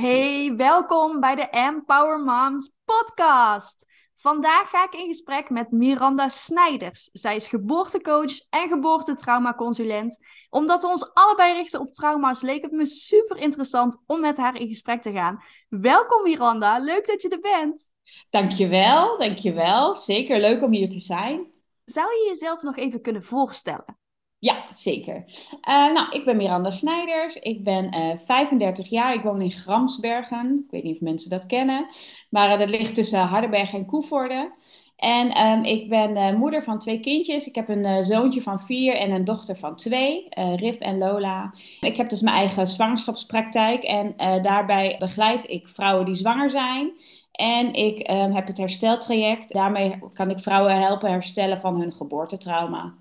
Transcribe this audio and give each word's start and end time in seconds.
Hey, 0.00 0.54
welkom 0.56 1.20
bij 1.20 1.34
de 1.34 1.48
Empower 1.48 2.20
Moms 2.20 2.70
podcast. 2.84 3.86
Vandaag 4.14 4.70
ga 4.70 4.84
ik 4.84 4.94
in 4.94 5.06
gesprek 5.06 5.50
met 5.50 5.70
Miranda 5.70 6.28
Snijders. 6.28 7.08
Zij 7.12 7.36
is 7.36 7.46
geboortecoach 7.46 8.32
en 8.50 8.68
geboortetraumaconsulent. 8.68 10.18
Omdat 10.50 10.82
we 10.82 10.88
ons 10.88 11.14
allebei 11.14 11.52
richten 11.52 11.80
op 11.80 11.92
trauma's, 11.92 12.42
leek 12.42 12.62
het 12.62 12.72
me 12.72 12.86
super 12.86 13.36
interessant 13.36 14.02
om 14.06 14.20
met 14.20 14.36
haar 14.36 14.56
in 14.56 14.68
gesprek 14.68 15.02
te 15.02 15.12
gaan. 15.12 15.42
Welkom 15.68 16.22
Miranda, 16.22 16.78
leuk 16.78 17.06
dat 17.06 17.22
je 17.22 17.28
er 17.28 17.40
bent. 17.40 17.90
Dankjewel, 18.30 19.18
dankjewel. 19.18 19.94
Zeker 19.94 20.40
leuk 20.40 20.62
om 20.62 20.72
hier 20.72 20.90
te 20.90 21.00
zijn. 21.00 21.52
Zou 21.84 22.06
je 22.06 22.24
jezelf 22.28 22.62
nog 22.62 22.76
even 22.76 23.02
kunnen 23.02 23.24
voorstellen? 23.24 23.98
Ja, 24.40 24.64
zeker. 24.72 25.24
Uh, 25.68 25.92
nou, 25.92 26.10
ik 26.10 26.24
ben 26.24 26.36
Miranda 26.36 26.70
Snijders. 26.70 27.36
Ik 27.36 27.64
ben 27.64 27.94
uh, 27.94 28.10
eh, 28.10 28.18
35 28.18 28.88
jaar. 28.88 29.14
Ik 29.14 29.22
woon 29.22 29.42
in 29.42 29.50
Gramsbergen. 29.50 30.62
Ik 30.64 30.70
weet 30.70 30.82
niet 30.82 30.94
of 30.94 31.00
mensen 31.00 31.30
dat 31.30 31.46
kennen. 31.46 31.86
Maar 32.30 32.52
uh, 32.52 32.58
dat 32.58 32.70
ligt 32.70 32.94
tussen 32.94 33.20
Hardenberg 33.20 33.74
en 33.74 33.86
Koevoorde. 33.86 34.52
En 34.96 35.46
um, 35.46 35.64
ik 35.64 35.88
ben 35.88 36.36
moeder 36.38 36.62
van 36.62 36.78
twee 36.78 37.00
kindjes. 37.00 37.46
Ik 37.46 37.54
heb 37.54 37.68
een 37.68 38.04
zoontje 38.04 38.42
van 38.42 38.60
vier 38.60 38.94
en 38.94 39.10
een 39.10 39.24
dochter 39.24 39.56
van 39.56 39.76
twee, 39.76 40.26
Riv 40.56 40.78
en 40.78 40.98
Lola. 40.98 41.54
Ik 41.80 41.96
heb 41.96 42.08
dus 42.08 42.20
mijn 42.20 42.36
eigen 42.36 42.66
zwangerschapspraktijk. 42.66 43.82
En 43.82 44.14
daarbij 44.42 44.96
begeleid 44.98 45.50
ik 45.50 45.68
vrouwen 45.68 46.04
die 46.04 46.14
zwanger 46.14 46.50
zijn. 46.50 46.92
En 47.32 47.72
ik 47.72 48.10
um, 48.10 48.32
heb 48.32 48.46
het 48.46 48.58
hersteltraject. 48.58 49.52
Daarmee 49.52 49.98
kan 50.12 50.30
ik 50.30 50.38
vrouwen 50.38 50.80
helpen 50.80 51.10
herstellen 51.10 51.58
van 51.58 51.80
hun 51.80 51.92
geboortetrauma. 51.92 52.94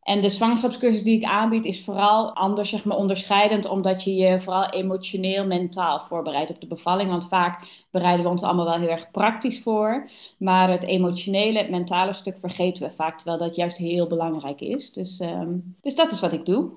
En 0.00 0.20
de 0.20 0.30
zwangerschapscursus 0.30 1.02
die 1.02 1.16
ik 1.16 1.24
aanbied 1.24 1.64
is 1.64 1.84
vooral 1.84 2.34
anders, 2.34 2.68
zeg 2.68 2.84
maar, 2.84 2.96
onderscheidend, 2.96 3.66
omdat 3.66 4.04
je 4.04 4.14
je 4.14 4.40
vooral 4.40 4.70
emotioneel, 4.70 5.46
mentaal 5.46 6.00
voorbereidt 6.00 6.50
op 6.50 6.60
de 6.60 6.66
bevalling. 6.66 7.10
Want 7.10 7.28
vaak 7.28 7.86
bereiden 7.90 8.24
we 8.24 8.30
ons 8.30 8.42
allemaal 8.42 8.64
wel 8.64 8.78
heel 8.78 8.88
erg 8.88 9.10
praktisch 9.10 9.62
voor. 9.62 10.08
Maar 10.38 10.70
het 10.70 10.82
emotionele, 10.82 11.58
het 11.58 11.70
mentale 11.70 12.12
stuk 12.12 12.38
vergeten 12.38 12.86
we 12.86 12.94
vaak, 12.94 13.16
terwijl 13.16 13.38
dat 13.38 13.56
juist 13.56 13.76
heel 13.76 14.06
belangrijk 14.06 14.60
is. 14.60 14.92
Dus, 14.92 15.20
um, 15.20 15.76
dus 15.80 15.94
dat 15.94 16.12
is 16.12 16.20
wat 16.20 16.32
ik 16.32 16.46
doe. 16.46 16.72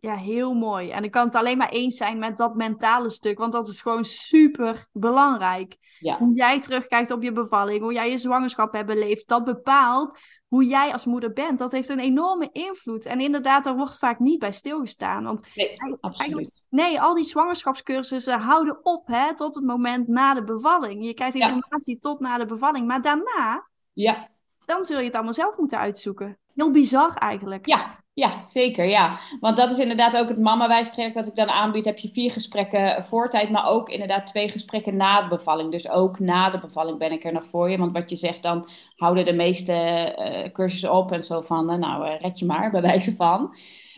Ja, 0.00 0.16
heel 0.16 0.54
mooi. 0.54 0.90
En 0.90 1.04
ik 1.04 1.10
kan 1.10 1.26
het 1.26 1.34
alleen 1.34 1.56
maar 1.56 1.70
eens 1.70 1.96
zijn 1.96 2.18
met 2.18 2.36
dat 2.36 2.54
mentale 2.54 3.10
stuk, 3.10 3.38
want 3.38 3.52
dat 3.52 3.68
is 3.68 3.80
gewoon 3.80 4.04
super 4.04 4.86
belangrijk. 4.92 5.76
Ja. 5.98 6.18
Hoe 6.18 6.34
jij 6.34 6.60
terugkijkt 6.60 7.10
op 7.10 7.22
je 7.22 7.32
bevalling, 7.32 7.80
hoe 7.80 7.92
jij 7.92 8.10
je 8.10 8.18
zwangerschap 8.18 8.72
hebt 8.72 8.86
beleefd, 8.86 9.28
dat 9.28 9.44
bepaalt 9.44 10.18
hoe 10.52 10.66
jij 10.66 10.92
als 10.92 11.04
moeder 11.04 11.32
bent. 11.32 11.58
Dat 11.58 11.72
heeft 11.72 11.88
een 11.88 11.98
enorme 11.98 12.48
invloed. 12.52 13.06
En 13.06 13.20
inderdaad, 13.20 13.64
daar 13.64 13.76
wordt 13.76 13.98
vaak 13.98 14.18
niet 14.18 14.38
bij 14.38 14.52
stilgestaan. 14.52 15.24
Want 15.24 15.46
nee, 15.54 15.76
absoluut. 16.00 16.50
Nee, 16.68 17.00
al 17.00 17.14
die 17.14 17.24
zwangerschapscursussen 17.24 18.40
houden 18.40 18.84
op 18.84 19.06
hè, 19.06 19.34
tot 19.34 19.54
het 19.54 19.64
moment 19.64 20.08
na 20.08 20.34
de 20.34 20.44
bevalling. 20.44 21.04
Je 21.04 21.14
krijgt 21.14 21.34
informatie 21.34 21.98
tot 21.98 22.20
na 22.20 22.38
de 22.38 22.46
bevalling, 22.46 22.86
maar 22.86 23.02
daarna, 23.02 23.68
ja. 23.92 24.28
dan 24.64 24.84
zul 24.84 24.98
je 24.98 25.04
het 25.04 25.14
allemaal 25.14 25.32
zelf 25.32 25.56
moeten 25.56 25.78
uitzoeken. 25.78 26.38
Heel 26.54 26.70
bizar 26.70 27.14
eigenlijk. 27.14 27.66
Ja, 27.66 28.01
ja, 28.14 28.42
zeker. 28.44 28.84
Ja. 28.84 29.18
Want 29.40 29.56
dat 29.56 29.70
is 29.70 29.78
inderdaad 29.78 30.16
ook 30.16 30.28
het 30.28 30.38
mama-wijstraject 30.38 31.14
wat 31.14 31.26
ik 31.26 31.34
dan 31.34 31.48
aanbied. 31.48 31.84
Heb 31.84 31.98
je 31.98 32.08
vier 32.08 32.30
gesprekken 32.30 33.04
voor 33.04 33.28
tijd, 33.28 33.50
maar 33.50 33.68
ook 33.68 33.88
inderdaad 33.88 34.26
twee 34.26 34.48
gesprekken 34.48 34.96
na 34.96 35.22
de 35.22 35.28
bevalling. 35.28 35.70
Dus 35.70 35.90
ook 35.90 36.18
na 36.18 36.50
de 36.50 36.58
bevalling 36.58 36.98
ben 36.98 37.12
ik 37.12 37.24
er 37.24 37.32
nog 37.32 37.46
voor 37.46 37.70
je. 37.70 37.78
Want 37.78 37.92
wat 37.92 38.10
je 38.10 38.16
zegt, 38.16 38.42
dan 38.42 38.68
houden 38.96 39.24
de 39.24 39.32
meeste 39.32 39.74
uh, 40.18 40.52
cursussen 40.52 40.92
op 40.92 41.12
en 41.12 41.24
zo 41.24 41.40
van, 41.40 41.72
uh, 41.72 41.78
nou, 41.78 42.06
uh, 42.06 42.20
red 42.20 42.38
je 42.38 42.44
maar, 42.44 42.70
bij 42.70 42.82
wijze 42.82 43.14
van. 43.14 43.54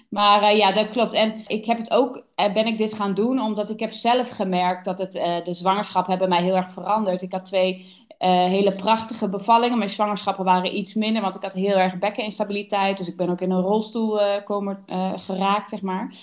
Maar 0.08 0.56
ja, 0.56 0.72
dat 0.72 0.88
klopt. 0.88 1.12
En 1.12 1.42
ik 1.46 1.66
heb 1.66 1.78
het 1.78 1.90
ook, 1.90 2.22
ben 2.34 2.66
ik 2.66 2.78
dit 2.78 2.92
gaan 2.92 3.14
doen, 3.14 3.40
omdat 3.40 3.70
ik 3.70 3.80
heb 3.80 3.92
zelf 3.92 4.28
gemerkt 4.28 4.84
dat 4.84 4.98
het, 4.98 5.12
de 5.44 5.54
zwangerschap 5.54 6.06
hebben 6.06 6.28
mij 6.28 6.42
heel 6.42 6.56
erg 6.56 6.72
veranderd. 6.72 7.22
Ik 7.22 7.32
had 7.32 7.44
twee 7.44 8.03
uh, 8.24 8.30
hele 8.30 8.74
prachtige 8.74 9.28
bevallingen. 9.28 9.78
Mijn 9.78 9.90
zwangerschappen 9.90 10.44
waren 10.44 10.76
iets 10.76 10.94
minder, 10.94 11.22
want 11.22 11.34
ik 11.36 11.42
had 11.42 11.54
heel 11.54 11.76
erg 11.76 11.98
bekkeninstabiliteit. 11.98 12.98
Dus 12.98 13.08
ik 13.08 13.16
ben 13.16 13.28
ook 13.28 13.40
in 13.40 13.50
een 13.50 13.60
rolstoel 13.60 14.20
uh, 14.20 14.26
komen, 14.44 14.84
uh, 14.86 15.12
geraakt, 15.16 15.68
zeg 15.68 15.82
maar. 15.82 16.14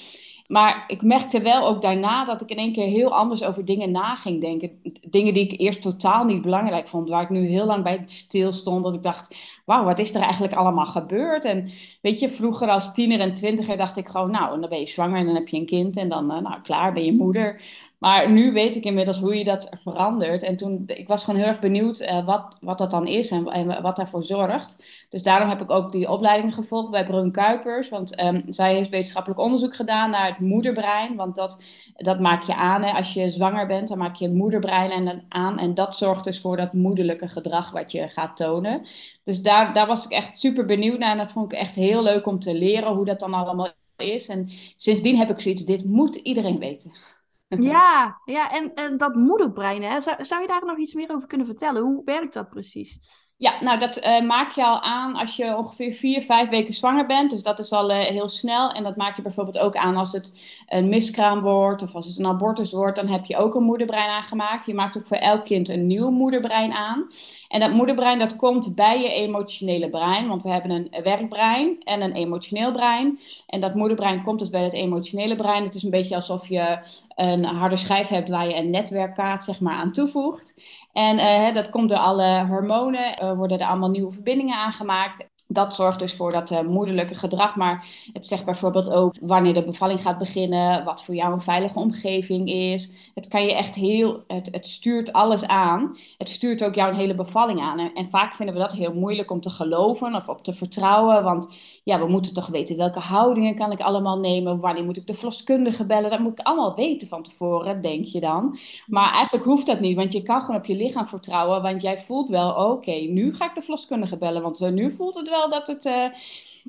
Maar 0.48 0.84
ik 0.88 1.02
merkte 1.02 1.42
wel 1.42 1.68
ook 1.68 1.82
daarna 1.82 2.26
dat 2.26 2.42
ik 2.42 2.50
in 2.50 2.58
één 2.58 2.74
keer 2.74 2.88
heel 2.88 3.16
anders 3.16 3.44
over 3.44 3.66
dingen 3.66 3.92
na 3.92 4.16
ging 4.16 4.42
denken. 4.42 4.82
Dingen 5.10 5.34
die 5.34 5.48
ik 5.48 5.60
eerst 5.60 5.82
totaal 5.82 6.26
niet 6.26 6.42
belangrijk 6.42 6.88
vond, 6.88 7.10
waar 7.10 7.22
ik 7.22 7.30
nu 7.30 7.48
heel 7.48 7.66
lang 7.66 7.84
bij 7.84 8.02
stil 8.06 8.52
stond. 8.52 8.84
Dat 8.84 8.94
ik 8.94 9.04
dacht, 9.04 9.36
wauw, 9.66 9.84
wat 9.84 10.00
is 10.00 10.16
er 10.16 10.22
eigenlijk 10.22 10.54
allemaal 10.54 10.86
gebeurd? 10.86 11.46
En 11.46 11.70
weet 12.02 12.20
je, 12.20 12.30
vroeger 12.30 12.70
als 12.70 12.94
tiener 12.94 13.20
en 13.20 13.34
twintiger 13.34 13.78
dacht 13.78 13.98
ik 13.98 14.08
gewoon, 14.08 14.32
nou, 14.32 14.60
dan 14.60 14.70
ben 14.70 14.80
je 14.80 14.88
zwanger 14.88 15.20
en 15.20 15.26
dan 15.26 15.36
heb 15.36 15.48
je 15.48 15.58
een 15.58 15.66
kind. 15.66 15.98
En 15.98 16.10
dan, 16.10 16.26
nou, 16.26 16.62
klaar, 16.64 16.94
ben 16.94 17.06
je 17.06 17.14
moeder. 17.14 17.62
Maar 18.02 18.32
nu 18.32 18.52
weet 18.52 18.76
ik 18.76 18.84
inmiddels 18.84 19.20
hoe 19.20 19.38
je 19.38 19.44
dat 19.44 19.70
verandert. 19.84 20.44
En 20.44 20.56
toen, 20.56 20.84
ik 20.86 21.08
was 21.08 21.24
gewoon 21.24 21.40
heel 21.40 21.50
erg 21.50 21.60
benieuwd 21.60 22.02
uh, 22.02 22.26
wat, 22.26 22.58
wat 22.62 22.78
dat 22.78 22.92
dan 22.92 23.08
is 23.08 23.32
en, 23.32 23.82
wat 23.82 23.96
daarvoor 23.96 24.24
zorgt. 24.24 25.06
Dus 25.10 25.24
daarom 25.24 25.50
heb 25.50 25.62
ik 25.62 25.70
ook 25.70 25.92
die 25.92 26.10
opleiding 26.10 26.54
gevolgd 26.54 26.92
bij 26.92 27.04
Brun 27.04 27.32
Kuipers. 27.32 27.90
Want 27.90 28.22
um, 28.22 28.44
zij 28.46 28.76
heeft 28.76 28.90
wetenschappelijk 28.90 29.40
onderzoek 29.40 29.76
gedaan 29.76 30.10
naar 30.10 30.28
het 30.28 30.40
moederbrein. 30.40 31.16
Want 31.16 31.36
dat, 31.36 31.62
dat 31.94 32.20
maak 32.20 32.44
je 32.44 32.56
aan. 32.56 32.84
Hè. 32.84 32.92
Als 32.92 33.14
je 33.14 33.30
zwanger 33.30 33.68
bent, 33.68 33.88
dan 33.88 33.98
maak 33.98 34.16
je 34.16 34.30
moederbrein 34.30 35.24
aan. 35.30 35.60
En 35.60 35.74
dat 35.74 35.96
zorgt 35.96 36.24
dus 36.24 36.42
voor 36.42 36.58
dat 36.58 36.74
moederlijke 36.74 37.28
gedrag 37.28 37.72
wat 37.72 37.92
je 37.92 38.08
gaat 38.08 38.38
tonen. 38.38 38.82
Dus 39.24 39.42
daar, 39.42 39.74
daar 39.74 39.88
was 39.88 40.06
ik 40.06 40.12
echt 40.12 40.40
super 40.40 40.66
benieuwd 40.66 41.00
naar. 41.00 41.12
En 41.12 41.18
dat 41.18 41.32
vond 41.32 41.52
ik 41.52 41.60
echt 41.60 41.76
heel 41.76 42.04
leuk 42.04 42.26
om 42.26 42.40
te 42.40 42.54
leren 42.54 42.94
hoe 42.94 43.06
dat 43.06 43.20
dan 43.20 43.34
allemaal 43.34 43.70
is. 43.98 44.28
En 44.28 44.50
sindsdien 44.76 45.18
heb 45.18 45.30
ik 45.30 45.40
zoiets, 45.40 45.66
dit 45.66 45.86
moet 45.86 46.16
iedereen 46.16 46.60
weten. 46.60 47.20
Ja, 47.60 48.22
ja 48.26 48.52
en, 48.52 48.74
en 48.74 48.98
dat 48.98 49.16
moederbrein, 49.16 49.84
hè? 49.84 50.02
Zou, 50.02 50.26
zou 50.26 50.42
je 50.42 50.48
daar 50.48 50.66
nog 50.66 50.78
iets 50.78 50.94
meer 50.94 51.12
over 51.12 51.28
kunnen 51.28 51.48
vertellen? 51.48 51.82
Hoe 51.82 52.02
werkt 52.04 52.34
dat 52.34 52.50
precies? 52.50 53.00
Ja, 53.42 53.54
nou 53.62 53.80
dat 53.80 54.04
uh, 54.04 54.22
maak 54.22 54.52
je 54.52 54.66
al 54.66 54.82
aan 54.82 55.16
als 55.16 55.36
je 55.36 55.58
ongeveer 55.58 55.94
vier, 55.94 56.22
vijf 56.22 56.50
weken 56.50 56.74
zwanger 56.74 57.06
bent. 57.06 57.32
Dus 57.32 57.44
dat 57.44 57.60
is 57.60 57.72
al 57.72 57.92
uh, 57.92 57.98
heel 57.98 58.28
snel. 58.30 58.72
En 58.72 58.84
dat 58.84 58.96
maak 58.96 59.16
je 59.16 59.22
bijvoorbeeld 59.22 59.58
ook 59.58 59.76
aan 59.76 59.96
als 59.96 60.12
het 60.12 60.34
een 60.68 60.90
miskraam 60.90 61.42
wordt 61.42 61.82
of 61.82 61.96
als 61.96 62.08
het 62.08 62.18
een 62.18 62.26
abortus 62.26 62.72
wordt. 62.72 62.96
Dan 62.96 63.08
heb 63.08 63.26
je 63.26 63.38
ook 63.38 63.56
een 63.56 63.64
moederbrein 63.64 64.10
aangemaakt. 64.10 64.66
Je 64.66 64.74
maakt 64.74 64.98
ook 64.98 65.08
voor 65.08 65.18
elk 65.18 65.46
kind 65.46 65.70
een 65.70 65.88
nieuw 65.88 66.10
moederbrein 66.10 66.72
aan. 66.72 67.08
En 67.48 67.60
dat 67.60 67.72
moederbrein 67.72 68.20
dat 68.20 68.36
komt 68.36 68.76
bij 68.76 69.02
je 69.02 69.10
emotionele 69.10 69.90
brein. 69.90 70.28
Want 70.28 70.44
we 70.44 70.50
hebben 70.50 70.72
een 70.72 71.04
werkbrein 71.04 71.80
en 71.84 72.02
een 72.02 72.14
emotioneel 72.14 72.72
brein. 72.72 73.20
En 73.48 73.60
dat 73.60 73.76
moederbrein 73.76 74.24
komt 74.24 74.40
dus 74.40 74.50
bij 74.50 74.64
het 74.64 74.74
emotionele 74.74 75.36
brein. 75.36 75.64
Het 75.64 75.76
is 75.76 75.84
een 75.84 75.90
beetje 75.90 76.16
alsof 76.16 76.48
je 76.48 76.80
een 77.16 77.44
harde 77.46 77.76
schijf 77.76 78.08
hebt 78.08 78.30
waar 78.30 78.48
je 78.48 78.56
een 78.56 78.70
netwerkkaart 78.70 79.44
zeg 79.44 79.60
maar, 79.60 79.76
aan 79.76 79.92
toevoegt. 79.92 80.54
En 80.94 81.18
uh, 81.18 81.54
dat 81.54 81.70
komt 81.70 81.90
door 81.90 81.98
alle 81.98 82.46
hormonen, 82.46 83.24
uh, 83.24 83.34
worden 83.34 83.60
er 83.60 83.68
allemaal 83.68 83.90
nieuwe 83.90 84.12
verbindingen 84.12 84.56
aangemaakt. 84.56 85.30
Dat 85.48 85.76
zorgt 85.76 86.00
dus 86.00 86.16
voor 86.16 86.32
dat 86.32 86.52
uh, 86.52 86.62
moederlijke 86.62 87.16
gedrag. 87.16 87.56
Maar 87.56 87.86
het 88.14 88.28
zegt 88.28 88.46
bijvoorbeeld 88.46 88.92
ook 88.92 89.16
wanneer 89.22 89.54
de 89.54 89.64
bevalling 89.64 90.02
gaat 90.02 90.18
beginnen, 90.18 90.84
wat 90.84 91.04
voor 91.04 91.16
jou 91.16 91.34
een 91.34 91.42
veilige 91.42 91.80
omgeving 91.80 92.50
is. 92.50 92.92
Het 93.14 93.28
kan 93.28 93.46
je 93.46 93.56
echt 93.56 93.76
heel, 93.76 94.24
het, 94.28 94.48
het 94.52 94.68
stuurt 94.68 95.14
alles 95.14 95.48
aan. 95.48 95.98
Het 96.18 96.30
stuurt 96.30 96.64
ook 96.64 96.76
jouw 96.76 96.94
hele 96.94 97.16
bevalling 97.16 97.62
aan. 97.62 97.80
En, 97.80 97.94
en 97.94 98.10
vaak 98.10 98.34
vinden 98.34 98.56
we 98.56 98.62
dat 98.62 98.74
heel 98.74 98.94
moeilijk 98.94 99.32
om 99.32 99.42
te 99.42 99.50
geloven 99.50 100.16
of 100.16 100.30
op 100.30 100.44
te 100.44 100.54
vertrouwen. 100.54 101.24
Want 101.24 101.48
ja, 101.84 102.00
we 102.00 102.08
moeten 102.08 102.34
toch 102.34 102.48
weten 102.48 102.78
welke 102.78 103.00
houdingen 103.00 103.56
kan 103.56 103.72
ik 103.72 103.80
allemaal 103.80 104.20
nemen. 104.20 104.60
Wanneer 104.60 104.84
moet 104.84 104.98
ik 104.98 105.08
de 105.08 105.14
verloskundige 105.14 105.86
bellen? 105.86 106.10
Dat 106.10 106.20
moet 106.20 106.40
ik 106.40 106.46
allemaal 106.46 106.76
weten 106.76 107.08
van 107.08 107.24
tevoren, 107.24 107.82
denk 107.82 108.06
je 108.06 108.20
dan. 108.20 108.58
Maar 108.88 109.14
eigenlijk 109.14 109.46
hoeft 109.46 109.66
dat 109.66 109.80
niet, 109.80 109.96
want 109.96 110.14
je 110.14 110.22
kan 110.22 110.42
gewoon 110.42 110.56
op 110.56 110.66
je 110.66 110.76
lichaam 110.76 111.08
vertrouwen. 111.08 111.62
Want 111.62 111.82
jij 111.82 112.00
voelt 112.00 112.30
wel, 112.30 112.72
oké, 112.72 112.92
nu 112.92 113.34
ga 113.34 113.46
ik 113.46 113.56
de 113.56 113.62
verloskundige 113.62 114.18
bellen. 114.18 114.42
Want 114.42 114.62
uh, 114.62 114.70
nu 114.70 114.92
voelt 114.92 115.16
het 115.16 115.30
wel 115.30 115.50
dat 115.50 115.68
het... 115.68 115.86
Uh, 115.86 116.06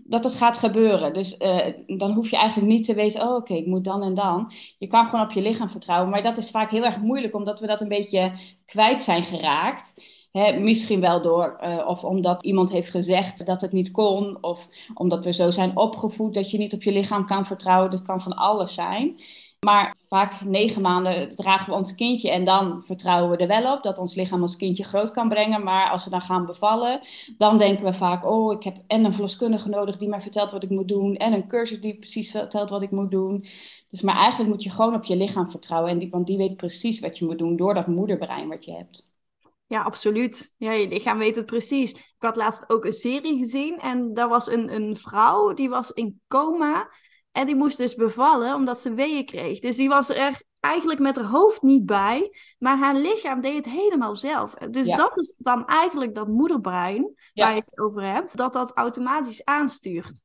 dat 0.05 0.25
het 0.25 0.35
gaat 0.35 0.59
gebeuren. 0.59 1.13
Dus 1.13 1.39
uh, 1.39 1.67
dan 1.87 2.13
hoef 2.13 2.31
je 2.31 2.37
eigenlijk 2.37 2.69
niet 2.69 2.85
te 2.85 2.95
weten, 2.95 3.23
oh 3.23 3.35
oké, 3.35 3.55
ik 3.55 3.67
moet 3.67 3.85
dan 3.85 4.03
en 4.03 4.15
dan. 4.15 4.53
Je 4.79 4.87
kan 4.87 5.05
gewoon 5.05 5.25
op 5.25 5.31
je 5.31 5.43
lichaam 5.43 5.69
vertrouwen. 5.69 6.11
Maar 6.11 6.23
dat 6.23 6.39
is 6.39 6.51
vaak 6.51 6.71
heel 6.71 6.85
erg 6.85 7.01
moeilijk, 7.01 7.35
omdat 7.35 7.61
we 7.61 7.67
dat 7.67 7.81
een 7.81 7.89
beetje 7.89 8.33
kwijt 8.67 9.03
zijn 9.03 9.23
geraakt 9.23 9.95
misschien 10.61 11.01
wel 11.01 11.23
door, 11.23 11.59
uh, 11.63 11.87
of 11.87 12.05
omdat 12.05 12.45
iemand 12.45 12.71
heeft 12.71 12.91
gezegd 12.91 13.47
dat 13.47 13.61
het 13.61 13.73
niet 13.73 13.91
kon, 13.91 14.39
of 14.41 14.69
omdat 14.95 15.25
we 15.25 15.33
zo 15.33 15.51
zijn 15.51 15.77
opgevoed 15.77 16.35
dat 16.35 16.51
je 16.51 16.59
niet 16.59 16.75
op 16.75 16.83
je 16.83 16.93
lichaam 16.93 17.27
kan 17.27 17.47
vertrouwen. 17.47 17.91
Dat 17.91 18.03
kan 18.03 18.21
van 18.21 18.37
alles 18.37 18.75
zijn. 18.75 19.21
Maar 19.67 19.97
vaak 20.09 20.45
negen 20.45 20.83
maanden 20.83 21.37
dragen 21.37 21.71
we 21.71 21.79
ons 21.79 21.95
kindje 21.95 22.31
en 22.31 22.45
dan 22.45 22.83
vertrouwen 22.83 23.31
we 23.31 23.37
er 23.37 23.49
wel 23.49 23.73
op 23.77 23.83
dat 23.83 23.99
ons 23.99 24.15
lichaam 24.15 24.41
ons 24.41 24.57
kindje 24.57 24.85
groot 24.85 25.11
kan 25.11 25.29
brengen. 25.29 25.63
Maar 25.63 25.91
als 25.91 26.05
we 26.05 26.11
dan 26.11 26.21
gaan 26.21 26.47
bevallen, 26.47 27.01
dan 27.39 27.59
denken 27.59 27.85
we 27.85 27.93
vaak: 27.93 28.25
oh, 28.25 28.53
ik 28.53 28.63
heb 28.63 28.77
en 28.87 29.05
een 29.05 29.13
verloskundige 29.13 29.69
nodig 29.69 29.97
die 29.97 30.09
mij 30.09 30.21
vertelt 30.21 30.51
wat 30.51 30.63
ik 30.63 30.71
moet 30.71 30.89
doen, 30.89 31.17
en 31.17 31.33
een 31.33 31.49
cursus 31.49 31.81
die 31.81 31.99
precies 31.99 32.31
vertelt 32.31 32.71
wat 32.71 32.83
ik 32.83 32.91
moet 32.91 33.11
doen. 33.11 33.45
Dus 33.91 34.01
maar 34.01 34.17
eigenlijk 34.17 34.51
moet 34.51 34.63
je 34.63 34.71
gewoon 34.71 34.95
op 34.95 35.05
je 35.05 35.17
lichaam 35.17 35.51
vertrouwen, 35.51 35.91
en 35.91 35.99
die, 35.99 36.11
want 36.11 36.27
die 36.27 36.37
weet 36.37 36.57
precies 36.57 37.01
wat 37.01 37.19
je 37.19 37.25
moet 37.25 37.39
doen 37.39 37.57
door 37.57 37.75
dat 37.75 37.87
moederbrein 37.87 38.49
wat 38.49 38.65
je 38.65 38.73
hebt. 38.73 39.12
Ja, 39.73 39.83
absoluut. 39.83 40.55
Ja, 40.59 40.73
je 40.73 40.89
lichaam 40.89 41.19
weet 41.19 41.37
het 41.37 41.47
precies. 41.47 41.93
Ik 41.93 42.15
had 42.19 42.37
laatst 42.37 42.71
ook 42.71 42.85
een 42.85 42.93
serie 42.93 43.39
gezien 43.39 43.79
en 43.79 44.15
daar 44.15 44.29
was 44.29 44.51
een, 44.51 44.75
een 44.75 44.97
vrouw 44.97 45.55
die 45.55 45.69
was 45.69 45.91
in 45.91 46.21
coma. 46.29 46.91
En 47.31 47.47
die 47.47 47.57
moest 47.57 47.77
dus 47.77 47.95
bevallen 47.95 48.55
omdat 48.55 48.79
ze 48.79 48.95
weeën 48.95 49.27
kreeg. 49.27 49.59
Dus 49.59 49.77
die 49.77 49.89
was 49.89 50.09
er 50.09 50.43
eigenlijk 50.61 51.01
met 51.01 51.17
haar 51.17 51.25
hoofd 51.25 51.63
niet 51.63 51.87
bij, 51.87 52.31
maar 52.59 52.79
haar 52.79 52.95
lichaam 52.95 53.41
deed 53.41 53.57
het 53.57 53.75
helemaal 53.75 54.17
zelf. 54.17 54.55
Dus 54.55 54.89
dat 54.89 55.19
is 55.19 55.35
dan 55.39 55.67
eigenlijk 55.67 56.15
dat 56.15 56.29
moederbrein 56.29 57.15
waar 57.35 57.55
je 57.55 57.61
het 57.61 57.81
over 57.81 58.03
hebt, 58.03 58.37
dat 58.37 58.53
dat 58.53 58.73
automatisch 58.73 59.45
aanstuurt. 59.45 60.23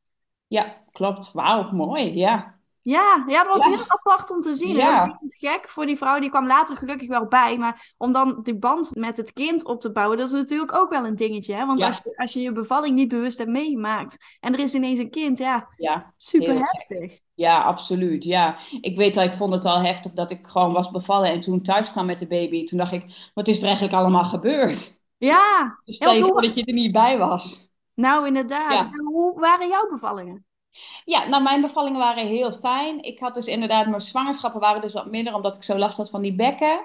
Ja, 0.48 0.84
klopt. 0.92 1.32
Wauw, 1.32 1.72
mooi. 1.72 2.14
Ja. 2.14 2.57
Ja, 2.88 3.24
ja, 3.28 3.44
dat 3.44 3.54
was 3.54 3.66
heel 3.66 3.90
apart 3.90 4.32
om 4.32 4.42
te 4.42 4.54
zien. 4.54 4.76
Ja. 4.76 5.20
Gek 5.28 5.68
voor 5.68 5.86
die 5.86 5.98
vrouw, 5.98 6.20
die 6.20 6.30
kwam 6.30 6.48
later 6.48 6.78
gelukkig 6.78 7.08
wel 7.08 7.28
bij. 7.28 7.58
Maar 7.58 7.94
om 7.98 8.12
dan 8.12 8.40
die 8.44 8.58
band 8.58 8.96
met 8.96 9.18
het 9.18 9.34
kind 9.34 9.66
op 9.66 9.80
te 9.80 9.92
bouwen, 9.92 10.18
dat 10.18 10.28
is 10.28 10.34
natuurlijk 10.34 10.76
ook 10.76 10.90
wel 10.90 11.06
een 11.06 11.16
dingetje. 11.16 11.54
Hè? 11.54 11.66
Want 11.66 11.82
als, 11.82 12.02
je, 12.04 12.18
als 12.18 12.34
je 12.34 12.40
je 12.40 12.52
bevalling 12.52 12.96
niet 12.96 13.08
bewust 13.08 13.38
hebt 13.38 13.50
meegemaakt 13.50 14.38
en 14.40 14.54
er 14.54 14.60
is 14.60 14.74
ineens 14.74 15.00
een 15.00 15.10
kind, 15.10 15.38
ja, 15.38 15.68
ja 15.78 16.14
super 16.18 16.54
heftig. 16.54 17.20
Ja, 17.34 17.62
absoluut. 17.62 18.24
Ja, 18.24 18.58
ik 18.82 18.98
weet 18.98 19.18
al, 19.18 19.24
ik 19.24 19.34
vond 19.34 19.54
het 19.54 19.66
al 19.66 19.80
heftig 19.80 20.14
dat 20.14 20.32
ik 20.32 20.48
gewoon 20.48 20.74
was 20.74 20.92
bevallen 20.92 21.30
en 21.30 21.42
toen 21.42 21.62
thuis 21.62 21.92
kwam 21.92 22.06
met 22.06 22.20
de 22.20 22.28
baby. 22.28 22.66
Toen 22.66 22.78
dacht 22.78 22.92
ik, 22.92 23.32
wat 23.34 23.48
is 23.48 23.58
er 23.58 23.66
eigenlijk 23.66 23.94
allemaal 23.94 24.24
gebeurd? 24.24 25.04
Ja. 25.18 25.80
Dus 25.86 25.96
stel 25.96 26.14
je 26.14 26.24
voor 26.24 26.42
dat 26.42 26.56
je 26.56 26.66
er 26.66 26.74
niet 26.74 26.92
bij 26.92 27.18
was. 27.18 27.72
Nou, 27.94 28.28
inderdaad. 28.28 28.90
Hoe 29.04 29.40
waren 29.40 29.68
jouw 29.68 29.90
bevallingen? 29.90 30.47
Ja, 31.10 31.28
nou 31.28 31.44
mijn 31.44 31.62
bevallingen 31.62 32.00
waren 32.00 32.28
heel 32.28 32.52
fijn. 32.52 33.04
Ik 33.04 33.20
had 33.20 33.36
dus 33.36 33.46
inderdaad, 33.46 33.88
mijn 33.88 34.02
zwangerschappen 34.02 34.62
waren 34.62 34.82
dus 34.82 34.94
wat 34.94 35.12
minder 35.12 35.34
omdat 35.34 35.56
ik 35.56 35.64
zo 35.64 35.78
last 35.78 35.98
had 35.98 36.10
van 36.10 36.22
die 36.22 36.36
bekken. 36.36 36.80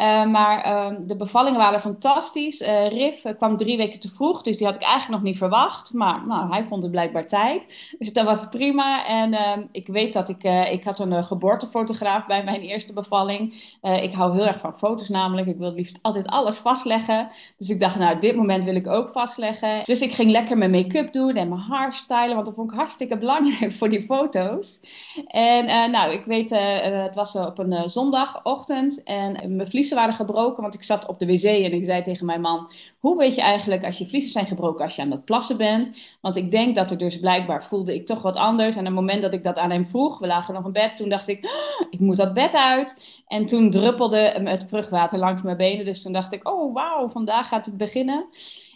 Uh, 0.00 0.26
maar 0.26 0.66
uh, 0.66 0.96
de 1.00 1.16
bevallingen 1.16 1.58
waren 1.58 1.80
fantastisch. 1.80 2.60
Uh, 2.60 2.88
Riff 2.88 3.24
eh, 3.24 3.36
kwam 3.36 3.56
drie 3.56 3.76
weken 3.76 4.00
te 4.00 4.08
vroeg, 4.08 4.42
dus 4.42 4.56
die 4.56 4.66
had 4.66 4.76
ik 4.76 4.82
eigenlijk 4.82 5.12
nog 5.12 5.22
niet 5.22 5.38
verwacht. 5.38 5.92
Maar 5.92 6.26
nou, 6.26 6.50
hij 6.50 6.64
vond 6.64 6.82
het 6.82 6.90
blijkbaar 6.90 7.26
tijd. 7.26 7.94
Dus 7.98 8.12
dat 8.12 8.24
was 8.24 8.48
prima. 8.48 9.06
En 9.06 9.34
ehm, 9.34 9.62
ik 9.72 9.86
weet 9.86 10.12
dat 10.12 10.28
ik, 10.28 10.42
ik 10.70 10.84
had 10.84 10.98
een 10.98 11.24
geboortefotograaf 11.24 12.26
bij 12.26 12.44
mijn 12.44 12.60
eerste 12.60 12.92
bevalling. 12.92 13.54
ik 13.80 14.14
hou 14.14 14.34
heel 14.34 14.46
erg 14.46 14.60
van 14.60 14.78
foto's 14.78 15.08
namelijk. 15.08 15.46
Ik 15.46 15.58
wil 15.58 15.72
liefst 15.72 15.98
altijd 16.02 16.26
alles 16.26 16.56
vastleggen. 16.56 17.28
Dus 17.56 17.68
ik 17.68 17.80
dacht, 17.80 17.98
nou, 17.98 18.18
dit 18.18 18.36
moment 18.36 18.64
wil 18.64 18.74
ik 18.74 18.86
ook 18.86 19.08
vastleggen. 19.08 19.82
Dus 19.84 20.00
ik 20.00 20.12
ging 20.12 20.30
lekker 20.30 20.58
mijn 20.58 20.70
make-up 20.70 21.12
doen 21.12 21.34
en 21.34 21.48
mijn 21.48 21.60
haar 21.60 21.94
stylen, 21.94 22.34
want 22.34 22.46
dat 22.46 22.54
vond 22.54 22.72
ik 22.72 22.78
hartstikke 22.78 23.18
belangrijk 23.18 23.32
voor 23.78 23.88
die 23.88 24.02
foto's. 24.02 24.80
En 25.26 25.64
uh, 25.64 25.86
nou, 25.88 26.12
ik 26.12 26.24
weet, 26.24 26.52
uh, 26.52 26.60
het 26.80 27.14
was 27.14 27.34
op 27.34 27.58
een 27.58 27.90
zondagochtend 27.90 29.02
en 29.02 29.56
mijn 29.56 29.68
vliezen 29.68 29.96
waren 29.96 30.14
gebroken, 30.14 30.62
want 30.62 30.74
ik 30.74 30.82
zat 30.82 31.06
op 31.06 31.18
de 31.18 31.26
wc 31.26 31.42
en 31.42 31.72
ik 31.72 31.84
zei 31.84 32.02
tegen 32.02 32.26
mijn 32.26 32.40
man, 32.40 32.70
hoe 32.98 33.16
weet 33.16 33.34
je 33.34 33.40
eigenlijk 33.40 33.84
als 33.84 33.98
je 33.98 34.06
vliezen 34.06 34.30
zijn 34.30 34.46
gebroken 34.46 34.84
als 34.84 34.96
je 34.96 35.02
aan 35.02 35.10
het 35.10 35.24
plassen 35.24 35.56
bent? 35.56 35.90
Want 36.20 36.36
ik 36.36 36.50
denk 36.50 36.74
dat 36.74 36.90
er 36.90 36.98
dus 36.98 37.20
blijkbaar 37.20 37.64
voelde 37.64 37.94
ik 37.94 38.06
toch 38.06 38.22
wat 38.22 38.36
anders. 38.36 38.74
En 38.74 38.80
op 38.80 38.86
het 38.86 38.94
moment 38.94 39.22
dat 39.22 39.34
ik 39.34 39.42
dat 39.42 39.58
aan 39.58 39.70
hem 39.70 39.86
vroeg, 39.86 40.18
we 40.18 40.26
lagen 40.26 40.54
nog 40.54 40.64
in 40.64 40.72
bed, 40.72 40.96
toen 40.96 41.08
dacht 41.08 41.28
ik, 41.28 41.44
oh, 41.44 41.86
ik 41.90 42.00
moet 42.00 42.16
dat 42.16 42.34
bed 42.34 42.54
uit. 42.54 43.22
En 43.26 43.46
toen 43.46 43.70
druppelde 43.70 44.18
het 44.44 44.64
vruchtwater 44.68 45.18
langs 45.18 45.42
mijn 45.42 45.56
benen, 45.56 45.84
dus 45.84 46.02
toen 46.02 46.12
dacht 46.12 46.32
ik, 46.32 46.48
oh 46.48 46.74
wauw, 46.74 47.08
vandaag 47.08 47.48
gaat 47.48 47.66
het 47.66 47.76
beginnen. 47.76 48.26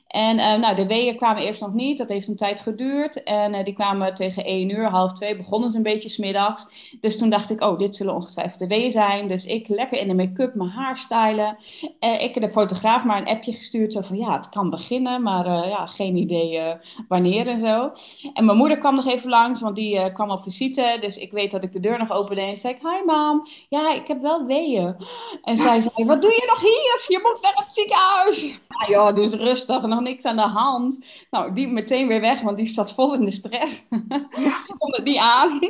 En 0.09 0.39
uh, 0.39 0.55
nou, 0.55 0.77
de 0.77 0.87
weeën 0.87 1.17
kwamen 1.17 1.43
eerst 1.43 1.61
nog 1.61 1.73
niet. 1.73 1.99
Dat 1.99 2.09
heeft 2.09 2.29
een 2.29 2.37
tijd 2.37 2.61
geduurd. 2.61 3.23
En 3.23 3.55
uh, 3.55 3.65
die 3.65 3.75
kwamen 3.75 4.15
tegen 4.15 4.45
1 4.45 4.71
uur, 4.71 4.85
half 4.85 5.13
2, 5.13 5.37
begonnen 5.37 5.71
ze 5.71 5.77
een 5.77 5.83
beetje 5.83 6.09
smiddags. 6.09 6.69
Dus 7.01 7.19
toen 7.19 7.31
dacht 7.31 7.51
ik, 7.51 7.63
oh, 7.63 7.79
dit 7.79 7.97
zullen 7.97 8.15
ongetwijfeld 8.15 8.59
de 8.59 8.67
weeën 8.67 8.91
zijn. 8.91 9.29
Dus 9.29 9.47
ik 9.47 9.69
lekker 9.69 9.99
in 9.99 10.09
de 10.09 10.15
make-up 10.15 10.55
mijn 10.55 10.71
haar 10.71 10.99
stylen. 10.99 11.57
Uh, 12.01 12.23
ik 12.23 12.35
heb 12.35 12.43
de 12.43 12.51
fotograaf 12.51 13.05
maar 13.05 13.21
een 13.21 13.29
appje 13.29 13.53
gestuurd. 13.53 13.93
Zo 13.93 14.01
van, 14.01 14.17
ja, 14.17 14.37
het 14.37 14.49
kan 14.49 14.71
beginnen, 14.71 15.23
maar 15.23 15.69
ja, 15.69 15.87
geen 15.87 16.17
idee 16.17 16.77
wanneer 17.09 17.47
en 17.47 17.59
zo. 17.59 17.91
En 18.33 18.45
mijn 18.45 18.59
moeder 18.59 18.79
kwam 18.79 18.95
nog 18.95 19.07
even 19.07 19.31
langs, 19.31 19.61
want 19.61 19.77
die 19.77 20.13
kwam 20.13 20.31
op 20.31 20.43
visite. 20.43 20.99
Dus 21.01 21.17
ik 21.17 21.33
weet 21.33 21.51
dat 21.51 21.65
ik 21.65 21.73
de 21.73 21.81
deur 21.81 21.99
nog 21.99 22.13
opende. 22.13 22.41
En 22.41 22.59
zei 22.59 22.75
ik, 22.75 22.81
hi 22.81 23.05
mam, 23.07 23.47
ja, 23.69 23.95
ik 23.95 24.07
heb 24.07 24.21
wel 24.21 24.45
weeën. 24.47 24.97
En 25.43 25.57
zij 25.57 25.81
zei, 25.81 26.07
wat 26.07 26.23
doe 26.23 26.31
je 26.31 26.45
nog 26.47 26.61
hier? 26.61 27.05
Je 27.09 27.21
moet 27.23 27.43
naar 27.43 27.65
het 27.65 27.75
ziekenhuis. 27.75 28.61
Ja, 28.69 28.95
joh, 28.95 29.15
dus 29.15 29.33
rustig, 29.33 29.83
niks 30.03 30.25
aan 30.25 30.37
de 30.37 30.43
hand. 30.43 31.05
Nou, 31.31 31.55
die 31.55 31.69
meteen 31.69 32.09
weer 32.09 32.21
weg, 32.21 32.41
want 32.41 32.57
die 32.57 32.67
zat 32.67 32.95
vol 32.95 33.15
in 33.15 33.25
de 33.25 33.31
stress. 33.31 33.87
die 34.37 34.53
kon 34.79 34.95
het 34.95 35.05
niet 35.05 35.19
aan. 35.19 35.61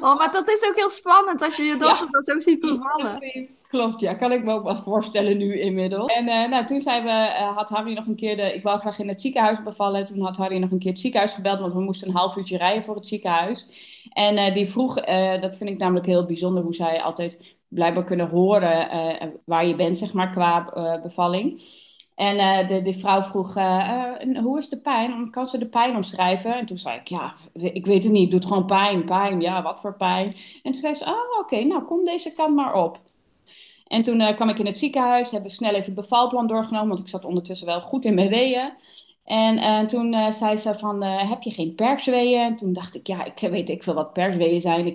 oh, 0.00 0.18
maar 0.18 0.32
dat 0.32 0.48
is 0.48 0.66
ook 0.68 0.76
heel 0.76 0.90
spannend 0.90 1.42
als 1.42 1.56
je 1.56 1.62
je 1.62 1.76
dochter 1.76 2.04
ja. 2.04 2.10
dan 2.10 2.22
zo 2.22 2.40
ziet 2.40 2.60
bevallen. 2.60 3.20
Klopt, 3.68 4.00
ja. 4.00 4.14
Kan 4.14 4.32
ik 4.32 4.44
me 4.44 4.52
ook 4.52 4.64
wel 4.64 4.74
voorstellen 4.74 5.36
nu 5.36 5.60
inmiddels. 5.60 6.12
En 6.12 6.28
uh, 6.28 6.48
nou, 6.48 6.64
toen 6.64 6.80
zijn 6.80 7.04
we, 7.04 7.10
uh, 7.10 7.56
had 7.56 7.68
Harry 7.68 7.92
nog 7.92 8.06
een 8.06 8.16
keer 8.16 8.36
de... 8.36 8.54
Ik 8.54 8.62
wou 8.62 8.78
graag 8.78 8.98
in 8.98 9.08
het 9.08 9.20
ziekenhuis 9.20 9.62
bevallen. 9.62 10.06
Toen 10.06 10.20
had 10.20 10.36
Harry 10.36 10.58
nog 10.58 10.70
een 10.70 10.78
keer 10.78 10.90
het 10.90 11.00
ziekenhuis 11.00 11.32
gebeld, 11.32 11.60
want 11.60 11.72
we 11.72 11.80
moesten 11.80 12.08
een 12.08 12.14
half 12.14 12.36
uurtje 12.36 12.56
rijden 12.56 12.84
voor 12.84 12.94
het 12.94 13.06
ziekenhuis. 13.06 13.68
En 14.12 14.36
uh, 14.36 14.54
die 14.54 14.68
vroeg, 14.68 14.94
dat 15.40 15.56
vind 15.56 15.70
ik 15.70 15.78
namelijk 15.78 16.06
heel 16.06 16.26
bijzonder, 16.26 16.62
hoe 16.62 16.74
zij 16.74 17.02
altijd 17.02 17.56
blijkbaar 17.68 18.04
kunnen 18.04 18.28
horen 18.28 18.88
waar 19.44 19.66
je 19.66 19.74
bent, 19.74 19.98
zeg 19.98 20.12
maar, 20.12 20.30
qua 20.30 20.70
bevalling. 21.02 21.60
En 22.18 22.36
uh, 22.36 22.66
de, 22.66 22.82
de 22.82 22.92
vrouw 22.92 23.22
vroeg, 23.22 23.56
uh, 23.56 24.12
hoe 24.40 24.58
is 24.58 24.68
de 24.68 24.78
pijn? 24.78 25.30
Kan 25.30 25.46
ze 25.46 25.58
de 25.58 25.66
pijn 25.66 25.96
omschrijven? 25.96 26.54
En 26.54 26.66
toen 26.66 26.78
zei 26.78 26.98
ik, 26.98 27.08
ja, 27.08 27.34
ik 27.52 27.86
weet 27.86 28.02
het 28.02 28.12
niet. 28.12 28.22
Het 28.22 28.30
doet 28.30 28.50
gewoon 28.50 28.66
pijn, 28.66 29.04
pijn. 29.04 29.40
Ja, 29.40 29.62
wat 29.62 29.80
voor 29.80 29.96
pijn? 29.96 30.26
En 30.62 30.72
toen 30.72 30.80
zei 30.80 30.94
ze, 30.94 31.04
oh, 31.04 31.38
oké, 31.40 31.64
nou 31.64 31.82
kom 31.82 32.04
deze 32.04 32.34
kant 32.34 32.54
maar 32.54 32.74
op. 32.74 33.00
En 33.86 34.02
toen 34.02 34.34
kwam 34.34 34.48
ik 34.48 34.58
in 34.58 34.66
het 34.66 34.78
ziekenhuis, 34.78 35.30
hebben 35.30 35.50
snel 35.50 35.70
even 35.70 35.84
het 35.84 35.94
bevalplan 35.94 36.46
doorgenomen, 36.46 36.88
want 36.88 37.00
ik 37.00 37.08
zat 37.08 37.24
ondertussen 37.24 37.66
wel 37.66 37.80
goed 37.80 38.04
in 38.04 38.14
mijn 38.14 38.28
weeën. 38.28 38.72
En 39.24 39.86
toen 39.86 40.32
zei 40.32 40.56
ze 40.56 40.74
van, 40.78 41.02
heb 41.02 41.42
je 41.42 41.50
geen 41.50 41.74
persweeën? 41.74 42.40
En 42.40 42.56
toen 42.56 42.72
dacht 42.72 42.94
ik, 42.94 43.06
ja, 43.06 43.24
ik 43.24 43.38
weet 43.50 43.70
ik 43.70 43.82
veel 43.82 43.94
wat 43.94 44.12
persweeën 44.12 44.60
zijn. 44.60 44.94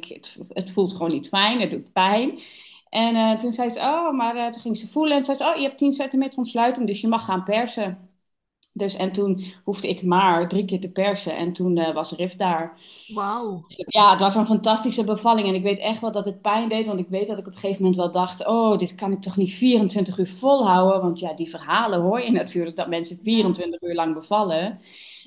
Het 0.49 0.71
voelt 0.71 0.91
gewoon 0.91 1.11
niet 1.11 1.27
fijn, 1.27 1.59
het 1.59 1.71
doet 1.71 1.93
pijn. 1.93 2.39
En 2.93 3.15
uh, 3.15 3.35
toen 3.35 3.53
zei 3.53 3.69
ze, 3.69 3.79
oh, 3.79 4.13
maar 4.13 4.35
uh, 4.35 4.47
toen 4.47 4.61
ging 4.61 4.77
ze 4.77 4.87
voelen 4.87 5.17
en 5.17 5.23
zei 5.23 5.37
ze, 5.37 5.43
oh, 5.43 5.55
je 5.55 5.61
hebt 5.61 5.77
10 5.77 5.93
centimeter 5.93 6.37
ontsluiting, 6.37 6.87
dus 6.87 7.01
je 7.01 7.07
mag 7.07 7.25
gaan 7.25 7.43
persen. 7.43 8.09
Dus 8.73 8.95
en 8.95 9.11
toen 9.11 9.43
hoefde 9.63 9.87
ik 9.87 10.03
maar 10.03 10.49
drie 10.49 10.65
keer 10.65 10.79
te 10.79 10.91
persen 10.91 11.37
en 11.37 11.53
toen 11.53 11.77
uh, 11.77 11.93
was 11.93 12.11
Rif 12.11 12.35
daar. 12.35 12.79
Wauw. 13.13 13.63
Ja, 13.67 14.11
het 14.11 14.19
was 14.19 14.35
een 14.35 14.45
fantastische 14.45 15.03
bevalling 15.03 15.47
en 15.47 15.53
ik 15.53 15.63
weet 15.63 15.79
echt 15.79 16.01
wel 16.01 16.11
dat 16.11 16.25
het 16.25 16.41
pijn 16.41 16.69
deed, 16.69 16.85
want 16.85 16.99
ik 16.99 17.07
weet 17.09 17.27
dat 17.27 17.37
ik 17.37 17.47
op 17.47 17.53
een 17.53 17.59
gegeven 17.59 17.81
moment 17.81 18.01
wel 18.01 18.11
dacht, 18.11 18.47
oh, 18.47 18.77
dit 18.77 18.95
kan 18.95 19.11
ik 19.11 19.21
toch 19.21 19.37
niet 19.37 19.53
24 19.53 20.17
uur 20.17 20.27
volhouden, 20.27 21.01
want 21.01 21.19
ja, 21.19 21.33
die 21.33 21.49
verhalen 21.49 22.01
hoor 22.01 22.21
je 22.21 22.31
natuurlijk, 22.31 22.75
dat 22.75 22.87
mensen 22.87 23.19
24 23.23 23.81
uur 23.81 23.95
lang 23.95 24.13
bevallen. 24.13 24.79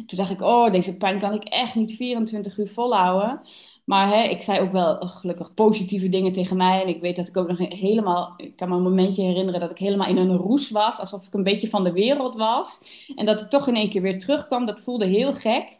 Toen 0.06 0.18
dacht 0.18 0.30
ik, 0.30 0.40
oh, 0.40 0.72
deze 0.72 0.96
pijn 0.96 1.18
kan 1.18 1.32
ik 1.32 1.44
echt 1.44 1.74
niet 1.74 1.96
24 1.96 2.58
uur 2.58 2.68
volhouden. 2.68 3.40
Maar 3.86 4.08
hè, 4.08 4.22
ik 4.22 4.42
zei 4.42 4.60
ook 4.60 4.72
wel 4.72 4.96
oh, 4.96 5.10
gelukkig 5.10 5.54
positieve 5.54 6.08
dingen 6.08 6.32
tegen 6.32 6.56
mij. 6.56 6.82
En 6.82 6.88
ik 6.88 7.00
weet 7.00 7.16
dat 7.16 7.28
ik 7.28 7.36
ook 7.36 7.48
nog 7.48 7.58
helemaal. 7.58 8.34
Ik 8.36 8.56
kan 8.56 8.68
me 8.68 8.74
een 8.74 8.82
momentje 8.82 9.22
herinneren 9.22 9.60
dat 9.60 9.70
ik 9.70 9.78
helemaal 9.78 10.08
in 10.08 10.16
een 10.16 10.36
roes 10.36 10.70
was. 10.70 10.98
Alsof 10.98 11.26
ik 11.26 11.34
een 11.34 11.42
beetje 11.42 11.68
van 11.68 11.84
de 11.84 11.92
wereld 11.92 12.36
was. 12.36 12.80
En 13.16 13.24
dat 13.24 13.40
ik 13.40 13.48
toch 13.48 13.68
in 13.68 13.76
één 13.76 13.90
keer 13.90 14.02
weer 14.02 14.18
terugkwam. 14.18 14.64
Dat 14.64 14.80
voelde 14.80 15.06
heel 15.06 15.34
gek. 15.34 15.78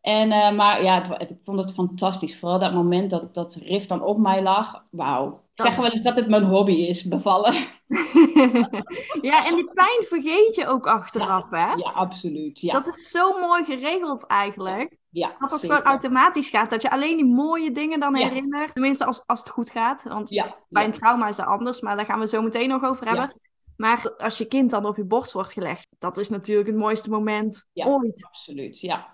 En, 0.00 0.32
uh, 0.32 0.52
maar 0.52 0.82
ja, 0.82 1.02
het, 1.08 1.30
ik 1.30 1.38
vond 1.42 1.58
het 1.58 1.72
fantastisch. 1.72 2.38
Vooral 2.38 2.58
dat 2.58 2.72
moment 2.72 3.10
dat, 3.10 3.34
dat 3.34 3.54
Riff 3.54 3.86
dan 3.86 4.02
op 4.02 4.18
mij 4.18 4.42
lag. 4.42 4.84
Wauw. 4.90 5.44
Ik 5.54 5.62
zeg 5.62 5.76
wel 5.76 5.90
eens 5.90 6.02
dat 6.02 6.16
het 6.16 6.28
mijn 6.28 6.44
hobby 6.44 6.72
is, 6.72 7.08
bevallen. 7.08 7.52
ja, 9.30 9.46
en 9.46 9.54
die 9.54 9.70
pijn 9.72 10.04
vergeet 10.06 10.56
je 10.56 10.66
ook 10.66 10.86
achteraf, 10.86 11.50
hè? 11.50 11.72
Ja, 11.72 11.90
absoluut. 11.90 12.60
Ja. 12.60 12.72
Dat 12.72 12.86
is 12.86 13.10
zo 13.10 13.40
mooi 13.40 13.64
geregeld 13.64 14.26
eigenlijk. 14.26 14.96
Ja, 15.16 15.36
dat 15.38 15.50
het 15.50 15.60
gewoon 15.60 15.82
automatisch 15.82 16.48
gaat. 16.48 16.70
Dat 16.70 16.82
je 16.82 16.90
alleen 16.90 17.16
die 17.16 17.26
mooie 17.26 17.72
dingen 17.72 18.00
dan 18.00 18.14
herinnert. 18.14 18.72
Tenminste, 18.72 19.04
als, 19.04 19.22
als 19.26 19.38
het 19.38 19.48
goed 19.48 19.70
gaat. 19.70 20.02
Want 20.02 20.30
bij 20.68 20.84
een 20.84 20.92
trauma 20.92 21.28
is 21.28 21.36
dat 21.36 21.46
anders. 21.46 21.80
Maar 21.80 21.96
daar 21.96 22.04
gaan 22.04 22.20
we 22.20 22.28
zo 22.28 22.42
meteen 22.42 22.68
nog 22.68 22.84
over 22.84 23.06
hebben. 23.06 23.40
Maar 23.76 24.14
als 24.18 24.38
je 24.38 24.44
kind 24.44 24.70
dan 24.70 24.86
op 24.86 24.96
je 24.96 25.04
borst 25.04 25.32
wordt 25.32 25.52
gelegd. 25.52 25.86
Dat 25.98 26.18
is 26.18 26.28
natuurlijk 26.28 26.68
het 26.68 26.76
mooiste 26.76 27.10
moment 27.10 27.68
ooit. 27.72 28.26
absoluut. 28.30 28.80
Ja. 28.80 29.08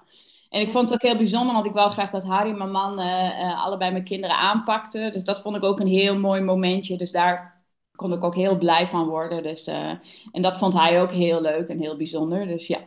En 0.48 0.60
ik 0.60 0.70
vond 0.70 0.90
het 0.90 0.94
ook 0.94 1.10
heel 1.10 1.18
bijzonder, 1.18 1.52
want 1.52 1.66
ik 1.66 1.72
wou 1.72 1.90
graag 1.90 2.10
dat 2.10 2.24
Harry 2.24 2.50
en 2.50 2.58
mijn 2.58 2.70
man 2.70 3.00
uh, 3.00 3.06
uh, 3.06 3.64
allebei 3.64 3.90
mijn 3.90 4.04
kinderen 4.04 4.36
aanpakten. 4.36 5.12
Dus 5.12 5.24
dat 5.24 5.40
vond 5.40 5.56
ik 5.56 5.62
ook 5.62 5.80
een 5.80 5.86
heel 5.86 6.18
mooi 6.18 6.40
momentje. 6.40 6.96
Dus 6.96 7.10
daar 7.10 7.64
kon 7.96 8.12
ik 8.12 8.24
ook 8.24 8.34
heel 8.34 8.58
blij 8.58 8.86
van 8.86 9.08
worden. 9.08 9.42
Dus, 9.42 9.68
uh, 9.68 9.90
en 10.32 10.42
dat 10.42 10.58
vond 10.58 10.74
hij 10.74 11.02
ook 11.02 11.12
heel 11.12 11.40
leuk 11.40 11.68
en 11.68 11.78
heel 11.78 11.96
bijzonder. 11.96 12.46
Dus 12.46 12.66
ja, 12.66 12.78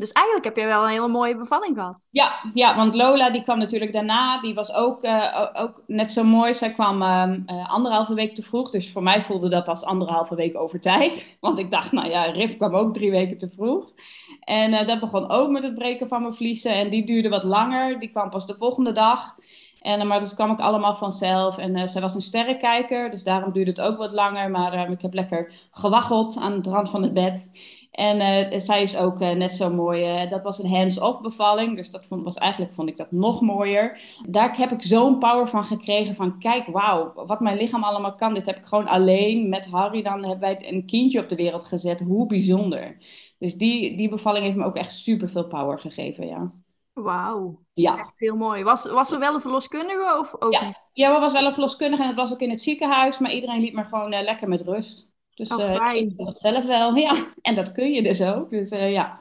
dus 0.00 0.12
eigenlijk 0.12 0.44
heb 0.44 0.56
je 0.56 0.66
wel 0.66 0.82
een 0.82 0.90
hele 0.90 1.08
mooie 1.08 1.36
bevalling 1.36 1.76
gehad. 1.76 2.06
Ja, 2.10 2.40
ja 2.54 2.76
want 2.76 2.94
Lola 2.94 3.30
die 3.30 3.42
kwam 3.42 3.58
natuurlijk 3.58 3.92
daarna. 3.92 4.40
Die 4.40 4.54
was 4.54 4.72
ook, 4.72 5.04
uh, 5.04 5.46
ook 5.52 5.82
net 5.86 6.12
zo 6.12 6.24
mooi. 6.24 6.54
Zij 6.54 6.72
kwam 6.72 7.02
uh, 7.02 7.70
anderhalve 7.70 8.14
week 8.14 8.34
te 8.34 8.42
vroeg. 8.42 8.70
Dus 8.70 8.92
voor 8.92 9.02
mij 9.02 9.22
voelde 9.22 9.48
dat 9.48 9.68
als 9.68 9.84
anderhalve 9.84 10.34
week 10.34 10.58
over 10.58 10.80
tijd. 10.80 11.36
Want 11.40 11.58
ik 11.58 11.70
dacht, 11.70 11.92
nou 11.92 12.08
ja, 12.08 12.22
Rif 12.22 12.56
kwam 12.56 12.74
ook 12.74 12.94
drie 12.94 13.10
weken 13.10 13.38
te 13.38 13.48
vroeg. 13.48 13.92
En 14.40 14.72
uh, 14.72 14.86
dat 14.86 15.00
begon 15.00 15.30
ook 15.30 15.50
met 15.50 15.62
het 15.62 15.74
breken 15.74 16.08
van 16.08 16.20
mijn 16.20 16.34
vliezen. 16.34 16.74
En 16.74 16.90
die 16.90 17.06
duurde 17.06 17.28
wat 17.28 17.42
langer. 17.42 17.98
Die 17.98 18.10
kwam 18.10 18.30
pas 18.30 18.46
de 18.46 18.54
volgende 18.58 18.92
dag. 18.92 19.36
En, 19.80 20.06
maar 20.06 20.20
dat 20.20 20.34
kwam 20.34 20.50
ook 20.50 20.60
allemaal 20.60 20.94
vanzelf. 20.94 21.58
En 21.58 21.76
uh, 21.76 21.86
zij 21.86 22.00
was 22.00 22.14
een 22.14 22.20
sterrenkijker, 22.20 23.10
dus 23.10 23.22
daarom 23.22 23.52
duurde 23.52 23.70
het 23.70 23.80
ook 23.80 23.98
wat 23.98 24.12
langer. 24.12 24.50
Maar 24.50 24.90
ik 24.90 25.02
heb 25.02 25.14
lekker 25.14 25.52
gewaggeld 25.70 26.36
aan 26.36 26.52
het 26.52 26.66
rand 26.66 26.90
van 26.90 27.02
het 27.02 27.12
bed. 27.12 27.50
En 27.90 28.20
uh, 28.52 28.60
zij 28.60 28.82
is 28.82 28.96
ook 28.96 29.20
uh, 29.20 29.30
net 29.30 29.52
zo 29.52 29.70
mooi. 29.70 30.22
Uh, 30.22 30.30
dat 30.30 30.42
was 30.42 30.58
een 30.58 30.70
hands-off 30.70 31.20
bevalling. 31.20 31.76
Dus 31.76 31.90
dat 31.90 32.06
vond, 32.06 32.24
was, 32.24 32.34
eigenlijk 32.36 32.72
vond 32.72 32.88
ik 32.88 32.96
dat 32.96 33.12
nog 33.12 33.40
mooier. 33.40 34.00
Daar 34.28 34.56
heb 34.56 34.72
ik 34.72 34.82
zo'n 34.82 35.18
power 35.18 35.48
van 35.48 35.64
gekregen. 35.64 36.14
Van 36.14 36.38
kijk, 36.38 36.66
wauw, 36.66 37.12
wat 37.26 37.40
mijn 37.40 37.56
lichaam 37.56 37.84
allemaal 37.84 38.14
kan. 38.14 38.34
Dit 38.34 38.46
heb 38.46 38.56
ik 38.56 38.66
gewoon 38.66 38.88
alleen 38.88 39.48
met 39.48 39.66
Harry. 39.66 40.02
Dan 40.02 40.18
hebben 40.18 40.40
wij 40.40 40.72
een 40.72 40.86
kindje 40.86 41.20
op 41.20 41.28
de 41.28 41.34
wereld 41.34 41.64
gezet. 41.64 42.00
Hoe 42.00 42.26
bijzonder. 42.26 42.96
Dus 43.38 43.54
die, 43.54 43.96
die 43.96 44.08
bevalling 44.08 44.44
heeft 44.44 44.56
me 44.56 44.64
ook 44.64 44.76
echt 44.76 44.92
super 44.92 45.28
veel 45.28 45.46
power 45.46 45.78
gegeven, 45.78 46.26
ja. 46.26 46.52
Wauw. 46.92 47.64
Ja. 47.72 47.98
Echt 47.98 48.18
heel 48.18 48.36
mooi. 48.36 48.62
Was, 48.62 48.90
was 48.90 49.12
er 49.12 49.18
wel 49.18 49.34
een 49.34 49.40
verloskundige 49.40 50.18
of 50.18 50.34
ook 50.38 50.52
ja. 50.52 50.74
ja, 50.92 51.14
er 51.14 51.20
was 51.20 51.32
wel 51.32 51.46
een 51.46 51.52
verloskundige 51.52 52.02
en 52.02 52.08
het 52.08 52.16
was 52.16 52.32
ook 52.32 52.40
in 52.40 52.50
het 52.50 52.62
ziekenhuis. 52.62 53.18
Maar 53.18 53.32
iedereen 53.32 53.60
liet 53.60 53.74
me 53.74 53.84
gewoon 53.84 54.08
lekker 54.08 54.48
met 54.48 54.60
rust. 54.60 55.09
Dus 55.40 55.50
oh, 55.50 55.58
uh, 55.58 55.94
ik 55.94 56.16
dat 56.16 56.38
zelf 56.38 56.64
wel, 56.64 56.94
ja. 57.06 57.26
En 57.42 57.54
dat 57.54 57.72
kun 57.72 57.92
je 57.92 58.02
dus 58.02 58.22
ook. 58.22 58.50
Dus 58.50 58.70
uh, 58.70 58.92
ja. 58.92 59.20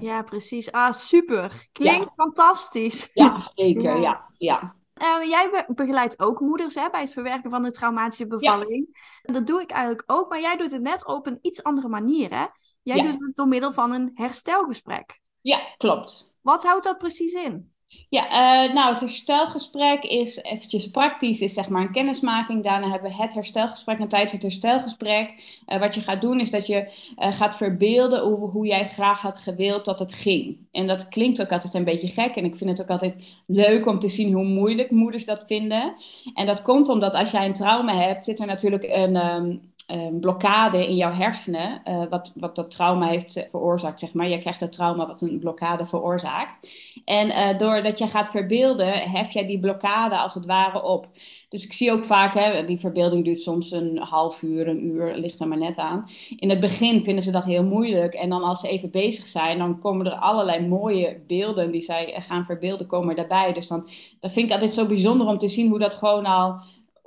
Ja, 0.00 0.22
precies. 0.22 0.72
Ah, 0.72 0.92
super. 0.92 1.68
Klinkt 1.72 2.14
fantastisch. 2.14 3.10
Ja, 3.12 3.40
zeker. 3.54 4.00
Ja, 4.00 4.28
ja. 4.38 4.74
Uh, 5.02 5.28
jij 5.28 5.66
begeleidt 5.68 6.20
ook 6.20 6.40
moeders 6.40 6.74
hè, 6.74 6.90
bij 6.90 7.00
het 7.00 7.12
verwerken 7.12 7.50
van 7.50 7.62
de 7.62 7.70
traumatische 7.70 8.26
bevalling. 8.26 8.88
Ja. 9.22 9.32
Dat 9.32 9.46
doe 9.46 9.60
ik 9.60 9.70
eigenlijk 9.70 10.02
ook, 10.06 10.28
maar 10.28 10.40
jij 10.40 10.56
doet 10.56 10.70
het 10.70 10.82
net 10.82 11.06
op 11.06 11.26
een 11.26 11.38
iets 11.42 11.62
andere 11.62 11.88
manier. 11.88 12.34
Hè? 12.34 12.46
Jij 12.82 13.00
doet 13.00 13.26
het 13.26 13.36
door 13.36 13.48
middel 13.48 13.72
van 13.72 13.92
een 13.92 14.10
herstelgesprek. 14.14 15.20
Ja, 15.40 15.60
klopt. 15.76 16.36
Wat 16.40 16.64
houdt 16.64 16.84
dat 16.84 16.98
precies 16.98 17.32
in? 17.32 17.73
Ja, 18.08 18.24
uh, 18.66 18.74
nou, 18.74 18.90
het 18.90 19.00
herstelgesprek 19.00 20.04
is 20.04 20.42
eventjes 20.42 20.90
praktisch, 20.90 21.40
is 21.40 21.54
zeg 21.54 21.68
maar 21.68 21.82
een 21.82 21.92
kennismaking. 21.92 22.62
Daarna 22.62 22.90
hebben 22.90 23.10
we 23.10 23.22
het 23.22 23.34
herstelgesprek. 23.34 23.98
En 23.98 24.08
tijdens 24.08 24.32
het 24.32 24.42
herstelgesprek, 24.42 25.34
uh, 25.66 25.78
wat 25.78 25.94
je 25.94 26.00
gaat 26.00 26.20
doen, 26.20 26.40
is 26.40 26.50
dat 26.50 26.66
je 26.66 26.86
uh, 27.18 27.32
gaat 27.32 27.56
verbeelden 27.56 28.22
hoe, 28.22 28.50
hoe 28.50 28.66
jij 28.66 28.88
graag 28.88 29.20
had 29.20 29.38
gewild 29.38 29.84
dat 29.84 29.98
het 29.98 30.12
ging. 30.12 30.56
En 30.72 30.86
dat 30.86 31.08
klinkt 31.08 31.40
ook 31.40 31.52
altijd 31.52 31.74
een 31.74 31.84
beetje 31.84 32.08
gek. 32.08 32.36
En 32.36 32.44
ik 32.44 32.56
vind 32.56 32.70
het 32.70 32.82
ook 32.82 32.90
altijd 32.90 33.18
leuk 33.46 33.86
om 33.86 33.98
te 33.98 34.08
zien 34.08 34.32
hoe 34.32 34.44
moeilijk 34.44 34.90
moeders 34.90 35.24
dat 35.24 35.44
vinden. 35.46 35.94
En 36.34 36.46
dat 36.46 36.62
komt 36.62 36.88
omdat 36.88 37.14
als 37.14 37.30
jij 37.30 37.46
een 37.46 37.52
trauma 37.52 37.94
hebt, 37.96 38.24
zit 38.24 38.40
er 38.40 38.46
natuurlijk 38.46 38.84
een. 38.88 39.16
Um, 39.16 39.72
een 39.86 40.20
blokkade 40.20 40.88
in 40.88 40.96
jouw 40.96 41.12
hersenen, 41.12 41.80
uh, 41.88 42.02
wat, 42.10 42.32
wat 42.34 42.56
dat 42.56 42.70
trauma 42.70 43.06
heeft 43.06 43.46
veroorzaakt, 43.50 44.00
zeg 44.00 44.12
maar. 44.12 44.28
Je 44.28 44.38
krijgt 44.38 44.60
dat 44.60 44.72
trauma 44.72 45.06
wat 45.06 45.20
een 45.20 45.38
blokkade 45.38 45.86
veroorzaakt. 45.86 46.68
En 47.04 47.28
uh, 47.28 47.58
doordat 47.58 47.98
je 47.98 48.06
gaat 48.06 48.30
verbeelden, 48.30 48.92
hef 49.10 49.30
jij 49.30 49.46
die 49.46 49.60
blokkade 49.60 50.18
als 50.18 50.34
het 50.34 50.46
ware 50.46 50.82
op. 50.82 51.08
Dus 51.48 51.64
ik 51.64 51.72
zie 51.72 51.92
ook 51.92 52.04
vaak, 52.04 52.34
hè, 52.34 52.64
die 52.64 52.78
verbeelding 52.78 53.24
duurt 53.24 53.40
soms 53.40 53.70
een 53.70 53.98
half 53.98 54.42
uur, 54.42 54.68
een 54.68 54.84
uur, 54.84 55.16
ligt 55.16 55.40
er 55.40 55.48
maar 55.48 55.58
net 55.58 55.78
aan. 55.78 56.08
In 56.36 56.50
het 56.50 56.60
begin 56.60 57.00
vinden 57.00 57.24
ze 57.24 57.30
dat 57.30 57.44
heel 57.44 57.64
moeilijk. 57.64 58.14
En 58.14 58.28
dan 58.28 58.42
als 58.42 58.60
ze 58.60 58.68
even 58.68 58.90
bezig 58.90 59.26
zijn, 59.26 59.58
dan 59.58 59.78
komen 59.78 60.06
er 60.06 60.12
allerlei 60.12 60.66
mooie 60.66 61.20
beelden 61.26 61.70
die 61.70 61.82
zij 61.82 62.14
gaan 62.18 62.44
verbeelden, 62.44 62.86
komen 62.86 63.16
daarbij. 63.16 63.52
Dus 63.52 63.68
dan 63.68 63.88
dat 64.20 64.32
vind 64.32 64.46
ik 64.46 64.52
altijd 64.52 64.72
zo 64.72 64.86
bijzonder 64.86 65.26
om 65.26 65.38
te 65.38 65.48
zien 65.48 65.68
hoe 65.68 65.78
dat 65.78 65.94
gewoon 65.94 66.26
al 66.26 66.60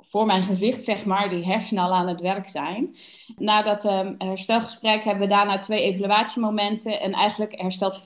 voor 0.08 0.26
mijn 0.26 0.42
gezicht, 0.42 0.84
zeg 0.84 1.04
maar, 1.04 1.28
die 1.28 1.44
hersenen 1.44 1.84
al 1.84 1.94
aan 1.94 2.08
het 2.08 2.20
werk 2.20 2.48
zijn. 2.48 2.96
Na 3.36 3.62
dat 3.62 3.84
um, 3.84 4.14
herstelgesprek 4.18 5.04
hebben 5.04 5.22
we 5.22 5.34
daarna 5.34 5.58
twee 5.58 5.82
evaluatiemomenten. 5.82 7.00
En 7.00 7.12
eigenlijk 7.12 7.60
herstelt 7.60 7.98
95% 7.98 8.02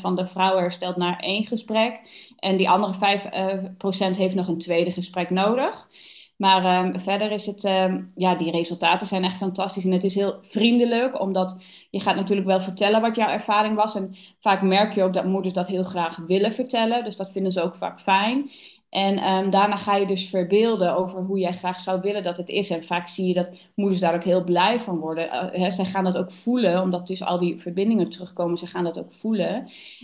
van 0.00 0.16
de 0.16 0.26
vrouwen 0.26 0.62
herstelt 0.62 0.96
naar 0.96 1.18
één 1.18 1.44
gesprek. 1.44 2.00
En 2.38 2.56
die 2.56 2.68
andere 2.70 2.94
5% 2.94 2.98
uh, 4.00 4.16
heeft 4.16 4.34
nog 4.34 4.48
een 4.48 4.58
tweede 4.58 4.92
gesprek 4.92 5.30
nodig. 5.30 5.88
Maar 6.36 6.84
um, 6.84 7.00
verder 7.00 7.32
is 7.32 7.46
het, 7.46 7.64
um, 7.64 8.12
ja, 8.14 8.34
die 8.34 8.50
resultaten 8.50 9.06
zijn 9.06 9.24
echt 9.24 9.36
fantastisch. 9.36 9.84
En 9.84 9.90
het 9.90 10.04
is 10.04 10.14
heel 10.14 10.38
vriendelijk, 10.42 11.20
omdat 11.20 11.58
je 11.90 12.00
gaat 12.00 12.16
natuurlijk 12.16 12.46
wel 12.46 12.60
vertellen 12.60 13.00
wat 13.00 13.16
jouw 13.16 13.28
ervaring 13.28 13.74
was. 13.74 13.94
En 13.94 14.14
vaak 14.40 14.62
merk 14.62 14.92
je 14.92 15.02
ook 15.02 15.12
dat 15.12 15.24
moeders 15.24 15.54
dat 15.54 15.68
heel 15.68 15.84
graag 15.84 16.16
willen 16.16 16.52
vertellen. 16.52 17.04
Dus 17.04 17.16
dat 17.16 17.32
vinden 17.32 17.52
ze 17.52 17.62
ook 17.62 17.76
vaak 17.76 18.00
fijn. 18.00 18.50
En 18.96 19.30
um, 19.30 19.50
daarna 19.50 19.76
ga 19.76 19.96
je 19.96 20.06
dus 20.06 20.28
verbeelden 20.28 20.96
over 20.96 21.22
hoe 21.22 21.38
jij 21.38 21.52
graag 21.52 21.80
zou 21.80 22.00
willen 22.00 22.22
dat 22.22 22.36
het 22.36 22.48
is. 22.48 22.70
En 22.70 22.84
vaak 22.84 23.08
zie 23.08 23.26
je 23.26 23.34
dat 23.34 23.54
moeders 23.74 24.00
daar 24.00 24.14
ook 24.14 24.24
heel 24.24 24.44
blij 24.44 24.80
van 24.80 24.98
worden. 24.98 25.54
Uh, 25.60 25.70
zij 25.70 25.84
gaan 25.84 26.04
dat 26.04 26.16
ook 26.16 26.32
voelen, 26.32 26.82
omdat 26.82 27.06
dus 27.06 27.22
al 27.22 27.38
die 27.38 27.60
verbindingen 27.60 28.10
terugkomen. 28.10 28.58
Ze 28.58 28.66
gaan 28.66 28.84
dat 28.84 28.98
ook 28.98 29.12
voelen. 29.12 29.54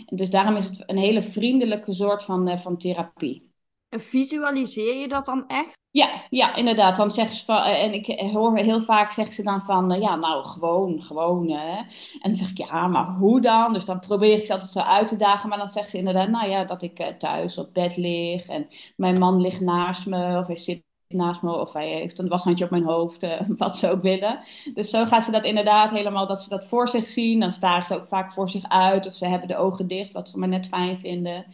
En 0.05 0.15
dus 0.15 0.29
daarom 0.29 0.55
is 0.55 0.65
het 0.65 0.83
een 0.85 0.97
hele 0.97 1.21
vriendelijke 1.21 1.93
soort 1.93 2.23
van, 2.23 2.49
uh, 2.49 2.57
van 2.57 2.77
therapie. 2.77 3.52
Visualiseer 3.99 4.95
je 4.95 5.07
dat 5.07 5.25
dan 5.25 5.47
echt? 5.47 5.81
Ja, 5.91 6.25
ja, 6.29 6.55
inderdaad. 6.55 6.95
Dan 6.95 7.11
zeggen 7.11 7.35
ze 7.35 7.45
van, 7.45 7.63
eh, 7.63 7.83
en 7.83 7.93
ik 7.93 8.19
hoor 8.31 8.57
heel 8.57 8.81
vaak 8.81 9.11
zeggen 9.11 9.35
ze 9.35 9.43
dan 9.43 9.61
van, 9.61 9.91
eh, 9.91 10.01
ja, 10.01 10.15
nou 10.15 10.45
gewoon, 10.45 11.01
gewoon. 11.01 11.49
Hè? 11.49 11.77
En 11.77 12.19
dan 12.21 12.33
zeg 12.33 12.49
ik, 12.49 12.57
ja, 12.57 12.87
maar 12.87 13.05
hoe 13.05 13.41
dan? 13.41 13.73
Dus 13.73 13.85
dan 13.85 13.99
probeer 13.99 14.37
ik 14.37 14.45
ze 14.45 14.53
altijd 14.53 14.71
zo 14.71 14.79
uit 14.79 15.07
te 15.07 15.15
dagen. 15.15 15.49
Maar 15.49 15.57
dan 15.57 15.67
zeggen 15.67 15.91
ze 15.91 15.97
inderdaad, 15.97 16.29
nou 16.29 16.49
ja, 16.49 16.65
dat 16.65 16.81
ik 16.81 16.99
eh, 16.99 17.07
thuis 17.07 17.57
op 17.57 17.73
bed 17.73 17.97
lig 17.97 18.47
en 18.47 18.67
mijn 18.95 19.19
man 19.19 19.41
ligt 19.41 19.61
naast 19.61 20.05
me 20.05 20.37
of 20.39 20.47
hij 20.47 20.55
zit 20.55 20.83
naast 21.07 21.41
me 21.41 21.59
of 21.59 21.73
hij 21.73 21.87
heeft 21.87 22.19
een 22.19 22.27
washandje 22.27 22.65
op 22.65 22.71
mijn 22.71 22.83
hoofd, 22.83 23.27
wat 23.57 23.77
ze 23.77 23.89
ook 23.91 24.01
willen. 24.01 24.39
Dus 24.73 24.89
zo 24.89 25.05
gaat 25.05 25.23
ze 25.23 25.31
dat 25.31 25.43
inderdaad 25.45 25.91
helemaal, 25.91 26.27
dat 26.27 26.41
ze 26.41 26.49
dat 26.49 26.65
voor 26.65 26.87
zich 26.87 27.07
zien. 27.07 27.39
Dan 27.39 27.51
staren 27.51 27.85
ze 27.85 27.95
ook 27.95 28.07
vaak 28.07 28.31
voor 28.31 28.49
zich 28.49 28.69
uit 28.69 29.07
of 29.07 29.15
ze 29.15 29.25
hebben 29.25 29.47
de 29.47 29.57
ogen 29.57 29.87
dicht, 29.87 30.11
wat 30.11 30.29
ze 30.29 30.39
maar 30.39 30.47
net 30.47 30.67
fijn 30.67 30.97
vinden. 30.97 31.45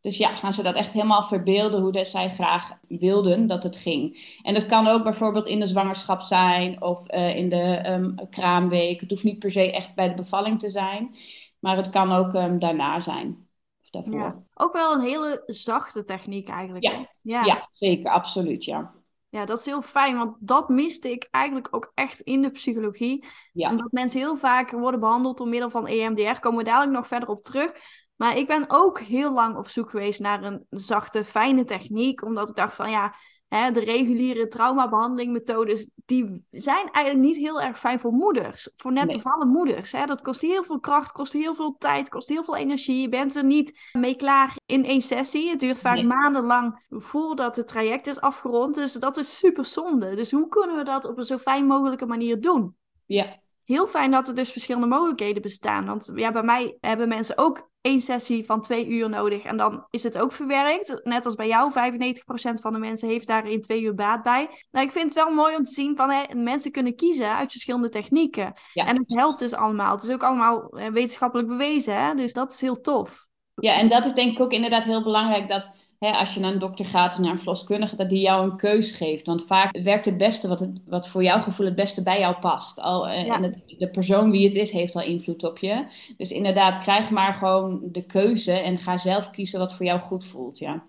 Dus 0.00 0.16
ja, 0.16 0.34
gaan 0.34 0.52
ze 0.52 0.62
dat 0.62 0.74
echt 0.74 0.92
helemaal 0.92 1.22
verbeelden 1.22 1.80
hoe 1.80 1.92
dat 1.92 2.06
zij 2.06 2.30
graag 2.30 2.72
wilden 2.88 3.46
dat 3.46 3.62
het 3.62 3.76
ging. 3.76 4.36
En 4.42 4.54
dat 4.54 4.66
kan 4.66 4.86
ook 4.86 5.02
bijvoorbeeld 5.02 5.46
in 5.46 5.60
de 5.60 5.66
zwangerschap 5.66 6.20
zijn 6.20 6.82
of 6.82 7.12
uh, 7.12 7.36
in 7.36 7.48
de 7.48 7.90
um, 7.90 8.14
kraamweek. 8.30 9.00
Het 9.00 9.10
hoeft 9.10 9.24
niet 9.24 9.38
per 9.38 9.50
se 9.50 9.72
echt 9.72 9.94
bij 9.94 10.08
de 10.08 10.14
bevalling 10.14 10.60
te 10.60 10.68
zijn, 10.68 11.14
maar 11.58 11.76
het 11.76 11.90
kan 11.90 12.12
ook 12.12 12.34
um, 12.34 12.58
daarna 12.58 13.00
zijn. 13.00 13.48
Of 13.82 13.90
daarvoor. 13.90 14.14
Ja. 14.14 14.42
Ook 14.54 14.72
wel 14.72 14.92
een 14.92 15.08
hele 15.08 15.42
zachte 15.46 16.04
techniek 16.04 16.48
eigenlijk. 16.48 16.84
Ja, 16.84 17.08
ja. 17.20 17.44
ja 17.44 17.68
zeker, 17.72 18.10
absoluut, 18.10 18.64
ja. 18.64 18.98
Ja, 19.30 19.44
dat 19.44 19.58
is 19.58 19.64
heel 19.64 19.82
fijn, 19.82 20.16
want 20.16 20.36
dat 20.40 20.68
miste 20.68 21.10
ik 21.10 21.28
eigenlijk 21.30 21.68
ook 21.70 21.92
echt 21.94 22.20
in 22.20 22.42
de 22.42 22.50
psychologie. 22.50 23.26
Ja. 23.52 23.70
Omdat 23.70 23.92
mensen 23.92 24.20
heel 24.20 24.36
vaak 24.36 24.70
worden 24.70 25.00
behandeld 25.00 25.38
door 25.38 25.48
middel 25.48 25.70
van 25.70 25.86
EMDR. 25.86 26.40
Komen 26.40 26.58
we 26.58 26.64
dadelijk 26.64 26.92
nog 26.92 27.06
verder 27.06 27.28
op 27.28 27.42
terug. 27.42 27.72
Maar 28.20 28.36
ik 28.36 28.46
ben 28.46 28.64
ook 28.68 29.00
heel 29.00 29.32
lang 29.32 29.56
op 29.56 29.68
zoek 29.68 29.90
geweest 29.90 30.20
naar 30.20 30.42
een 30.42 30.66
zachte, 30.70 31.24
fijne 31.24 31.64
techniek. 31.64 32.24
Omdat 32.24 32.48
ik 32.48 32.54
dacht 32.54 32.74
van 32.74 32.90
ja, 32.90 33.14
hè, 33.48 33.70
de 33.70 33.80
reguliere 33.80 34.48
traumabehandelingmethodes, 34.48 35.90
die 35.94 36.44
zijn 36.50 36.90
eigenlijk 36.90 37.26
niet 37.26 37.36
heel 37.36 37.60
erg 37.60 37.78
fijn 37.78 38.00
voor 38.00 38.12
moeders. 38.12 38.70
Voor 38.76 38.92
net 38.92 39.06
bevallen 39.06 39.48
moeders. 39.48 39.92
Hè. 39.92 40.06
Dat 40.06 40.22
kost 40.22 40.40
heel 40.40 40.64
veel 40.64 40.80
kracht, 40.80 41.12
kost 41.12 41.32
heel 41.32 41.54
veel 41.54 41.76
tijd, 41.78 42.08
kost 42.08 42.28
heel 42.28 42.44
veel 42.44 42.56
energie. 42.56 43.00
Je 43.00 43.08
bent 43.08 43.36
er 43.36 43.44
niet 43.44 43.90
mee 43.92 44.16
klaar 44.16 44.56
in 44.66 44.84
één 44.84 45.02
sessie. 45.02 45.50
Het 45.50 45.60
duurt 45.60 45.80
vaak 45.80 46.02
maandenlang 46.02 46.86
voordat 46.88 47.56
het 47.56 47.68
traject 47.68 48.06
is 48.06 48.20
afgerond. 48.20 48.74
Dus 48.74 48.92
dat 48.92 49.16
is 49.16 49.36
super 49.36 49.64
zonde. 49.64 50.14
Dus 50.14 50.30
hoe 50.30 50.48
kunnen 50.48 50.76
we 50.76 50.84
dat 50.84 51.04
op 51.04 51.16
een 51.16 51.22
zo 51.22 51.38
fijn 51.38 51.66
mogelijke 51.66 52.06
manier 52.06 52.40
doen? 52.40 52.76
Ja, 53.06 53.40
heel 53.64 53.86
fijn 53.86 54.10
dat 54.10 54.28
er 54.28 54.34
dus 54.34 54.52
verschillende 54.52 54.86
mogelijkheden 54.86 55.42
bestaan. 55.42 55.86
Want 55.86 56.12
ja, 56.14 56.32
bij 56.32 56.42
mij 56.42 56.76
hebben 56.80 57.08
mensen 57.08 57.38
ook 57.38 57.68
één 57.80 58.00
sessie 58.00 58.44
van 58.44 58.62
twee 58.62 58.88
uur 58.88 59.08
nodig 59.08 59.42
en 59.42 59.56
dan 59.56 59.86
is 59.90 60.02
het 60.02 60.18
ook 60.18 60.32
verwerkt. 60.32 61.00
Net 61.04 61.24
als 61.24 61.34
bij 61.34 61.48
jou, 61.48 61.72
95% 61.72 62.60
van 62.60 62.72
de 62.72 62.78
mensen 62.78 63.08
heeft 63.08 63.26
daar 63.26 63.48
in 63.48 63.60
twee 63.60 63.82
uur 63.82 63.94
baat 63.94 64.22
bij. 64.22 64.48
Nou, 64.70 64.86
ik 64.86 64.92
vind 64.92 65.04
het 65.04 65.24
wel 65.24 65.34
mooi 65.34 65.56
om 65.56 65.64
te 65.64 65.70
zien 65.70 65.96
van 65.96 66.10
hè, 66.10 66.34
mensen 66.34 66.72
kunnen 66.72 66.96
kiezen 66.96 67.36
uit 67.36 67.50
verschillende 67.50 67.88
technieken. 67.88 68.52
En 68.74 68.96
het 68.96 69.14
helpt 69.14 69.38
dus 69.38 69.54
allemaal. 69.54 69.94
Het 69.94 70.02
is 70.02 70.10
ook 70.10 70.22
allemaal 70.22 70.68
eh, 70.68 70.88
wetenschappelijk 70.88 71.48
bewezen, 71.48 72.04
hè? 72.04 72.14
dus 72.14 72.32
dat 72.32 72.52
is 72.52 72.60
heel 72.60 72.80
tof. 72.80 73.26
Ja, 73.54 73.78
en 73.78 73.88
dat 73.88 74.04
is 74.04 74.12
denk 74.12 74.32
ik 74.32 74.40
ook 74.40 74.52
inderdaad 74.52 74.84
heel 74.84 75.02
belangrijk 75.02 75.48
dat 75.48 75.89
hè, 76.00 76.10
als 76.10 76.34
je 76.34 76.40
naar 76.40 76.52
een 76.52 76.58
dokter 76.58 76.84
gaat 76.84 77.12
of 77.12 77.20
naar 77.20 77.30
een 77.30 77.38
verloskundige, 77.38 77.96
dat 77.96 78.08
die 78.08 78.20
jou 78.20 78.50
een 78.50 78.56
keus 78.56 78.92
geeft. 78.92 79.26
Want 79.26 79.46
vaak 79.46 79.78
werkt 79.82 80.04
het 80.04 80.18
beste 80.18 80.48
wat, 80.48 80.60
het, 80.60 80.80
wat 80.86 81.08
voor 81.08 81.22
jouw 81.22 81.40
gevoel 81.40 81.66
het 81.66 81.74
beste 81.74 82.02
bij 82.02 82.18
jou 82.18 82.36
past. 82.38 82.80
Al, 82.80 83.08
eh, 83.08 83.30
En 83.30 83.42
het, 83.42 83.62
de 83.66 83.90
persoon 83.90 84.30
wie 84.30 84.46
het 84.46 84.54
is, 84.54 84.70
heeft 84.72 84.96
al 84.96 85.02
invloed 85.02 85.44
op 85.44 85.58
je. 85.58 85.84
Dus 86.16 86.30
inderdaad, 86.30 86.78
krijg 86.78 87.10
maar 87.10 87.32
gewoon 87.32 87.88
de 87.92 88.06
keuze 88.06 88.52
en 88.52 88.78
ga 88.78 88.96
zelf 88.96 89.30
kiezen 89.30 89.58
wat 89.58 89.74
voor 89.74 89.86
jou 89.86 90.00
goed 90.00 90.24
voelt. 90.24 90.58
Ja. 90.58 90.88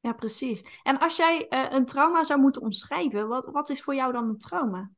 Ja, 0.00 0.12
precies. 0.12 0.64
En 0.82 0.98
als 0.98 1.16
jij 1.16 1.46
uh, 1.50 1.64
een 1.70 1.86
trauma 1.86 2.24
zou 2.24 2.40
moeten 2.40 2.62
omschrijven, 2.62 3.28
wat, 3.28 3.48
wat 3.52 3.70
is 3.70 3.82
voor 3.82 3.94
jou 3.94 4.12
dan 4.12 4.28
een 4.28 4.38
trauma? 4.38 4.90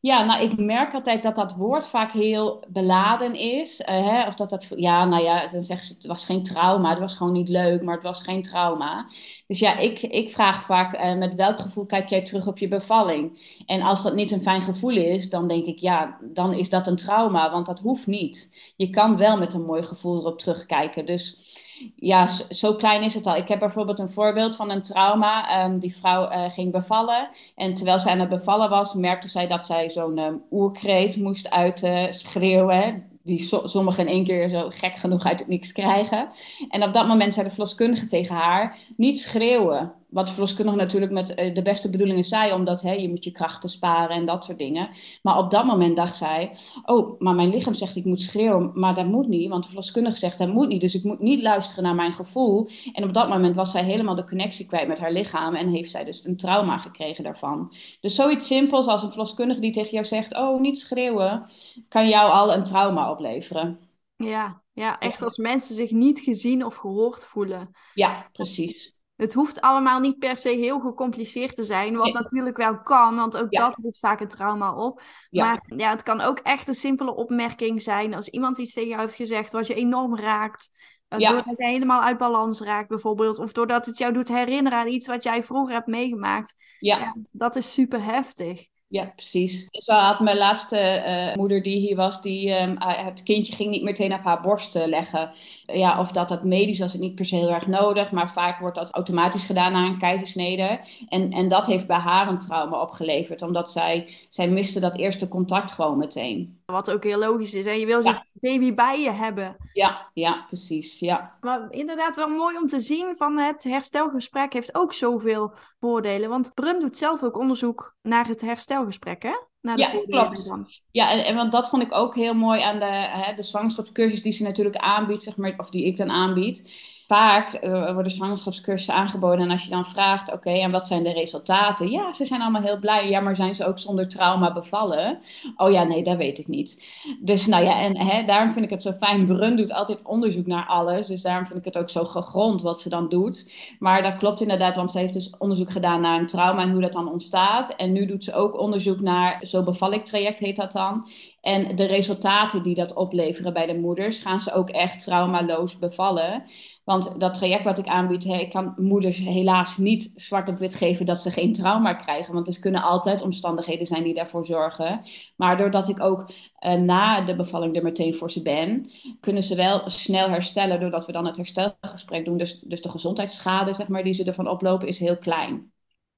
Ja, 0.00 0.24
nou, 0.24 0.42
ik 0.42 0.56
merk 0.58 0.94
altijd 0.94 1.22
dat 1.22 1.34
dat 1.34 1.54
woord 1.54 1.86
vaak 1.86 2.12
heel 2.12 2.64
beladen 2.68 3.34
is. 3.34 3.80
Uh, 3.80 3.86
hè? 3.86 4.26
Of 4.26 4.34
dat 4.34 4.50
dat, 4.50 4.66
ja, 4.76 5.04
nou 5.04 5.22
ja, 5.22 5.46
dan 5.46 5.62
zeggen 5.62 5.86
ze, 5.86 5.94
het 5.94 6.06
was 6.06 6.24
geen 6.24 6.42
trauma, 6.42 6.90
het 6.90 6.98
was 6.98 7.16
gewoon 7.16 7.32
niet 7.32 7.48
leuk, 7.48 7.82
maar 7.82 7.94
het 7.94 8.02
was 8.02 8.22
geen 8.22 8.42
trauma. 8.42 9.06
Dus 9.46 9.58
ja, 9.58 9.76
ik, 9.76 10.02
ik 10.02 10.30
vraag 10.30 10.62
vaak, 10.62 10.94
uh, 10.94 11.14
met 11.18 11.34
welk 11.34 11.58
gevoel 11.58 11.86
kijk 11.86 12.08
jij 12.08 12.22
terug 12.22 12.46
op 12.46 12.58
je 12.58 12.68
bevalling? 12.68 13.38
En 13.66 13.82
als 13.82 14.02
dat 14.02 14.14
niet 14.14 14.30
een 14.30 14.40
fijn 14.40 14.62
gevoel 14.62 14.96
is, 14.96 15.30
dan 15.30 15.48
denk 15.48 15.64
ik, 15.64 15.78
ja, 15.78 16.18
dan 16.32 16.52
is 16.52 16.70
dat 16.70 16.86
een 16.86 16.96
trauma, 16.96 17.50
want 17.50 17.66
dat 17.66 17.80
hoeft 17.80 18.06
niet. 18.06 18.72
Je 18.76 18.90
kan 18.90 19.16
wel 19.16 19.36
met 19.38 19.52
een 19.52 19.64
mooi 19.64 19.82
gevoel 19.82 20.18
erop 20.20 20.38
terugkijken. 20.38 21.06
Dus 21.06 21.56
ja, 21.96 22.28
zo, 22.50 22.74
klein 22.74 23.02
is 23.02 23.14
het 23.14 23.26
al. 23.26 23.36
Ik 23.36 23.48
heb 23.48 23.58
bijvoorbeeld 23.58 23.98
een 23.98 24.10
voorbeeld 24.10 24.56
van 24.56 24.70
een 24.70 24.82
trauma. 24.82 25.48
Ehm, 25.48 25.78
die 25.78 25.96
vrouw 25.96 26.30
uh, 26.30 26.50
ging 26.50 26.72
bevallen. 26.72 27.28
En 27.56 27.74
terwijl 27.74 27.98
zij 27.98 28.12
aan 28.12 28.18
het 28.20 28.28
bevallen 28.28 28.70
was, 28.70 28.94
merkte 28.94 29.28
zij 29.28 29.46
dat 29.46 29.66
zij 29.66 29.90
zo'n 29.90 30.18
um, 30.18 30.42
oerkreet 30.50 31.16
moest 31.16 31.50
uitschreeuwen 31.50 33.06
die 33.28 33.62
sommigen 33.64 34.06
in 34.06 34.12
één 34.12 34.24
keer 34.24 34.48
zo 34.48 34.70
gek 34.70 34.94
genoeg 34.94 35.24
uit 35.24 35.38
het 35.38 35.48
niks 35.48 35.72
krijgen. 35.72 36.28
En 36.68 36.82
op 36.82 36.92
dat 36.92 37.06
moment 37.06 37.34
zei 37.34 37.46
de 37.46 37.52
verloskundige 37.52 38.06
tegen 38.06 38.34
haar: 38.34 38.76
niet 38.96 39.20
schreeuwen. 39.20 39.92
Wat 40.08 40.26
de 40.26 40.32
verloskundige 40.32 40.76
natuurlijk 40.78 41.12
met 41.12 41.34
eh, 41.34 41.54
de 41.54 41.62
beste 41.62 41.90
bedoelingen 41.90 42.24
zei, 42.24 42.52
omdat 42.52 42.82
hè, 42.82 42.92
je 42.92 43.08
moet 43.08 43.24
je 43.24 43.30
krachten 43.30 43.68
sparen 43.70 44.16
en 44.16 44.24
dat 44.24 44.44
soort 44.44 44.58
dingen. 44.58 44.88
Maar 45.22 45.38
op 45.38 45.50
dat 45.50 45.64
moment 45.64 45.96
dacht 45.96 46.16
zij: 46.16 46.50
Oh, 46.84 47.20
maar 47.20 47.34
mijn 47.34 47.48
lichaam 47.48 47.74
zegt 47.74 47.96
ik 47.96 48.04
moet 48.04 48.22
schreeuwen, 48.22 48.70
maar 48.74 48.94
dat 48.94 49.06
moet 49.06 49.28
niet, 49.28 49.48
want 49.48 49.62
de 49.62 49.68
verloskundige 49.68 50.16
zegt 50.16 50.38
dat 50.38 50.48
moet 50.48 50.68
niet. 50.68 50.80
Dus 50.80 50.94
ik 50.94 51.04
moet 51.04 51.20
niet 51.20 51.42
luisteren 51.42 51.84
naar 51.84 51.94
mijn 51.94 52.12
gevoel. 52.12 52.68
En 52.92 53.04
op 53.04 53.12
dat 53.12 53.28
moment 53.28 53.56
was 53.56 53.70
zij 53.70 53.84
helemaal 53.84 54.14
de 54.14 54.24
connectie 54.24 54.66
kwijt 54.66 54.88
met 54.88 54.98
haar 54.98 55.12
lichaam 55.12 55.54
en 55.54 55.68
heeft 55.68 55.90
zij 55.90 56.04
dus 56.04 56.24
een 56.24 56.36
trauma 56.36 56.78
gekregen 56.78 57.24
daarvan. 57.24 57.72
Dus 58.00 58.14
zoiets 58.14 58.46
simpels 58.46 58.86
als 58.86 59.02
een 59.02 59.10
verloskundige 59.10 59.60
die 59.60 59.72
tegen 59.72 59.90
jou 59.90 60.04
zegt: 60.04 60.34
Oh, 60.34 60.60
niet 60.60 60.78
schreeuwen, 60.78 61.46
kan 61.88 62.08
jou 62.08 62.30
al 62.30 62.52
een 62.52 62.64
trauma 62.64 63.10
opleveren. 63.10 63.78
Ja, 64.16 64.62
ja, 64.72 64.98
echt 64.98 65.22
als 65.22 65.36
mensen 65.36 65.74
zich 65.74 65.90
niet 65.90 66.20
gezien 66.20 66.64
of 66.64 66.76
gehoord 66.76 67.26
voelen. 67.26 67.70
Ja, 67.94 68.28
precies. 68.32 68.97
Het 69.18 69.34
hoeft 69.34 69.60
allemaal 69.60 70.00
niet 70.00 70.18
per 70.18 70.36
se 70.36 70.48
heel 70.48 70.80
gecompliceerd 70.80 71.56
te 71.56 71.64
zijn, 71.64 71.96
wat 71.96 72.12
natuurlijk 72.12 72.56
wel 72.56 72.80
kan, 72.80 73.16
want 73.16 73.36
ook 73.36 73.50
dat 73.50 73.76
roept 73.82 73.98
vaak 73.98 74.20
een 74.20 74.28
trauma 74.28 74.74
op. 74.74 75.02
Maar 75.30 75.62
ja, 75.76 75.90
het 75.90 76.02
kan 76.02 76.20
ook 76.20 76.38
echt 76.38 76.68
een 76.68 76.74
simpele 76.74 77.14
opmerking 77.14 77.82
zijn 77.82 78.14
als 78.14 78.28
iemand 78.28 78.58
iets 78.58 78.72
tegen 78.72 78.88
jou 78.88 79.00
heeft 79.00 79.14
gezegd 79.14 79.52
wat 79.52 79.66
je 79.66 79.74
enorm 79.74 80.16
raakt. 80.16 80.70
Uh, 81.08 81.28
doordat 81.28 81.56
je 81.56 81.64
helemaal 81.64 82.02
uit 82.02 82.18
balans 82.18 82.60
raakt, 82.60 82.88
bijvoorbeeld. 82.88 83.38
Of 83.38 83.52
doordat 83.52 83.86
het 83.86 83.98
jou 83.98 84.12
doet 84.12 84.28
herinneren 84.28 84.78
aan 84.78 84.88
iets 84.88 85.06
wat 85.06 85.22
jij 85.22 85.42
vroeger 85.42 85.74
hebt 85.74 85.86
meegemaakt. 85.86 86.54
Ja. 86.78 87.16
dat 87.30 87.56
is 87.56 87.72
super 87.72 88.04
heftig. 88.04 88.66
Ja, 88.90 89.12
precies. 89.16 89.66
Zo 89.70 89.92
had 89.92 90.20
mijn 90.20 90.36
laatste 90.36 91.04
uh, 91.06 91.34
moeder 91.34 91.62
die 91.62 91.78
hier 91.78 91.96
was, 91.96 92.22
die 92.22 92.52
het 92.52 93.22
kindje 93.22 93.54
ging 93.54 93.70
niet 93.70 93.82
meteen 93.82 94.14
op 94.14 94.24
haar 94.24 94.40
borst 94.40 94.76
uh, 94.76 94.86
leggen. 94.86 95.30
Ja, 95.66 96.00
of 96.00 96.12
dat 96.12 96.28
dat 96.28 96.44
medisch 96.44 96.78
was 96.78 96.92
het 96.92 97.00
niet 97.00 97.14
per 97.14 97.26
se 97.26 97.36
heel 97.36 97.50
erg 97.50 97.66
nodig, 97.66 98.10
maar 98.10 98.30
vaak 98.30 98.60
wordt 98.60 98.76
dat 98.76 98.92
automatisch 98.92 99.44
gedaan 99.44 99.72
na 99.72 99.86
een 99.86 99.98
keizersnede. 99.98 100.80
En, 101.08 101.30
en 101.32 101.48
dat 101.48 101.66
heeft 101.66 101.86
bij 101.86 101.96
haar 101.96 102.28
een 102.28 102.38
trauma 102.38 102.80
opgeleverd, 102.80 103.42
omdat 103.42 103.72
zij, 103.72 104.08
zij 104.30 104.48
miste 104.48 104.80
dat 104.80 104.96
eerste 104.96 105.28
contact 105.28 105.72
gewoon 105.72 105.98
meteen. 105.98 106.57
Wat 106.72 106.90
ook 106.90 107.04
heel 107.04 107.18
logisch 107.18 107.54
is. 107.54 107.64
Hè? 107.64 107.70
Je 107.70 107.86
wil 107.86 108.04
je 108.04 108.22
baby 108.32 108.74
bij 108.74 109.00
je 109.00 109.10
hebben. 109.10 109.56
Ja, 109.72 110.10
ja, 110.14 110.44
precies. 110.46 110.98
Ja. 110.98 111.36
Maar 111.40 111.66
inderdaad 111.70 112.16
wel 112.16 112.28
mooi 112.28 112.56
om 112.56 112.66
te 112.66 112.80
zien 112.80 113.16
van 113.16 113.38
het 113.38 113.64
herstelgesprek 113.64 114.52
heeft 114.52 114.74
ook 114.74 114.92
zoveel 114.92 115.52
voordelen. 115.80 116.28
Want 116.28 116.54
Brun 116.54 116.80
doet 116.80 116.96
zelf 116.96 117.22
ook 117.22 117.38
onderzoek 117.38 117.96
naar 118.02 118.26
het 118.26 118.40
herstelgesprek, 118.40 119.22
hè? 119.22 119.34
Naar 119.60 119.76
de 119.76 119.82
ja, 120.06 120.28
klopt. 120.28 120.82
Ja, 120.90 121.10
en, 121.10 121.24
en 121.24 121.34
want 121.34 121.52
dat 121.52 121.68
vond 121.68 121.82
ik 121.82 121.94
ook 121.94 122.14
heel 122.14 122.34
mooi 122.34 122.60
aan 122.60 122.78
de, 122.78 122.84
hè, 122.84 123.34
de 123.34 123.42
zwangerschapscursus 123.42 124.22
die 124.22 124.32
ze 124.32 124.42
natuurlijk 124.42 124.76
aanbiedt, 124.76 125.22
zeg 125.22 125.36
maar, 125.36 125.54
of 125.56 125.70
die 125.70 125.84
ik 125.84 125.96
dan 125.96 126.10
aanbied 126.10 126.70
vaak 127.08 127.62
uh, 127.64 127.92
worden 127.92 128.12
zwangerschapscursussen 128.12 128.94
aangeboden. 128.94 129.44
En 129.44 129.50
als 129.50 129.64
je 129.64 129.70
dan 129.70 129.86
vraagt, 129.86 130.32
oké, 130.32 130.50
en 130.50 130.70
wat 130.70 130.86
zijn 130.86 131.02
de 131.02 131.12
resultaten? 131.12 131.90
Ja, 131.90 132.12
ze 132.12 132.24
zijn 132.24 132.40
allemaal 132.40 132.62
heel 132.62 132.78
blij. 132.78 133.08
Ja, 133.08 133.20
maar 133.20 133.36
zijn 133.36 133.54
ze 133.54 133.66
ook 133.66 133.78
zonder 133.78 134.08
trauma 134.08 134.52
bevallen? 134.52 135.18
Oh 135.56 135.70
ja, 135.70 135.84
nee, 135.84 136.02
dat 136.02 136.16
weet 136.16 136.38
ik 136.38 136.48
niet. 136.48 136.84
Dus 137.20 137.46
nou 137.46 137.64
ja, 137.64 137.80
en 137.80 137.96
hè, 137.96 138.24
daarom 138.24 138.52
vind 138.52 138.64
ik 138.64 138.70
het 138.70 138.82
zo 138.82 138.92
fijn. 138.92 139.26
Brun 139.26 139.56
doet 139.56 139.72
altijd 139.72 139.98
onderzoek 140.02 140.46
naar 140.46 140.66
alles. 140.66 141.06
Dus 141.06 141.22
daarom 141.22 141.46
vind 141.46 141.58
ik 141.58 141.64
het 141.64 141.78
ook 141.78 141.90
zo 141.90 142.04
gegrond 142.04 142.62
wat 142.62 142.80
ze 142.80 142.88
dan 142.88 143.08
doet. 143.08 143.52
Maar 143.78 144.02
dat 144.02 144.16
klopt 144.16 144.40
inderdaad, 144.40 144.76
want 144.76 144.92
ze 144.92 144.98
heeft 144.98 145.12
dus 145.12 145.34
onderzoek 145.38 145.70
gedaan 145.70 146.00
naar 146.00 146.18
een 146.18 146.26
trauma 146.26 146.62
en 146.62 146.72
hoe 146.72 146.80
dat 146.80 146.92
dan 146.92 147.10
ontstaat. 147.10 147.76
En 147.76 147.92
nu 147.92 148.06
doet 148.06 148.24
ze 148.24 148.34
ook 148.34 148.58
onderzoek 148.58 149.00
naar, 149.00 149.40
zo 149.46 149.62
beval 149.62 150.02
traject 150.02 150.40
heet 150.40 150.56
dat 150.56 150.72
dan. 150.72 151.06
En 151.40 151.76
de 151.76 151.84
resultaten 151.84 152.62
die 152.62 152.74
dat 152.74 152.94
opleveren 152.94 153.52
bij 153.52 153.66
de 153.66 153.78
moeders, 153.78 154.18
gaan 154.18 154.40
ze 154.40 154.52
ook 154.52 154.70
echt 154.70 155.04
traumaloos 155.04 155.78
bevallen. 155.78 156.44
Want 156.88 157.20
dat 157.20 157.34
traject 157.34 157.64
wat 157.64 157.78
ik 157.78 157.86
aanbied, 157.86 158.24
ik 158.24 158.50
kan 158.50 158.74
moeders 158.76 159.18
helaas 159.18 159.76
niet 159.76 160.12
zwart 160.14 160.48
op 160.48 160.56
wit 160.58 160.74
geven 160.74 161.06
dat 161.06 161.22
ze 161.22 161.30
geen 161.30 161.52
trauma 161.52 161.94
krijgen. 161.94 162.34
Want 162.34 162.48
er 162.48 162.60
kunnen 162.60 162.82
altijd 162.82 163.22
omstandigheden 163.22 163.86
zijn 163.86 164.02
die 164.02 164.14
daarvoor 164.14 164.44
zorgen. 164.44 165.00
Maar 165.36 165.56
doordat 165.56 165.88
ik 165.88 166.02
ook 166.02 166.30
uh, 166.60 166.72
na 166.72 167.20
de 167.20 167.36
bevalling 167.36 167.76
er 167.76 167.82
meteen 167.82 168.14
voor 168.14 168.30
ze 168.30 168.42
ben, 168.42 168.90
kunnen 169.20 169.42
ze 169.42 169.54
wel 169.54 169.82
snel 169.90 170.28
herstellen 170.28 170.80
doordat 170.80 171.06
we 171.06 171.12
dan 171.12 171.26
het 171.26 171.36
herstelgesprek 171.36 172.24
doen. 172.24 172.38
Dus, 172.38 172.60
dus 172.60 172.82
de 172.82 172.90
gezondheidsschade 172.90 173.72
zeg 173.72 173.88
maar, 173.88 174.04
die 174.04 174.14
ze 174.14 174.24
ervan 174.24 174.48
oplopen 174.48 174.88
is 174.88 174.98
heel 174.98 175.18
klein. 175.18 175.72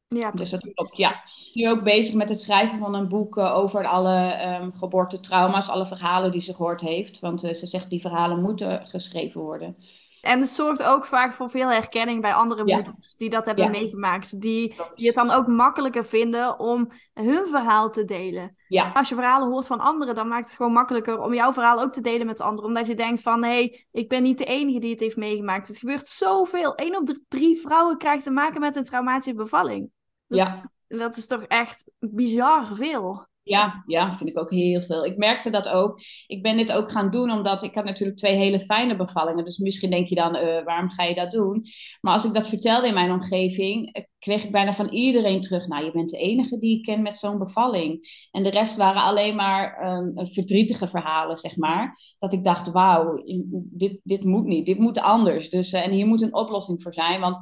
Ja, 0.09 0.30
dus 0.30 0.50
dat 0.50 0.61
klopt, 0.61 0.96
ja. 0.96 1.22
Nu 1.52 1.70
ook 1.70 1.83
bezig 1.83 2.14
met 2.14 2.28
het 2.28 2.40
schrijven 2.40 2.78
van 2.78 2.94
een 2.94 3.09
boek 3.09 3.37
uh, 3.37 3.56
over 3.56 3.87
alle 3.87 4.44
um, 4.61 4.72
geboortetrauma's, 4.72 5.68
alle 5.68 5.87
verhalen 5.87 6.30
die 6.30 6.40
ze 6.40 6.54
gehoord 6.54 6.80
heeft. 6.80 7.20
Want 7.20 7.44
uh, 7.44 7.52
ze 7.52 7.66
zegt 7.66 7.90
die 7.90 8.00
verhalen 8.00 8.42
moeten 8.42 8.87
geschreven 8.87 9.40
worden. 9.40 9.76
En 10.20 10.40
het 10.40 10.48
zorgt 10.48 10.83
ook 10.83 11.04
vaak 11.04 11.33
voor 11.33 11.50
veel 11.50 11.68
herkenning 11.68 12.20
bij 12.20 12.35
andere 12.35 12.64
moeders 12.64 13.16
die 13.16 13.30
dat 13.30 13.46
hebben 13.46 13.70
meegemaakt. 13.70 14.40
Die, 14.40 14.74
die 14.94 15.06
het 15.06 15.14
dan 15.14 15.30
ook 15.30 15.46
makkelijker 15.46 16.04
vinden 16.04 16.59
om 16.59 16.90
hun 17.14 17.46
verhaal 17.46 17.90
te 17.90 18.04
delen. 18.04 18.56
Ja. 18.68 18.90
Als 18.92 19.09
je 19.09 19.14
verhalen 19.14 19.48
hoort 19.48 19.66
van 19.66 19.80
anderen, 19.80 20.14
dan 20.14 20.28
maakt 20.28 20.46
het 20.46 20.56
gewoon 20.56 20.72
makkelijker 20.72 21.20
om 21.20 21.35
jouw 21.35 21.52
verhaal 21.52 21.80
ook 21.80 21.92
te 21.92 22.00
delen 22.00 22.26
met 22.26 22.40
anderen. 22.40 22.68
Omdat 22.68 22.87
je 22.87 22.94
denkt 22.94 23.22
van, 23.22 23.44
hé, 23.44 23.50
hey, 23.50 23.87
ik 23.92 24.09
ben 24.09 24.22
niet 24.22 24.38
de 24.38 24.44
enige 24.44 24.78
die 24.78 24.90
het 24.90 25.00
heeft 25.00 25.16
meegemaakt. 25.16 25.68
Het 25.68 25.78
gebeurt 25.78 26.09
zoveel. 26.09 26.72
Eén 26.76 26.96
op 26.96 27.06
de 27.06 27.24
drie 27.28 27.61
vrouwen 27.61 27.98
krijgt 27.98 28.24
te 28.24 28.30
maken 28.30 28.61
met 28.61 28.76
een 28.76 28.85
traumatische 28.85 29.35
bevalling. 29.35 29.90
Dat, 30.26 30.38
ja. 30.38 30.70
dat 30.96 31.16
is 31.16 31.26
toch 31.26 31.42
echt 31.42 31.90
bizar 31.98 32.74
veel. 32.74 33.28
Ja, 33.42 33.83
ja, 33.87 34.12
vind 34.12 34.31
ik 34.31 34.38
ook 34.38 34.50
heel 34.50 34.81
veel. 34.81 35.05
Ik 35.05 35.16
merkte 35.16 35.50
dat 35.50 35.68
ook. 35.68 36.00
Ik 36.26 36.42
ben 36.42 36.57
dit 36.57 36.72
ook 36.72 36.90
gaan 36.90 37.11
doen 37.11 37.31
omdat 37.31 37.62
ik 37.62 37.74
had 37.74 37.85
natuurlijk 37.85 38.18
twee 38.18 38.35
hele 38.35 38.61
fijne 38.61 38.96
bevallingen. 38.96 39.44
Dus 39.44 39.59
misschien 39.59 39.90
denk 39.90 40.07
je 40.07 40.14
dan, 40.14 40.37
uh, 40.37 40.64
waarom 40.64 40.90
ga 40.90 41.03
je 41.03 41.14
dat 41.14 41.31
doen? 41.31 41.64
Maar 42.00 42.12
als 42.12 42.24
ik 42.24 42.35
dat 42.35 42.48
vertelde 42.48 42.87
in 42.87 42.94
mijn 42.94 43.11
omgeving, 43.11 43.92
eh, 43.92 44.05
kreeg 44.18 44.44
ik 44.44 44.53
bijna 44.53 44.72
van 44.72 44.88
iedereen 44.88 45.40
terug. 45.40 45.66
Nou, 45.66 45.85
je 45.85 45.92
bent 45.92 46.11
de 46.11 46.18
enige 46.18 46.59
die 46.59 46.76
ik 46.76 46.83
ken 46.83 47.03
met 47.03 47.18
zo'n 47.18 47.38
bevalling. 47.38 48.07
En 48.31 48.42
de 48.42 48.50
rest 48.50 48.76
waren 48.76 49.03
alleen 49.03 49.37
maar 49.37 49.88
um, 49.88 50.26
verdrietige 50.26 50.87
verhalen, 50.87 51.37
zeg 51.37 51.57
maar. 51.57 51.96
Dat 52.18 52.33
ik 52.33 52.44
dacht, 52.44 52.70
wauw, 52.70 53.22
dit, 53.53 54.00
dit 54.03 54.24
moet 54.24 54.44
niet, 54.44 54.66
dit 54.66 54.79
moet 54.79 55.00
anders. 55.00 55.50
Dus, 55.50 55.72
uh, 55.72 55.85
en 55.85 55.90
hier 55.90 56.07
moet 56.07 56.22
een 56.22 56.35
oplossing 56.35 56.83
voor 56.83 56.92
zijn. 56.92 57.20
Want 57.20 57.38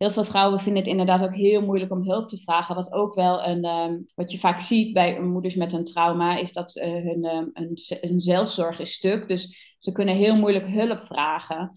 heel 0.00 0.10
veel 0.10 0.24
vrouwen 0.24 0.60
vinden 0.60 0.82
het 0.82 0.90
inderdaad 0.90 1.22
ook 1.22 1.34
heel 1.34 1.62
moeilijk 1.62 1.92
om 1.92 2.02
hulp 2.02 2.28
te 2.28 2.38
vragen. 2.38 2.74
Wat 2.74 2.92
ook 2.92 3.14
wel 3.14 3.44
een, 3.44 3.64
um, 3.64 4.06
wat 4.14 4.32
je 4.32 4.38
vaak 4.38 4.60
ziet 4.60 4.92
bij 4.92 5.20
moeders 5.20 5.54
met 5.54 5.72
een 5.72 5.84
trauma, 5.84 6.36
is 6.36 6.52
dat 6.52 6.76
uh, 6.76 6.84
hun, 6.84 7.24
um, 7.24 7.50
hun, 8.00 8.20
zelfzorg 8.20 8.78
is 8.78 8.92
stuk. 8.92 9.28
Dus 9.28 9.76
ze 9.78 9.92
kunnen 9.92 10.14
heel 10.14 10.36
moeilijk 10.36 10.66
hulp 10.66 11.02
vragen. 11.02 11.70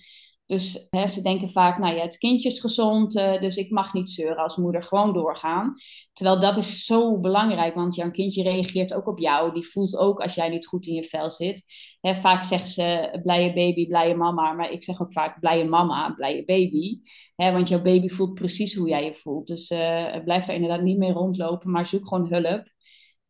Dus 0.46 0.88
hè, 0.90 1.08
ze 1.08 1.22
denken 1.22 1.50
vaak, 1.50 1.78
nou 1.78 1.96
ja, 1.96 2.02
het 2.02 2.18
kindje 2.18 2.50
is 2.50 2.60
gezond, 2.60 3.16
uh, 3.16 3.42
dus 3.42 3.56
ik 3.56 3.72
mag 3.72 3.94
niet 3.94 4.10
zeuren 4.10 4.44
als 4.44 4.58
moeder, 4.58 4.84
gewoon 4.84 5.14
doorgaan. 5.14 5.74
Terwijl 6.14 6.40
dat 6.40 6.58
is 6.58 6.86
zo 6.86 7.20
belangrijk, 7.20 7.76
want 7.76 7.96
jouw 7.96 8.12
kindje 8.12 8.44
reageert 8.44 8.94
ook 8.94 9.08
op 9.08 9.20
jou. 9.20 9.54
Die 9.54 9.68
voelt 9.68 9.98
ook 9.98 10.20
als 10.20 10.36
jij 10.36 10.50
niet 10.50 10.68
goed 10.68 10.88
in 10.88 10.94
je 10.94 11.04
vel 11.04 11.30
zit. 11.30 11.64
Hè, 12.02 12.16
vaak 12.16 12.44
zegt 12.44 12.70
ze, 12.70 13.20
blije 13.24 13.54
baby, 13.54 13.88
blije 13.88 14.16
mama. 14.16 14.54
Maar 14.54 14.72
ik 14.72 14.84
zeg 14.84 15.02
ook 15.02 15.12
vaak, 15.12 15.40
blije 15.40 15.66
mama, 15.66 16.14
blije 16.14 16.46
baby. 16.46 17.00
Hè, 17.36 17.52
want 17.52 17.68
jouw 17.68 17.82
baby 17.82 18.08
voelt 18.08 18.34
precies 18.34 18.76
hoe 18.76 18.88
jij 18.88 19.06
je 19.06 19.14
voelt. 19.14 19.48
Dus 19.48 19.72
uh, 19.72 20.24
blijf 20.24 20.46
daar 20.46 20.56
inderdaad 20.56 20.82
niet 20.82 20.98
mee 20.98 21.12
rondlopen, 21.12 21.72
maar 21.72 21.86
zoek 21.86 22.08
gewoon 22.08 22.34
hulp. 22.34 22.64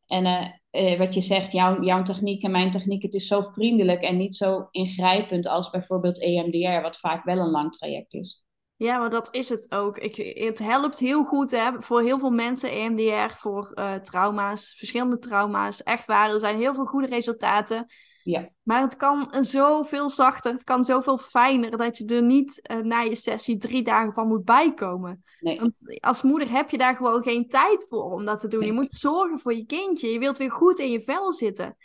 En 0.08 0.26
uh, 0.26 0.48
uh, 0.74 0.98
wat 0.98 1.14
je 1.14 1.22
zegt, 1.22 1.52
jouw, 1.52 1.84
jouw 1.84 2.04
techniek 2.04 2.44
en 2.44 2.52
mijn 2.52 2.72
techniek, 2.72 3.02
het 3.02 3.14
is 3.14 3.28
zo 3.28 3.42
vriendelijk 3.42 4.02
en 4.02 4.18
niet 4.18 4.36
zo 4.36 4.68
ingrijpend 4.72 5.48
als 5.48 5.70
bijvoorbeeld 5.70 6.22
EMDR, 6.22 6.82
wat 6.82 7.00
vaak 7.00 7.24
wel 7.24 7.38
een 7.38 7.52
lang 7.52 7.72
traject 7.72 8.14
is. 8.14 8.43
Ja, 8.84 8.98
maar 8.98 9.10
dat 9.10 9.28
is 9.32 9.50
het 9.50 9.72
ook. 9.72 9.98
Ik, 9.98 10.16
het 10.38 10.60
helpt 10.60 11.00
heel 11.00 11.24
goed 11.24 11.52
hè, 11.52 11.72
voor 11.82 12.02
heel 12.02 12.20
veel 12.20 12.32
mensen, 12.32 12.72
EMDR, 12.72 13.36
voor 13.36 13.72
uh, 13.76 13.96
trauma's, 13.96 14.76
verschillende 14.78 15.20
trauma's. 15.20 15.84
Echt 15.84 16.06
waar, 16.06 16.30
er 16.30 16.40
zijn 16.40 16.58
heel 16.58 16.74
veel 16.74 16.86
goede 16.86 17.08
resultaten. 17.08 17.86
Ja. 18.24 18.50
Maar 18.64 18.82
het 18.82 18.96
kan 18.96 19.36
zoveel 19.40 20.10
zachter, 20.10 20.54
het 20.54 20.64
kan 20.64 20.84
zoveel 20.84 21.18
fijner 21.18 21.78
dat 21.78 21.98
je 21.98 22.06
er 22.06 22.22
niet 22.22 22.70
uh, 22.72 22.78
na 22.78 23.00
je 23.00 23.16
sessie 23.16 23.58
drie 23.58 23.84
dagen 23.84 24.14
van 24.14 24.28
moet 24.28 24.46
bijkomen. 24.46 25.24
Nee. 25.40 25.60
Want 25.60 25.98
als 26.00 26.22
moeder 26.22 26.52
heb 26.52 26.70
je 26.70 26.78
daar 26.78 26.96
gewoon 26.96 27.24
geen 27.24 27.48
tijd 27.48 27.86
voor 27.90 28.12
om 28.12 28.26
dat 28.26 28.40
te 28.40 28.48
doen. 28.48 28.66
Je 28.66 28.74
moet 28.74 28.92
zorgen 28.92 29.40
voor 29.40 29.54
je 29.54 29.66
kindje. 29.66 30.08
Je 30.08 30.20
wilt 30.20 30.38
weer 30.38 30.52
goed 30.52 30.80
in 30.80 30.92
je 30.92 31.00
vel 31.00 31.34
zitten. 31.34 31.78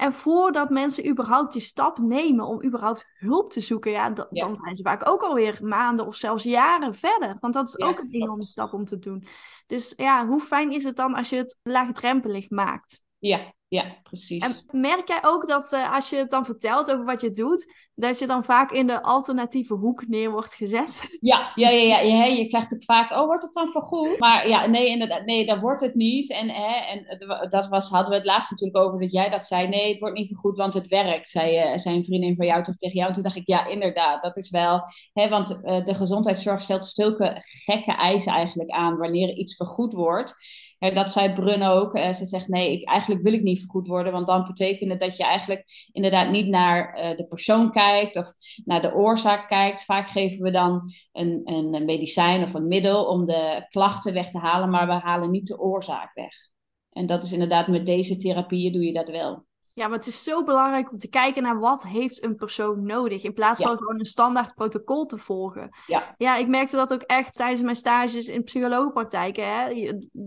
En 0.00 0.12
voordat 0.12 0.70
mensen 0.70 1.08
überhaupt 1.08 1.52
die 1.52 1.60
stap 1.60 1.98
nemen 1.98 2.46
om 2.46 2.64
überhaupt 2.64 3.06
hulp 3.18 3.50
te 3.50 3.60
zoeken, 3.60 3.90
ja, 3.90 4.10
dan 4.10 4.54
zijn 4.54 4.76
ze 4.76 4.82
vaak 4.82 5.08
ook 5.08 5.22
alweer 5.22 5.58
maanden 5.62 6.06
of 6.06 6.14
zelfs 6.14 6.44
jaren 6.44 6.94
verder. 6.94 7.36
Want 7.40 7.54
dat 7.54 7.68
is 7.68 7.78
ook 7.78 7.98
een 7.98 8.10
enorme 8.10 8.46
stap 8.46 8.72
om 8.72 8.84
te 8.84 8.98
doen. 8.98 9.24
Dus 9.66 9.94
ja, 9.96 10.26
hoe 10.26 10.40
fijn 10.40 10.72
is 10.72 10.84
het 10.84 10.96
dan 10.96 11.14
als 11.14 11.28
je 11.28 11.36
het 11.36 11.58
laagdrempelig 11.62 12.50
maakt? 12.50 13.00
Ja, 13.18 13.52
ja, 13.70 13.96
precies. 14.02 14.42
En 14.42 14.80
merk 14.80 15.08
jij 15.08 15.18
ook 15.22 15.48
dat 15.48 15.72
uh, 15.72 15.94
als 15.94 16.10
je 16.10 16.16
het 16.16 16.30
dan 16.30 16.44
vertelt 16.44 16.92
over 16.92 17.04
wat 17.04 17.20
je 17.20 17.30
doet, 17.30 17.72
dat 17.94 18.18
je 18.18 18.26
dan 18.26 18.44
vaak 18.44 18.70
in 18.70 18.86
de 18.86 19.02
alternatieve 19.02 19.74
hoek 19.74 20.08
neer 20.08 20.30
wordt 20.30 20.54
gezet? 20.54 20.98
Ja, 21.20 21.52
ja, 21.54 21.68
ja, 21.68 21.98
ja, 21.98 21.98
ja 21.98 22.24
je 22.24 22.46
krijgt 22.46 22.74
ook 22.74 22.84
vaak, 22.84 23.10
oh, 23.10 23.24
wordt 23.24 23.42
het 23.42 23.52
dan 23.52 23.68
vergoed? 23.68 24.18
Maar 24.18 24.48
ja, 24.48 24.66
nee, 24.66 24.88
inderdaad, 24.88 25.24
nee, 25.24 25.46
dat 25.46 25.58
wordt 25.58 25.80
het 25.80 25.94
niet. 25.94 26.30
En, 26.30 26.48
hè, 26.48 26.74
en 26.74 27.18
dat 27.50 27.68
was, 27.68 27.88
hadden 27.88 28.10
we 28.10 28.16
het 28.16 28.24
laatst 28.24 28.50
natuurlijk 28.50 28.84
over 28.84 29.00
dat 29.00 29.12
jij 29.12 29.30
dat 29.30 29.44
zei, 29.44 29.68
nee, 29.68 29.88
het 29.88 29.98
wordt 29.98 30.16
niet 30.16 30.28
vergoed, 30.28 30.56
want 30.56 30.74
het 30.74 30.86
werkt, 30.86 31.28
zei, 31.28 31.72
uh, 31.72 31.78
zei 31.78 31.96
een 31.96 32.04
vriendin 32.04 32.36
van 32.36 32.46
jou 32.46 32.62
toch 32.62 32.76
tegen 32.76 32.96
jou. 32.96 33.08
En 33.08 33.14
toen 33.14 33.22
dacht 33.22 33.36
ik, 33.36 33.46
ja, 33.46 33.66
inderdaad, 33.66 34.22
dat 34.22 34.36
is 34.36 34.50
wel, 34.50 34.80
hè, 35.12 35.28
want 35.28 35.50
uh, 35.50 35.84
de 35.84 35.94
gezondheidszorg 35.94 36.60
stelt 36.60 36.86
zulke 36.86 37.36
gekke 37.64 37.92
eisen 37.92 38.32
eigenlijk 38.32 38.70
aan 38.70 38.96
wanneer 38.96 39.32
iets 39.32 39.56
vergoed 39.56 39.92
wordt. 39.92 40.34
Dat 40.80 41.12
zei 41.12 41.32
Brun 41.32 41.62
ook. 41.62 41.96
Uh, 41.96 42.12
ze 42.12 42.26
zegt 42.26 42.48
nee, 42.48 42.72
ik, 42.72 42.88
eigenlijk 42.88 43.22
wil 43.22 43.32
ik 43.32 43.42
niet 43.42 43.60
vergoed 43.60 43.86
worden. 43.86 44.12
Want 44.12 44.26
dan 44.26 44.46
betekent 44.46 44.90
het 44.90 45.00
dat 45.00 45.16
je 45.16 45.24
eigenlijk 45.24 45.88
inderdaad 45.92 46.30
niet 46.30 46.46
naar 46.46 46.96
uh, 46.96 47.16
de 47.16 47.26
persoon 47.26 47.70
kijkt 47.70 48.16
of 48.16 48.34
naar 48.64 48.80
de 48.80 48.94
oorzaak 48.94 49.48
kijkt. 49.48 49.84
Vaak 49.84 50.08
geven 50.08 50.42
we 50.42 50.50
dan 50.50 50.92
een, 51.12 51.40
een 51.44 51.84
medicijn 51.84 52.42
of 52.42 52.54
een 52.54 52.68
middel 52.68 53.04
om 53.04 53.24
de 53.24 53.66
klachten 53.68 54.12
weg 54.12 54.30
te 54.30 54.38
halen, 54.38 54.70
maar 54.70 54.86
we 54.86 54.92
halen 54.92 55.30
niet 55.30 55.46
de 55.46 55.58
oorzaak 55.58 56.14
weg. 56.14 56.34
En 56.92 57.06
dat 57.06 57.22
is 57.22 57.32
inderdaad 57.32 57.68
met 57.68 57.86
deze 57.86 58.16
therapieën 58.16 58.72
doe 58.72 58.84
je 58.84 58.92
dat 58.92 59.10
wel. 59.10 59.48
Ja, 59.80 59.88
maar 59.88 59.98
het 59.98 60.06
is 60.06 60.22
zo 60.22 60.44
belangrijk 60.44 60.90
om 60.92 60.98
te 60.98 61.08
kijken 61.08 61.42
naar 61.42 61.58
wat 61.58 61.82
heeft 61.82 62.24
een 62.24 62.36
persoon 62.36 62.86
nodig. 62.86 63.22
In 63.22 63.32
plaats 63.32 63.62
van 63.62 63.76
gewoon 63.76 63.98
een 63.98 64.04
standaard 64.04 64.54
protocol 64.54 65.06
te 65.06 65.18
volgen. 65.18 65.70
Ja. 65.86 66.14
ja, 66.18 66.36
ik 66.36 66.48
merkte 66.48 66.76
dat 66.76 66.92
ook 66.92 67.02
echt 67.02 67.34
tijdens 67.34 67.62
mijn 67.62 67.76
stages 67.76 68.26
in 68.26 68.44
psycholoogpraktijken. 68.44 69.44
Hè. 69.44 69.68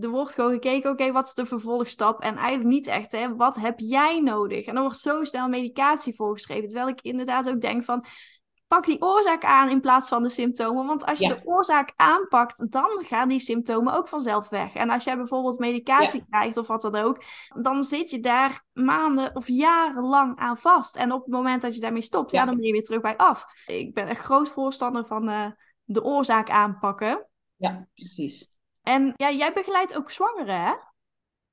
Er 0.00 0.08
wordt 0.08 0.34
gewoon 0.34 0.52
gekeken, 0.52 0.90
oké, 0.90 1.12
wat 1.12 1.26
is 1.26 1.34
de 1.34 1.46
vervolgstap? 1.46 2.20
En 2.20 2.36
eigenlijk 2.36 2.68
niet 2.68 2.86
echt, 2.86 3.12
hè, 3.12 3.36
wat 3.36 3.56
heb 3.56 3.78
jij 3.78 4.20
nodig? 4.20 4.66
En 4.66 4.76
er 4.76 4.82
wordt 4.82 4.98
zo 4.98 5.24
snel 5.24 5.48
medicatie 5.48 6.14
voorgeschreven. 6.14 6.68
Terwijl 6.68 6.88
ik 6.88 7.00
inderdaad 7.00 7.48
ook 7.48 7.60
denk 7.60 7.84
van, 7.84 8.04
pak 8.74 8.84
die 8.84 9.02
oorzaak 9.02 9.44
aan 9.44 9.70
in 9.70 9.80
plaats 9.80 10.08
van 10.08 10.22
de 10.22 10.30
symptomen. 10.30 10.86
Want 10.86 11.04
als 11.04 11.18
je 11.18 11.28
de 11.28 11.40
oorzaak 11.44 11.92
aanpakt, 11.96 12.72
dan 12.72 13.04
gaan 13.04 13.28
die 13.28 13.40
symptomen 13.40 13.94
ook 13.94 14.08
vanzelf 14.08 14.48
weg. 14.48 14.74
En 14.74 14.90
als 14.90 15.04
jij 15.04 15.16
bijvoorbeeld 15.16 15.58
medicatie 15.58 16.22
krijgt 16.28 16.56
of 16.56 16.66
wat 16.66 16.82
dan 16.82 16.94
ook, 16.94 17.22
dan 17.62 17.84
zit 17.84 18.10
je 18.10 18.20
daar 18.20 18.64
maanden 18.72 19.36
of 19.36 19.48
jarenlang 19.48 20.38
aan 20.38 20.56
vast. 20.56 20.96
En 20.96 21.12
op 21.12 21.24
het 21.24 21.32
moment 21.32 21.62
dat 21.62 21.74
je 21.74 21.80
daarmee 21.80 22.02
stopt, 22.02 22.30
ja, 22.30 22.44
dan 22.44 22.56
ben 22.56 22.66
je 22.66 22.72
weer 22.72 22.84
terug 22.84 23.00
bij 23.00 23.16
af. 23.16 23.44
Ik 23.66 23.94
ben 23.94 24.08
een 24.08 24.16
groot 24.16 24.48
voorstander 24.48 25.06
van 25.06 25.28
uh, 25.28 25.46
de 25.84 26.02
oorzaak 26.02 26.50
aanpakken. 26.50 27.26
Ja, 27.56 27.86
precies. 27.94 28.50
En 28.82 29.12
ja, 29.16 29.30
jij 29.30 29.52
begeleidt 29.52 29.96
ook 29.96 30.10
zwangeren, 30.10 30.60
hè? 30.60 30.72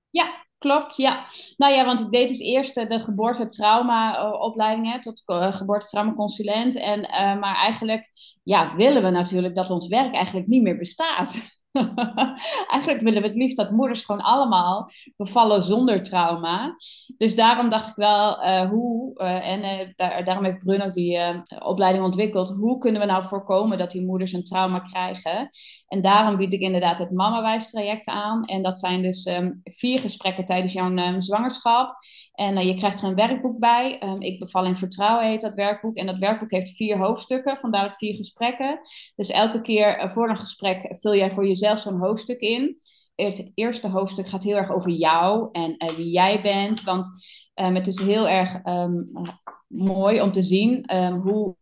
Ja, 0.10 0.46
Klopt, 0.62 0.95
ja. 0.95 1.26
Nou 1.58 1.74
ja, 1.74 1.86
want 1.86 2.00
ik 2.00 2.12
deed 2.12 2.28
dus 2.28 2.39
eerst 2.39 2.76
de 2.76 3.00
geboortetrauma-opleiding 3.00 5.02
tot 5.02 5.24
uh, 5.26 5.54
geboortetraumaconsulent. 5.54 6.76
En, 6.76 7.00
maar 7.39 7.56
eigenlijk 7.56 8.10
ja, 8.43 8.76
willen 8.76 9.04
we 9.04 9.10
natuurlijk 9.10 9.56
dat 9.56 9.69
ons 9.69 9.88
werk 9.88 10.13
eigenlijk 10.13 10.47
niet 10.47 10.62
meer 10.62 10.78
bestaat. 10.78 11.34
Eigenlijk 12.74 13.02
willen 13.02 13.22
we 13.22 13.28
het 13.28 13.38
liefst 13.38 13.58
dat 13.58 13.72
moeders 13.72 14.04
gewoon 14.04 14.22
allemaal 14.22 14.90
bevallen 15.18 15.64
zonder 15.64 16.04
trauma. 16.04 16.76
Dus 17.18 17.36
daarom 17.36 17.70
dacht 17.70 17.90
ik 17.90 17.96
wel, 17.96 18.44
uh, 18.44 18.70
hoe, 18.70 19.22
uh, 19.22 19.48
en 19.48 19.94
daar, 19.96 20.24
daarom 20.24 20.44
heeft 20.44 20.60
Bruno 20.60 20.90
die 20.90 21.20
opleiding 21.60 22.06
ontwikkeld, 22.06 22.50
hoe 22.50 22.78
kunnen 22.78 23.02
we 23.02 23.08
nou 23.08 23.24
voorkomen 23.24 23.78
dat 23.78 23.92
die 23.92 24.06
moeders 24.06 24.34
een 24.34 24.44
trauma 24.44 24.80
krijgen? 24.80 25.50
En 25.88 26.02
daarom 26.02 26.38
bied 26.38 26.54
ik 26.54 26.60
inderdaad 26.60 27.00
het 27.00 27.12
mamawijs 27.12 27.70
traject 27.70 28.08
aan. 28.08 28.46
En 28.46 28.62
dat 28.62 28.80
zijn 28.80 29.02
dus 29.02 29.26
um, 29.26 29.62
vier 29.64 30.00
gesprekken 30.00 30.46
tijdens 30.46 30.74
jouw 30.74 30.98
um, 30.98 31.22
zwangerschap. 31.22 31.96
En 32.34 32.68
je 32.68 32.76
krijgt 32.76 33.02
er 33.02 33.08
een 33.08 33.16
werkboek 33.16 33.60
bij. 33.60 34.04
Um, 34.04 34.22
ik 34.22 34.40
bevalling 34.40 34.78
vertrouwen 34.78 35.28
heet 35.28 35.42
dat 35.42 35.54
werkboek. 35.54 35.96
En 35.96 36.06
dat 36.06 36.18
werkboek 36.18 36.52
heeft 36.52 36.76
vier 36.76 36.98
hoofdstukken, 36.98 37.58
vandaar 37.58 37.94
vier 37.98 38.16
gesprekken. 38.16 38.80
Dus 39.16 39.30
elke 39.30 39.62
keer 39.62 40.12
voor 40.12 40.30
een 40.30 40.38
gesprek 40.38 40.98
vul 41.00 41.16
jij 41.16 41.32
voor 41.32 41.48
jezelf 41.48 41.60
zelf 41.62 41.80
zo'n 41.80 42.00
hoofdstuk 42.00 42.39
in. 42.39 42.76
Het 43.15 43.52
eerste 43.54 43.88
hoofdstuk 43.89 44.28
gaat 44.28 44.43
heel 44.43 44.56
erg 44.56 44.71
over 44.71 44.91
jou 44.91 45.50
en 45.52 45.76
uh, 45.78 45.95
wie 45.95 46.12
jij 46.12 46.41
bent. 46.41 46.84
Want 46.84 47.08
um, 47.56 47.76
het 47.76 47.88
is 47.88 48.00
heel 48.00 48.28
erg 48.28 48.65
um, 48.65 49.12
mooi 49.67 50.21
om 50.21 50.32
te 50.32 50.41
zien 50.41 50.95
um, 50.95 51.19
hoe 51.19 51.56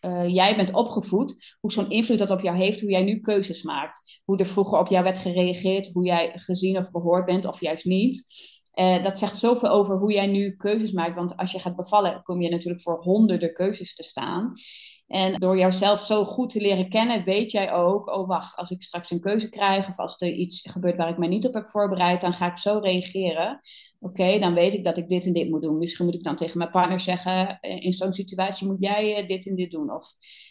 uh, 0.00 0.28
jij 0.28 0.56
bent 0.56 0.72
opgevoed. 0.72 1.56
Hoe 1.60 1.72
zo'n 1.72 1.90
invloed 1.90 2.18
dat 2.18 2.30
op 2.30 2.40
jou 2.40 2.56
heeft, 2.56 2.80
hoe 2.80 2.90
jij 2.90 3.04
nu 3.04 3.20
keuzes 3.20 3.62
maakt. 3.62 4.20
Hoe 4.24 4.38
er 4.38 4.46
vroeger 4.46 4.78
op 4.78 4.88
jou 4.88 5.04
werd 5.04 5.18
gereageerd, 5.18 5.90
hoe 5.92 6.04
jij 6.04 6.32
gezien 6.34 6.76
of 6.76 6.88
gehoord 6.90 7.24
bent 7.24 7.44
of 7.44 7.60
juist 7.60 7.84
niet. 7.84 8.24
Uh, 8.74 9.02
dat 9.02 9.18
zegt 9.18 9.38
zoveel 9.38 9.68
over 9.68 9.96
hoe 9.96 10.12
jij 10.12 10.26
nu 10.26 10.56
keuzes 10.56 10.92
maakt. 10.92 11.14
Want 11.14 11.36
als 11.36 11.52
je 11.52 11.58
gaat 11.58 11.76
bevallen, 11.76 12.22
kom 12.22 12.40
je 12.40 12.50
natuurlijk 12.50 12.82
voor 12.82 13.02
honderden 13.02 13.52
keuzes 13.52 13.94
te 13.94 14.02
staan. 14.02 14.52
En 15.06 15.40
door 15.40 15.58
jouzelf 15.58 16.00
zo 16.00 16.24
goed 16.24 16.50
te 16.50 16.60
leren 16.60 16.88
kennen, 16.88 17.24
weet 17.24 17.50
jij 17.50 17.72
ook, 17.72 18.08
oh 18.08 18.28
wacht, 18.28 18.56
als 18.56 18.70
ik 18.70 18.82
straks 18.82 19.10
een 19.10 19.20
keuze 19.20 19.48
krijg 19.48 19.88
of 19.88 19.98
als 19.98 20.20
er 20.20 20.32
iets 20.32 20.70
gebeurt 20.70 20.96
waar 20.96 21.08
ik 21.08 21.18
mij 21.18 21.28
niet 21.28 21.46
op 21.46 21.54
heb 21.54 21.66
voorbereid, 21.66 22.20
dan 22.20 22.32
ga 22.32 22.50
ik 22.50 22.58
zo 22.58 22.78
reageren. 22.78 23.60
Oké, 24.00 24.38
dan 24.38 24.54
weet 24.54 24.74
ik 24.74 24.84
dat 24.84 24.98
ik 24.98 25.08
dit 25.08 25.24
en 25.26 25.32
dit 25.32 25.50
moet 25.50 25.62
doen. 25.62 25.78
Misschien 25.78 26.04
moet 26.04 26.14
ik 26.14 26.22
dan 26.22 26.36
tegen 26.36 26.58
mijn 26.58 26.70
partner 26.70 27.00
zeggen, 27.00 27.60
eh, 27.60 27.84
in 27.84 27.92
zo'n 27.92 28.12
situatie 28.12 28.66
moet 28.66 28.80
jij 28.80 29.16
eh, 29.16 29.28
dit 29.28 29.46
en 29.46 29.54
dit 29.54 29.70
doen 29.70 29.94
of 29.94 30.06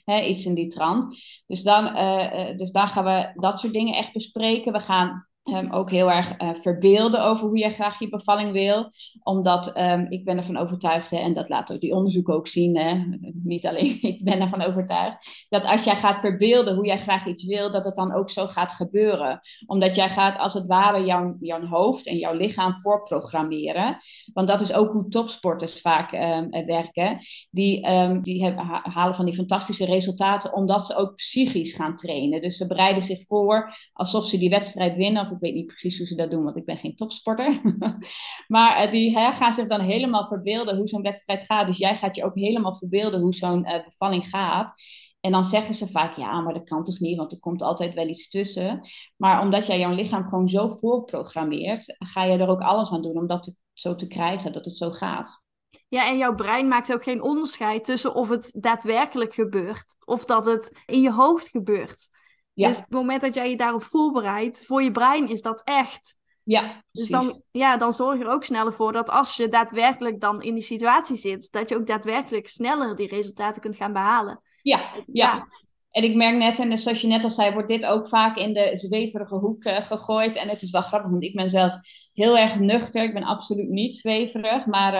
hè, 0.06 0.22
iets 0.22 0.46
in 0.46 0.54
die 0.54 0.68
trant. 0.68 1.06
Dus 1.48 1.63
dan, 1.63 1.86
uh, 1.98 2.58
dus 2.58 2.72
dan 2.72 2.88
gaan 2.88 3.04
we 3.04 3.32
dat 3.36 3.60
soort 3.60 3.74
dingen 3.74 3.96
echt 3.96 4.13
bespreken. 4.13 4.74
We 4.74 4.80
gaan 4.80 5.28
Ook 5.71 5.91
heel 5.91 6.12
erg 6.12 6.41
uh, 6.41 6.53
verbeelden 6.53 7.23
over 7.23 7.47
hoe 7.47 7.58
jij 7.58 7.71
graag 7.71 7.99
je 7.99 8.10
bevalling 8.10 8.51
wil. 8.51 8.91
Omdat 9.23 9.77
um, 9.77 10.06
ik 10.10 10.25
ben 10.25 10.38
ervan 10.38 10.58
overtuigd, 10.58 11.12
hè, 11.12 11.17
en 11.17 11.34
dat 11.34 11.49
laat 11.49 11.73
ook 11.73 11.79
die 11.79 11.93
onderzoek 11.93 12.29
ook 12.29 12.47
zien, 12.47 12.77
hè, 12.77 13.03
niet 13.43 13.67
alleen 13.67 13.97
ik 14.12 14.23
ben 14.23 14.41
ervan 14.41 14.62
overtuigd, 14.62 15.47
dat 15.49 15.65
als 15.65 15.84
jij 15.84 15.95
gaat 15.95 16.19
verbeelden 16.19 16.75
hoe 16.75 16.86
jij 16.86 16.97
graag 16.97 17.25
iets 17.25 17.45
wil, 17.45 17.71
dat 17.71 17.86
het 17.86 17.95
dan 17.95 18.13
ook 18.13 18.29
zo 18.29 18.47
gaat 18.47 18.71
gebeuren. 18.71 19.39
Omdat 19.65 19.95
jij 19.95 20.10
gaat 20.10 20.38
als 20.38 20.53
het 20.53 20.67
ware 20.67 21.06
jouw, 21.06 21.36
jouw 21.39 21.65
hoofd 21.65 22.08
en 22.08 22.17
jouw 22.17 22.34
lichaam 22.34 22.75
voorprogrammeren. 22.75 23.97
Want 24.34 24.47
dat 24.47 24.62
is 24.62 24.73
ook 24.73 24.91
hoe 24.91 25.08
topsporters 25.08 25.82
vaak 25.82 26.12
um, 26.12 26.65
werken. 26.65 27.19
Die, 27.51 27.82
die 28.21 28.43
hebben, 28.43 28.65
halen 28.84 29.15
van 29.15 29.25
die 29.25 29.34
fantastische 29.34 29.86
resultaten 29.86 30.53
omdat 30.53 30.86
ze 30.86 30.95
ook 30.95 31.15
psychisch 31.15 31.73
gaan 31.73 31.95
trainen. 31.95 32.41
Dus 32.41 32.58
ze 32.58 32.67
bereiden 32.67 33.03
zich 33.03 33.25
voor 33.25 33.75
alsof 33.93 34.25
ze 34.25 34.38
die 34.38 34.49
wedstrijd 34.49 34.95
winnen 34.95 35.32
ik 35.34 35.39
weet 35.39 35.54
niet 35.54 35.67
precies 35.67 35.98
hoe 35.98 36.08
ze 36.08 36.15
dat 36.15 36.32
doen, 36.32 36.43
want 36.43 36.58
ik 36.58 36.65
ben 36.65 36.78
geen 36.78 36.96
topsporter. 36.96 37.62
maar 38.48 38.86
uh, 38.86 38.91
die 38.91 39.17
hè, 39.17 39.32
gaan 39.32 39.54
zich 39.54 39.67
dan 39.67 39.82
helemaal 39.82 40.28
verbeelden 40.28 40.78
hoe 40.78 40.88
zo'n 40.88 41.02
wedstrijd 41.02 41.46
gaat. 41.46 41.67
Dus 41.67 41.78
jij 41.78 41.96
gaat 41.96 42.15
je 42.15 42.24
ook 42.24 42.36
helemaal 42.36 42.76
verbeelden 42.76 43.19
hoe 43.19 43.34
zo'n 43.34 43.65
uh, 43.65 43.84
bevalling 43.86 44.30
gaat. 44.30 44.74
En 45.19 45.32
dan 45.32 45.43
zeggen 45.43 45.74
ze 45.74 45.88
vaak, 45.88 46.15
ja, 46.15 46.41
maar 46.41 46.54
dat 46.54 46.63
kan 46.63 46.84
toch 46.84 47.00
niet, 47.00 47.17
want 47.17 47.32
er 47.32 47.39
komt 47.39 47.62
altijd 47.62 47.93
wel 47.93 48.08
iets 48.08 48.30
tussen. 48.30 48.88
Maar 49.17 49.41
omdat 49.41 49.65
jij 49.65 49.80
jouw 49.80 49.93
lichaam 49.93 50.28
gewoon 50.28 50.48
zo 50.48 50.67
voorprogrammeert, 50.67 51.96
ga 51.98 52.24
je 52.24 52.38
er 52.38 52.48
ook 52.48 52.62
alles 52.62 52.91
aan 52.91 53.02
doen 53.02 53.17
om 53.17 53.28
dat 53.28 53.56
zo 53.74 53.96
te 53.96 54.08
krijgen, 54.08 54.54
dat 54.54 54.65
het 54.65 54.78
zo 54.78 54.91
gaat. 54.91 55.41
Ja, 55.88 56.08
en 56.08 56.17
jouw 56.17 56.36
brein 56.36 56.67
maakt 56.67 56.93
ook 56.93 57.04
geen 57.04 57.22
onderscheid 57.22 57.86
tussen 57.86 58.15
of 58.15 58.30
het 58.30 58.54
daadwerkelijk 58.56 59.34
gebeurt 59.34 59.96
of 60.06 60.26
dat 60.26 60.46
het 60.46 60.84
in 60.86 61.02
je 61.02 61.12
hoofd 61.12 61.50
gebeurt. 61.50 62.10
Ja. 62.54 62.68
Dus 62.68 62.78
het 62.78 62.89
moment 62.89 63.22
dat 63.22 63.34
jij 63.34 63.50
je 63.50 63.58
daarop 63.58 63.84
voorbereidt, 63.84 64.66
voor 64.66 64.84
je 64.84 64.92
brein 64.92 65.28
is 65.28 65.42
dat 65.42 65.62
echt. 65.63 66.18
Ja, 66.44 66.84
dus 66.92 67.08
dan, 67.08 67.42
ja, 67.52 67.78
dan 67.78 67.94
zorg 67.94 68.18
je 68.18 68.24
er 68.24 68.32
ook 68.32 68.44
sneller 68.44 68.74
voor 68.74 68.92
dat 68.92 69.10
als 69.10 69.36
je 69.36 69.48
daadwerkelijk 69.48 70.20
dan 70.20 70.42
in 70.42 70.54
die 70.54 70.63
situatie 70.63 71.16
zit, 71.16 71.52
dat 71.52 71.70
je 71.70 71.76
ook 71.76 71.88
daadwerkelijk 71.88 72.48
sneller 72.48 72.96
die 72.96 73.08
resultaten 73.08 73.62
kunt 73.62 73.76
gaan 73.76 73.94
behalen. 73.94 74.42
Ja, 74.62 74.80
ja. 74.94 75.04
ja. 75.06 75.48
En 75.93 76.03
ik 76.03 76.15
merk 76.15 76.38
net, 76.38 76.60
en 76.60 76.77
zoals 76.77 77.01
je 77.01 77.08
net 77.08 77.23
al 77.23 77.29
zei, 77.29 77.53
wordt 77.53 77.67
dit 77.67 77.86
ook 77.86 78.08
vaak 78.08 78.38
in 78.38 78.53
de 78.53 78.69
zweverige 78.73 79.36
hoek 79.36 79.63
uh, 79.63 79.82
gegooid. 79.82 80.36
En 80.36 80.49
het 80.49 80.62
is 80.62 80.71
wel 80.71 80.82
grappig, 80.82 81.12
want 81.12 81.23
ik 81.23 81.36
ben 81.36 81.49
zelf 81.49 81.77
heel 82.13 82.38
erg 82.38 82.60
nuchter. 82.60 83.03
Ik 83.03 83.13
ben 83.13 83.23
absoluut 83.23 83.69
niet 83.69 83.95
zweverig. 83.95 84.65
Maar 84.65 84.93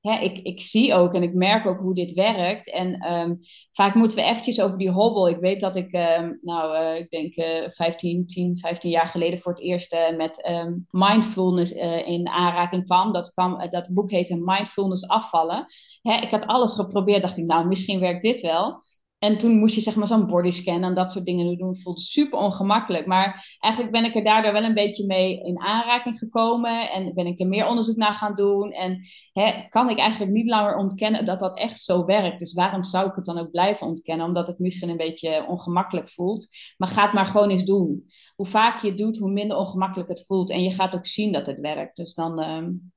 hè, 0.00 0.18
ik, 0.18 0.38
ik 0.38 0.60
zie 0.60 0.94
ook 0.94 1.14
en 1.14 1.22
ik 1.22 1.34
merk 1.34 1.66
ook 1.66 1.78
hoe 1.78 1.94
dit 1.94 2.12
werkt. 2.12 2.70
En 2.70 3.12
um, 3.12 3.40
vaak 3.72 3.94
moeten 3.94 4.18
we 4.18 4.24
eventjes 4.24 4.60
over 4.60 4.78
die 4.78 4.90
hobbel. 4.90 5.28
Ik 5.28 5.38
weet 5.38 5.60
dat 5.60 5.76
ik, 5.76 5.92
um, 5.92 6.38
nou, 6.42 6.76
uh, 6.78 6.98
ik 6.98 7.10
denk 7.10 7.36
uh, 7.36 7.68
15, 7.68 8.26
10, 8.26 8.56
15 8.56 8.90
jaar 8.90 9.06
geleden 9.06 9.38
voor 9.38 9.52
het 9.52 9.62
eerst 9.62 9.94
uh, 9.94 10.16
met 10.16 10.50
mindfulness 10.90 11.72
in 12.04 12.28
aanraking 12.28 12.84
kwam. 12.84 13.12
Dat, 13.12 13.32
kwam. 13.32 13.70
dat 13.70 13.90
boek 13.92 14.10
heette 14.10 14.42
Mindfulness 14.44 15.08
afvallen. 15.08 15.66
Hè, 16.02 16.14
ik 16.14 16.30
had 16.30 16.46
alles 16.46 16.74
geprobeerd. 16.74 17.22
Dacht 17.22 17.38
ik, 17.38 17.46
nou, 17.46 17.66
misschien 17.66 18.00
werkt 18.00 18.22
dit 18.22 18.40
wel. 18.40 18.82
En 19.22 19.38
toen 19.38 19.58
moest 19.58 19.74
je 19.74 19.80
zeg 19.80 19.94
maar 19.94 20.06
zo'n 20.06 20.26
bodyscan 20.26 20.82
en 20.82 20.94
dat 20.94 21.12
soort 21.12 21.24
dingen 21.24 21.58
doen. 21.58 21.68
Het 21.68 21.82
voelde 21.82 22.00
super 22.00 22.38
ongemakkelijk. 22.38 23.06
Maar 23.06 23.56
eigenlijk 23.58 23.92
ben 23.92 24.04
ik 24.04 24.14
er 24.14 24.24
daardoor 24.24 24.52
wel 24.52 24.64
een 24.64 24.74
beetje 24.74 25.06
mee 25.06 25.42
in 25.42 25.60
aanraking 25.60 26.18
gekomen. 26.18 26.90
En 26.90 27.14
ben 27.14 27.26
ik 27.26 27.40
er 27.40 27.48
meer 27.48 27.66
onderzoek 27.66 27.96
naar 27.96 28.14
gaan 28.14 28.34
doen. 28.34 28.70
En 28.70 28.98
hè, 29.32 29.68
kan 29.68 29.90
ik 29.90 29.98
eigenlijk 29.98 30.32
niet 30.32 30.46
langer 30.46 30.76
ontkennen 30.76 31.24
dat 31.24 31.40
dat 31.40 31.58
echt 31.58 31.82
zo 31.82 32.04
werkt. 32.04 32.38
Dus 32.38 32.52
waarom 32.52 32.82
zou 32.82 33.08
ik 33.08 33.14
het 33.14 33.24
dan 33.24 33.38
ook 33.38 33.50
blijven 33.50 33.86
ontkennen? 33.86 34.26
Omdat 34.26 34.46
het 34.46 34.58
misschien 34.58 34.88
een 34.88 34.96
beetje 34.96 35.46
ongemakkelijk 35.48 36.08
voelt. 36.08 36.46
Maar 36.76 36.88
ga 36.88 37.02
het 37.02 37.12
maar 37.12 37.26
gewoon 37.26 37.50
eens 37.50 37.64
doen. 37.64 38.06
Hoe 38.34 38.46
vaak 38.46 38.80
je 38.82 38.88
het 38.88 38.98
doet, 38.98 39.18
hoe 39.18 39.32
minder 39.32 39.56
ongemakkelijk 39.56 40.08
het 40.08 40.26
voelt. 40.26 40.50
En 40.50 40.62
je 40.62 40.70
gaat 40.70 40.94
ook 40.94 41.06
zien 41.06 41.32
dat 41.32 41.46
het 41.46 41.60
werkt. 41.60 41.96
Dus 41.96 42.14
dan... 42.14 42.42
Um... 42.42 42.92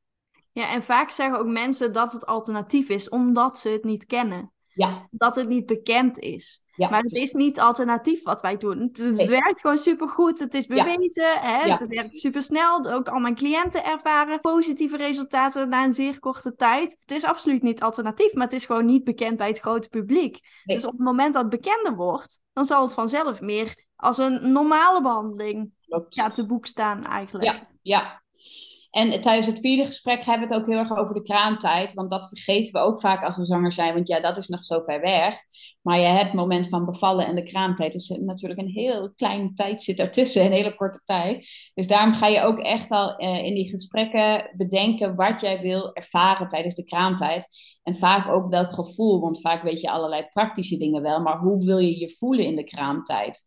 Ja, 0.51 0.73
en 0.73 0.83
vaak 0.83 1.09
zeggen 1.09 1.39
ook 1.39 1.47
mensen 1.47 1.93
dat 1.93 2.13
het 2.13 2.25
alternatief 2.25 2.89
is, 2.89 3.09
omdat 3.09 3.57
ze 3.59 3.69
het 3.69 3.83
niet 3.83 4.05
kennen. 4.05 4.53
Ja. 4.75 5.07
Dat 5.11 5.35
het 5.35 5.47
niet 5.47 5.65
bekend 5.65 6.19
is. 6.19 6.59
Ja. 6.75 6.89
Maar 6.89 7.01
het 7.01 7.13
is 7.13 7.33
niet 7.33 7.59
alternatief 7.59 8.23
wat 8.23 8.41
wij 8.41 8.57
doen. 8.57 8.79
Het, 8.79 8.97
het 8.97 9.15
Nee. 9.15 9.27
werkt 9.27 9.59
gewoon 9.61 9.77
supergoed. 9.77 10.39
Het 10.39 10.53
is 10.53 10.65
Ja. 10.65 10.83
bewezen. 10.83 11.39
Hè? 11.41 11.57
Ja. 11.65 11.75
Het 11.75 11.87
werkt 11.87 12.17
supersnel. 12.17 12.85
Ook 12.91 13.07
al 13.09 13.19
mijn 13.19 13.35
cliënten 13.35 13.85
ervaren 13.85 14.39
positieve 14.39 14.97
resultaten 14.97 15.69
na 15.69 15.83
een 15.83 15.93
zeer 15.93 16.19
korte 16.19 16.55
tijd. 16.55 16.95
Het 16.99 17.11
is 17.11 17.23
absoluut 17.25 17.61
niet 17.61 17.81
alternatief, 17.81 18.33
maar 18.33 18.43
het 18.43 18.53
is 18.53 18.65
gewoon 18.65 18.85
niet 18.85 19.03
bekend 19.03 19.37
bij 19.37 19.47
het 19.47 19.59
grote 19.59 19.89
publiek. 19.89 20.39
Nee. 20.63 20.75
Dus 20.77 20.85
op 20.85 20.91
het 20.91 21.01
moment 21.01 21.33
dat 21.33 21.41
het 21.41 21.51
bekender 21.61 21.95
wordt, 21.95 22.41
dan 22.53 22.65
zal 22.65 22.81
het 22.83 22.93
vanzelf 22.93 23.41
meer 23.41 23.83
als 23.95 24.17
een 24.17 24.51
normale 24.51 25.01
behandeling 25.01 25.71
Klopt. 25.87 26.15
ja, 26.15 26.29
te 26.29 26.45
boek 26.45 26.65
staan 26.65 27.05
eigenlijk. 27.05 27.45
Ja, 27.45 27.67
ja. 27.81 28.23
En 28.95 29.21
tijdens 29.21 29.45
het 29.45 29.59
vierde 29.59 29.85
gesprek 29.85 30.25
hebben 30.25 30.47
we 30.47 30.53
het 30.53 30.63
ook 30.63 30.69
heel 30.69 30.79
erg 30.79 30.97
over 30.97 31.13
de 31.13 31.21
kraamtijd. 31.21 31.93
Want 31.93 32.09
dat 32.09 32.27
vergeten 32.27 32.73
we 32.73 32.79
ook 32.79 32.99
vaak 32.99 33.23
als 33.23 33.37
we 33.37 33.45
zwanger 33.45 33.71
zijn. 33.71 33.93
Want 33.93 34.07
ja, 34.07 34.19
dat 34.19 34.37
is 34.37 34.47
nog 34.47 34.63
zo 34.63 34.81
ver 34.81 35.01
weg. 35.01 35.37
Maar 35.81 35.99
ja, 35.99 36.15
het 36.15 36.33
moment 36.33 36.69
van 36.69 36.85
bevallen 36.85 37.25
en 37.27 37.35
de 37.35 37.43
kraamtijd 37.43 37.95
is 37.95 38.09
natuurlijk 38.09 38.59
een 38.59 38.69
heel 38.69 39.13
kleine 39.15 39.53
tijd 39.53 39.83
zit 39.83 39.99
ertussen. 39.99 40.45
Een 40.45 40.51
hele 40.51 40.75
korte 40.75 41.01
tijd. 41.03 41.47
Dus 41.73 41.87
daarom 41.87 42.13
ga 42.13 42.27
je 42.27 42.41
ook 42.41 42.59
echt 42.59 42.91
al 42.91 43.15
eh, 43.15 43.45
in 43.45 43.53
die 43.53 43.69
gesprekken 43.69 44.51
bedenken 44.57 45.15
wat 45.15 45.41
jij 45.41 45.61
wil 45.61 45.93
ervaren 45.93 46.47
tijdens 46.47 46.75
de 46.75 46.83
kraamtijd. 46.83 47.47
En 47.83 47.95
vaak 47.95 48.27
ook 48.27 48.49
welk 48.49 48.73
gevoel. 48.73 49.21
Want 49.21 49.41
vaak 49.41 49.63
weet 49.63 49.81
je 49.81 49.91
allerlei 49.91 50.27
praktische 50.29 50.77
dingen 50.77 51.01
wel. 51.01 51.21
Maar 51.21 51.37
hoe 51.37 51.65
wil 51.65 51.77
je 51.77 51.99
je 51.99 52.15
voelen 52.17 52.45
in 52.45 52.55
de 52.55 52.63
kraamtijd? 52.63 53.45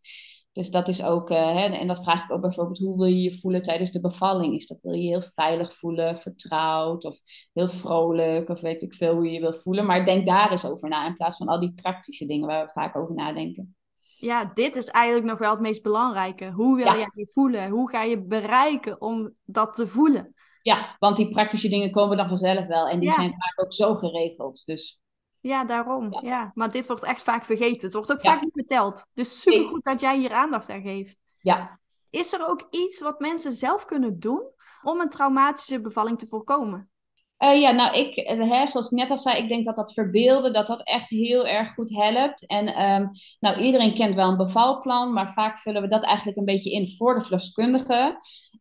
Dus 0.59 0.71
dat 0.71 0.89
is 0.89 1.03
ook, 1.05 1.31
eh, 1.31 1.55
hè, 1.55 1.65
en 1.65 1.87
dat 1.87 2.03
vraag 2.03 2.25
ik 2.25 2.33
ook 2.33 2.41
bijvoorbeeld, 2.41 2.79
hoe 2.79 2.97
wil 2.97 3.07
je 3.07 3.23
je 3.23 3.39
voelen 3.39 3.63
tijdens 3.63 3.91
de 3.91 4.01
bevalling? 4.01 4.55
Is 4.55 4.67
dat, 4.67 4.79
wil 4.83 4.93
je 4.93 5.03
je 5.03 5.09
heel 5.09 5.23
veilig 5.23 5.73
voelen, 5.73 6.17
vertrouwd 6.17 7.05
of 7.05 7.19
heel 7.53 7.69
vrolijk 7.69 8.49
of 8.49 8.61
weet 8.61 8.83
ik 8.83 8.95
veel 8.95 9.15
hoe 9.15 9.25
je 9.27 9.33
je 9.33 9.41
wil 9.41 9.53
voelen? 9.53 9.87
Maar 9.87 10.05
denk 10.05 10.27
daar 10.27 10.51
eens 10.51 10.65
over 10.65 10.89
na 10.89 11.07
in 11.07 11.15
plaats 11.15 11.37
van 11.37 11.49
al 11.49 11.61
die 11.61 11.75
praktische 11.75 12.25
dingen 12.27 12.47
waar 12.47 12.67
we 12.67 12.73
vaak 12.73 12.97
over 12.97 13.15
nadenken. 13.15 13.77
Ja, 14.17 14.51
dit 14.55 14.77
is 14.77 14.89
eigenlijk 14.89 15.27
nog 15.27 15.39
wel 15.39 15.51
het 15.51 15.61
meest 15.61 15.83
belangrijke. 15.83 16.51
Hoe 16.51 16.77
wil 16.77 16.87
Ja. 16.87 16.97
jij 16.97 17.11
je 17.15 17.31
voelen? 17.33 17.71
Hoe 17.71 17.91
ga 17.91 18.03
je 18.03 18.23
bereiken 18.23 19.01
om 19.01 19.35
dat 19.45 19.75
te 19.75 19.87
voelen? 19.87 20.35
Ja, 20.63 20.97
want 20.99 21.17
die 21.17 21.29
praktische 21.29 21.69
dingen 21.69 21.91
komen 21.91 22.17
dan 22.17 22.29
vanzelf 22.29 22.67
wel 22.67 22.89
en 22.89 23.01
die 23.01 23.09
Ja. 23.09 23.15
zijn 23.15 23.31
vaak 23.31 23.65
ook 23.65 23.73
zo 23.73 23.95
geregeld. 23.95 24.63
Dus 24.67 25.01
Ja, 25.41 25.65
daarom. 25.65 26.13
Ja. 26.13 26.21
Ja. 26.23 26.51
Maar 26.55 26.71
dit 26.71 26.87
wordt 26.87 27.05
echt 27.05 27.23
vaak 27.23 27.45
vergeten. 27.45 27.81
Het 27.81 27.93
wordt 27.93 28.13
ook 28.13 28.23
Ja. 28.23 28.31
vaak 28.33 28.43
niet 28.43 28.53
verteld. 28.53 29.07
Dus 29.15 29.41
supergoed 29.41 29.85
dat 29.85 30.01
jij 30.01 30.19
hier 30.19 30.33
aandacht 30.33 30.69
aan 30.71 30.83
geeft. 30.83 31.17
ja, 31.41 31.81
Is 32.11 32.33
er 32.33 32.49
ook 32.49 32.67
iets 32.71 33.01
wat 33.01 33.21
mensen 33.21 33.53
zelf 33.53 33.85
kunnen 33.85 34.21
doen 34.21 34.43
om 34.83 35.01
een 35.01 35.09
traumatische 35.11 35.81
bevalling 35.81 36.19
te 36.19 36.27
voorkomen? 36.27 36.91
Eh, 37.37 37.61
ja, 37.61 37.71
nou, 37.71 37.97
ik, 37.97 38.17
eh, 38.17 38.51
hè, 38.51 38.67
zoals 38.67 38.87
ik 38.91 38.99
net 38.99 39.11
al 39.11 39.19
zei, 39.19 39.37
ik 39.43 39.49
denk 39.49 39.65
dat 39.65 39.77
dat 39.77 39.93
verbeelden, 39.93 40.53
dat 40.53 40.67
dat 40.67 40.83
echt 40.83 41.09
heel 41.09 41.47
erg 41.47 41.75
goed 41.75 41.91
helpt. 41.91 42.47
En 42.47 42.67
ehm, 42.75 43.07
nou, 43.41 43.57
iedereen 43.61 43.95
kent 43.95 44.15
wel 44.15 44.29
een 44.31 44.37
bevalplan, 44.37 45.13
maar 45.13 45.33
vaak 45.33 45.59
vullen 45.59 45.83
we 45.83 45.89
dat 45.89 46.05
eigenlijk 46.05 46.39
een 46.39 46.45
beetje 46.45 46.71
in 46.71 46.89
voor 46.97 47.15
de 47.15 47.21
verloskundige. 47.21 48.17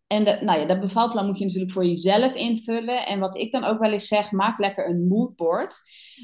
En 0.07 0.23
nou 0.23 0.59
ja, 0.59 0.65
dat 0.65 0.79
bevalplan 0.79 1.25
moet 1.25 1.37
je 1.37 1.45
natuurlijk 1.45 1.71
voor 1.71 1.85
jezelf 1.85 2.35
invullen. 2.35 3.05
En 3.05 3.19
wat 3.19 3.37
ik 3.37 3.51
dan 3.51 3.63
ook 3.63 3.79
wel 3.79 3.91
eens 3.91 4.07
zeg, 4.07 4.31
maak 4.31 4.59
lekker 4.59 4.89
een 4.89 5.07
moodboard. 5.07 5.81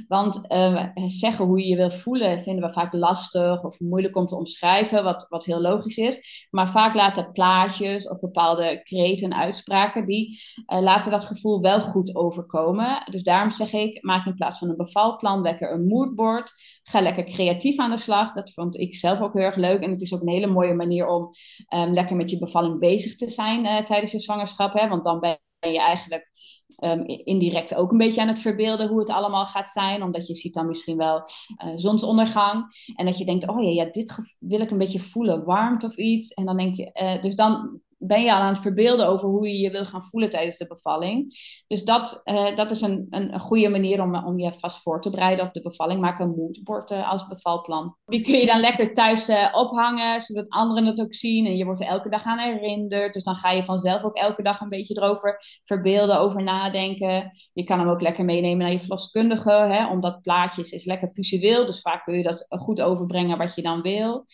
Want 0.08 0.48
eh, 0.48 0.86
zeggen 1.08 1.46
hoe 1.46 1.60
je 1.60 1.68
je 1.68 1.76
wil 1.76 1.92
voelen 1.92 2.40
vinden 2.40 2.66
we 2.68 2.74
vaak 2.74 2.94
lastig 2.94 3.64
of 3.64 3.80
moeilijk 3.80 4.16
om 4.16 4.26
te 4.26 4.36
omschrijven, 4.36 5.04
wat, 5.04 5.26
wat 5.30 5.46
heel 5.46 5.62
logisch 5.62 5.98
is. 5.98 6.48
Maar 6.50 6.70
vaak 6.70 6.96
laten 6.96 7.32
plaatjes 7.32 8.10
of 8.10 8.20
bepaalde 8.20 8.82
kreten 8.84 9.32
en 9.32 9.38
uitspraken, 9.38 10.06
die 10.06 10.40
eh, 10.66 10.82
laten 10.82 11.12
dat 11.12 11.26
gevoel 11.26 11.62
wel 11.62 11.82
goed 11.82 12.16
overkomen. 12.16 13.04
Dus 13.12 13.24
daarom 13.24 13.52
zeg 13.52 13.74
ik, 13.74 14.04
maak 14.04 14.26
in 14.26 14.36
plaats 14.36 14.58
van 14.58 14.70
een 14.70 14.78
bevalplan 14.78 15.42
lekker 15.42 15.74
een 15.74 15.88
moodboard. 15.88 16.54
Ga 16.84 17.02
lekker 17.02 17.24
creatief 17.24 17.80
aan 17.80 17.92
de 17.92 17.98
slag. 17.98 18.34
Dat 18.34 18.54
vond 18.54 18.80
ik 18.80 18.96
zelf 18.96 19.22
ook 19.22 19.34
heel 19.34 19.44
erg 19.44 19.56
leuk. 19.56 19.82
En 19.82 19.90
het 19.90 20.02
is 20.02 20.14
ook 20.14 20.22
een 20.22 20.28
hele 20.28 20.48
mooie 20.48 20.74
manier 20.74 21.08
om 21.08 21.30
ehm, 21.68 21.92
lekker 21.92 22.16
met 22.16 22.30
je 22.30 22.40
bevalling 22.40 22.80
bezig 22.80 23.16
te 23.16 23.30
zijn 23.30 23.66
tijdens 23.82 24.12
je 24.12 24.20
zwangerschap. 24.20 24.74
Hè? 24.74 24.88
Want 24.88 25.04
dan 25.04 25.20
ben 25.20 25.40
je 25.60 25.80
eigenlijk 25.80 26.32
ehm, 26.78 27.04
indirect 27.06 27.76
ook 27.76 27.92
een 27.92 27.98
beetje 27.98 28.22
aan 28.22 28.28
het 28.28 28.40
verbeelden 28.40 28.88
hoe 28.88 29.00
het 29.00 29.10
allemaal 29.10 29.46
gaat 29.46 29.70
zijn. 29.70 30.04
Omdat 30.04 30.28
je 30.28 30.36
ziet 30.36 30.54
dan 30.54 30.68
misschien 30.68 30.98
wel 30.98 31.24
eh, 31.58 31.72
zonsondergang. 31.76 32.66
En 32.96 33.06
dat 33.06 33.18
je 33.18 33.26
denkt, 33.26 33.48
oh 33.48 33.64
ja, 33.64 33.84
ja 33.84 33.92
dit 33.92 34.38
wil 34.40 34.62
ik 34.62 34.72
een 34.72 34.78
beetje 34.78 35.00
voelen, 35.00 35.44
warmte 35.44 35.86
of 35.86 35.96
iets. 35.96 36.34
En 36.34 36.46
dan 36.46 36.58
denk 36.58 36.76
je, 36.76 36.92
eh, 36.92 37.22
dus 37.22 37.36
dan 37.36 37.82
ben 38.08 38.24
je 38.24 38.34
al 38.34 38.40
aan 38.40 38.54
het 38.54 38.62
verbeelden 38.62 39.08
over 39.08 39.30
hoe 39.30 39.48
je 39.48 39.60
je 39.60 39.72
wil 39.72 39.86
gaan 39.86 40.04
voelen 40.04 40.30
tijdens 40.30 40.58
de 40.58 40.68
bevalling. 40.68 41.34
Dus 41.68 41.84
dat, 41.84 42.22
eh, 42.24 42.56
dat 42.56 42.72
is 42.72 42.82
een, 42.82 43.08
een, 43.10 43.34
een 43.34 43.40
goede 43.40 43.70
manier 43.70 44.02
om, 44.02 44.26
om 44.26 44.40
je 44.40 44.54
vast 44.54 44.82
voor 44.82 45.02
te 45.02 45.10
bereiden 45.10 45.46
op 45.46 45.54
de 45.54 45.62
bevalling. 45.62 46.02
Maak 46.02 46.20
een 46.20 46.36
moodboard 46.36 46.92
eh, 46.92 47.12
als 47.12 47.28
bevalplan. 47.28 47.98
Die 48.06 48.24
kun 48.24 48.34
je 48.34 48.46
dan 48.46 48.60
lekker 48.60 48.94
thuis 48.94 49.28
eh, 49.28 49.50
ophangen, 49.54 50.22
zodat 50.22 50.50
anderen 50.50 50.86
het 50.86 51.02
ook 51.02 51.14
zien. 51.14 51.46
En 51.46 51.58
je 51.58 51.66
wordt 51.66 51.82
er 51.82 51.88
elke 51.88 52.10
dag 52.10 52.26
aan 52.26 52.40
herinnerd. 52.40 53.14
Dus 53.14 53.24
dan 53.24 53.36
ga 53.36 53.52
je 53.52 53.64
vanzelf 53.64 54.04
ook 54.04 54.18
elke 54.18 54.44
dag 54.44 54.62
een 54.62 54.70
beetje 54.70 55.02
erover 55.02 55.38
verbeelden, 55.64 56.20
over 56.20 56.44
nadenken. 56.44 57.32
Je 57.54 57.64
kan 57.64 57.80
hem 57.80 57.90
ook 57.90 58.02
lekker 58.02 58.26
meenemen 58.26 58.58
naar 58.58 58.72
je 58.72 58.80
verloskundige, 58.80 59.52
hè, 59.52 59.88
omdat 59.88 60.22
plaatjes 60.22 60.72
is 60.72 60.86
lekker 60.86 61.12
visueel. 61.12 61.66
Dus 61.66 61.82
vaak 61.82 62.04
kun 62.04 62.18
je 62.18 62.24
dat 62.24 62.46
goed 62.50 62.82
overbrengen 62.82 63.38
wat 63.38 63.56
je 63.56 63.62
dan 63.62 63.82
wil. 63.82 64.26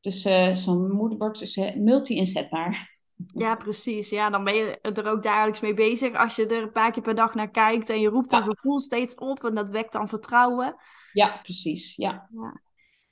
Dus 0.00 0.22
zo'n 0.52 0.90
moodboard 0.90 1.40
is 1.40 1.60
multi-inzetbaar. 1.74 2.97
Ja, 3.26 3.54
precies. 3.54 4.08
Ja, 4.10 4.30
dan 4.30 4.44
ben 4.44 4.54
je 4.54 4.78
er 4.80 5.10
ook 5.10 5.22
dagelijks 5.22 5.60
mee 5.60 5.74
bezig. 5.74 6.14
Als 6.14 6.36
je 6.36 6.46
er 6.46 6.62
een 6.62 6.72
paar 6.72 6.90
keer 6.90 7.02
per 7.02 7.14
dag 7.14 7.34
naar 7.34 7.50
kijkt 7.50 7.90
en 7.90 8.00
je 8.00 8.08
roept 8.08 8.32
een 8.32 8.38
Ja. 8.38 8.44
gevoel 8.44 8.80
steeds 8.80 9.14
op 9.14 9.44
en 9.44 9.54
dat 9.54 9.70
wekt 9.70 9.92
dan 9.92 10.08
vertrouwen. 10.08 10.76
Ja, 11.12 11.38
precies. 11.42 11.96
Ja. 11.96 12.28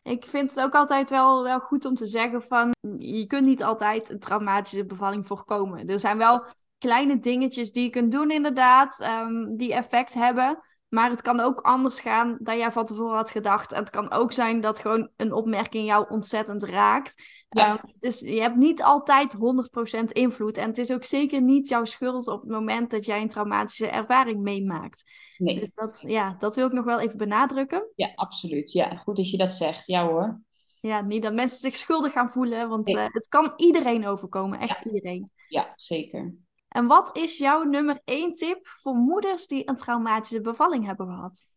Ik 0.02 0.24
vind 0.24 0.50
het 0.54 0.64
ook 0.64 0.74
altijd 0.74 1.10
wel, 1.10 1.42
wel 1.42 1.58
goed 1.58 1.84
om 1.84 1.94
te 1.94 2.06
zeggen 2.06 2.42
van, 2.42 2.70
je 2.98 3.26
kunt 3.26 3.46
niet 3.46 3.62
altijd 3.62 4.10
een 4.10 4.18
traumatische 4.20 4.86
bevalling 4.86 5.26
voorkomen. 5.26 5.88
Er 5.88 6.00
zijn 6.00 6.18
wel 6.18 6.44
kleine 6.78 7.18
dingetjes 7.18 7.72
die 7.72 7.82
je 7.82 7.90
kunt 7.90 8.12
doen 8.12 8.30
inderdaad, 8.30 9.00
ehm, 9.00 9.56
die 9.56 9.74
effect 9.74 10.14
hebben. 10.14 10.58
Maar 10.88 11.10
het 11.10 11.22
kan 11.22 11.40
ook 11.40 11.60
anders 11.60 12.00
gaan 12.00 12.36
dan 12.40 12.58
jij 12.58 12.72
van 12.72 12.84
tevoren 12.84 13.16
had 13.16 13.30
gedacht. 13.30 13.72
En 13.72 13.80
het 13.80 13.90
kan 13.90 14.10
ook 14.10 14.32
zijn 14.32 14.60
dat 14.60 14.78
gewoon 14.78 15.08
een 15.16 15.32
opmerking 15.32 15.86
jou 15.86 16.06
ontzettend 16.08 16.62
raakt. 16.62 17.22
Ja. 17.48 17.76
Ehm, 17.76 17.86
dus 17.98 18.20
je 18.20 18.40
hebt 18.40 18.56
niet 18.56 18.82
altijd 18.82 19.32
100% 19.32 20.12
invloed. 20.12 20.58
En 20.58 20.68
het 20.68 20.78
is 20.78 20.92
ook 20.92 21.04
zeker 21.04 21.42
niet 21.42 21.68
jouw 21.68 21.84
schuld 21.84 22.28
op 22.28 22.40
het 22.40 22.50
moment 22.50 22.90
dat 22.90 23.04
jij 23.04 23.20
een 23.22 23.28
traumatische 23.28 23.88
ervaring 23.88 24.40
meemaakt. 24.40 25.10
Nee. 25.38 25.58
Dus 25.58 25.70
dat, 25.74 26.02
ja, 26.06 26.34
dat 26.38 26.56
wil 26.56 26.66
ik 26.66 26.72
nog 26.72 26.84
wel 26.84 27.00
even 27.00 27.18
benadrukken. 27.18 27.92
Ja, 27.94 28.12
absoluut. 28.14 28.72
Ja, 28.72 28.94
goed 28.96 29.16
dat 29.16 29.30
je 29.30 29.36
dat 29.36 29.52
zegt. 29.52 29.86
Ja 29.86 30.06
hoor. 30.06 30.40
Ja, 30.80 31.00
niet 31.00 31.22
dat 31.22 31.34
mensen 31.34 31.58
zich 31.60 31.76
schuldig 31.76 32.12
gaan 32.12 32.30
voelen, 32.30 32.68
want 32.68 32.86
Nee. 32.86 32.96
eh, 32.96 33.06
het 33.12 33.28
kan 33.28 33.52
iedereen 33.56 34.06
overkomen, 34.06 34.58
echt 34.58 34.84
iedereen. 34.84 35.30
Ja, 35.48 35.72
zeker. 35.76 36.34
En 36.76 36.86
wat 36.86 37.16
is 37.16 37.38
jouw 37.38 37.62
nummer 37.62 38.00
één 38.04 38.32
tip 38.32 38.58
voor 38.62 38.94
moeders 38.94 39.46
die 39.46 39.68
een 39.68 39.76
traumatische 39.76 40.40
bevalling 40.40 40.86
hebben 40.86 41.06
gehad? 41.06 41.48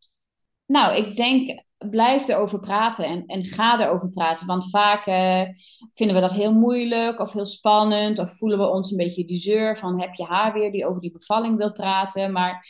Nou, 0.65 0.95
ik 0.95 1.15
denk, 1.15 1.63
blijf 1.77 2.27
erover 2.27 2.59
praten 2.59 3.05
en, 3.05 3.25
en 3.25 3.43
ga 3.43 3.79
erover 3.79 4.09
praten. 4.09 4.47
Want 4.47 4.69
vaak 4.69 5.05
eh, 5.05 5.43
vinden 5.93 6.15
we 6.15 6.21
dat 6.21 6.31
heel 6.31 6.53
moeilijk 6.53 7.19
of 7.19 7.33
heel 7.33 7.45
spannend. 7.45 8.19
Of 8.19 8.37
voelen 8.37 8.59
we 8.59 8.67
ons 8.67 8.91
een 8.91 8.97
beetje 8.97 9.25
de 9.25 9.35
zeur 9.35 9.77
van 9.77 10.01
heb 10.01 10.13
je 10.13 10.23
haar 10.23 10.53
weer 10.53 10.71
die 10.71 10.85
over 10.85 11.01
die 11.01 11.11
bevalling 11.11 11.57
wil 11.57 11.71
praten. 11.71 12.31
Maar 12.31 12.67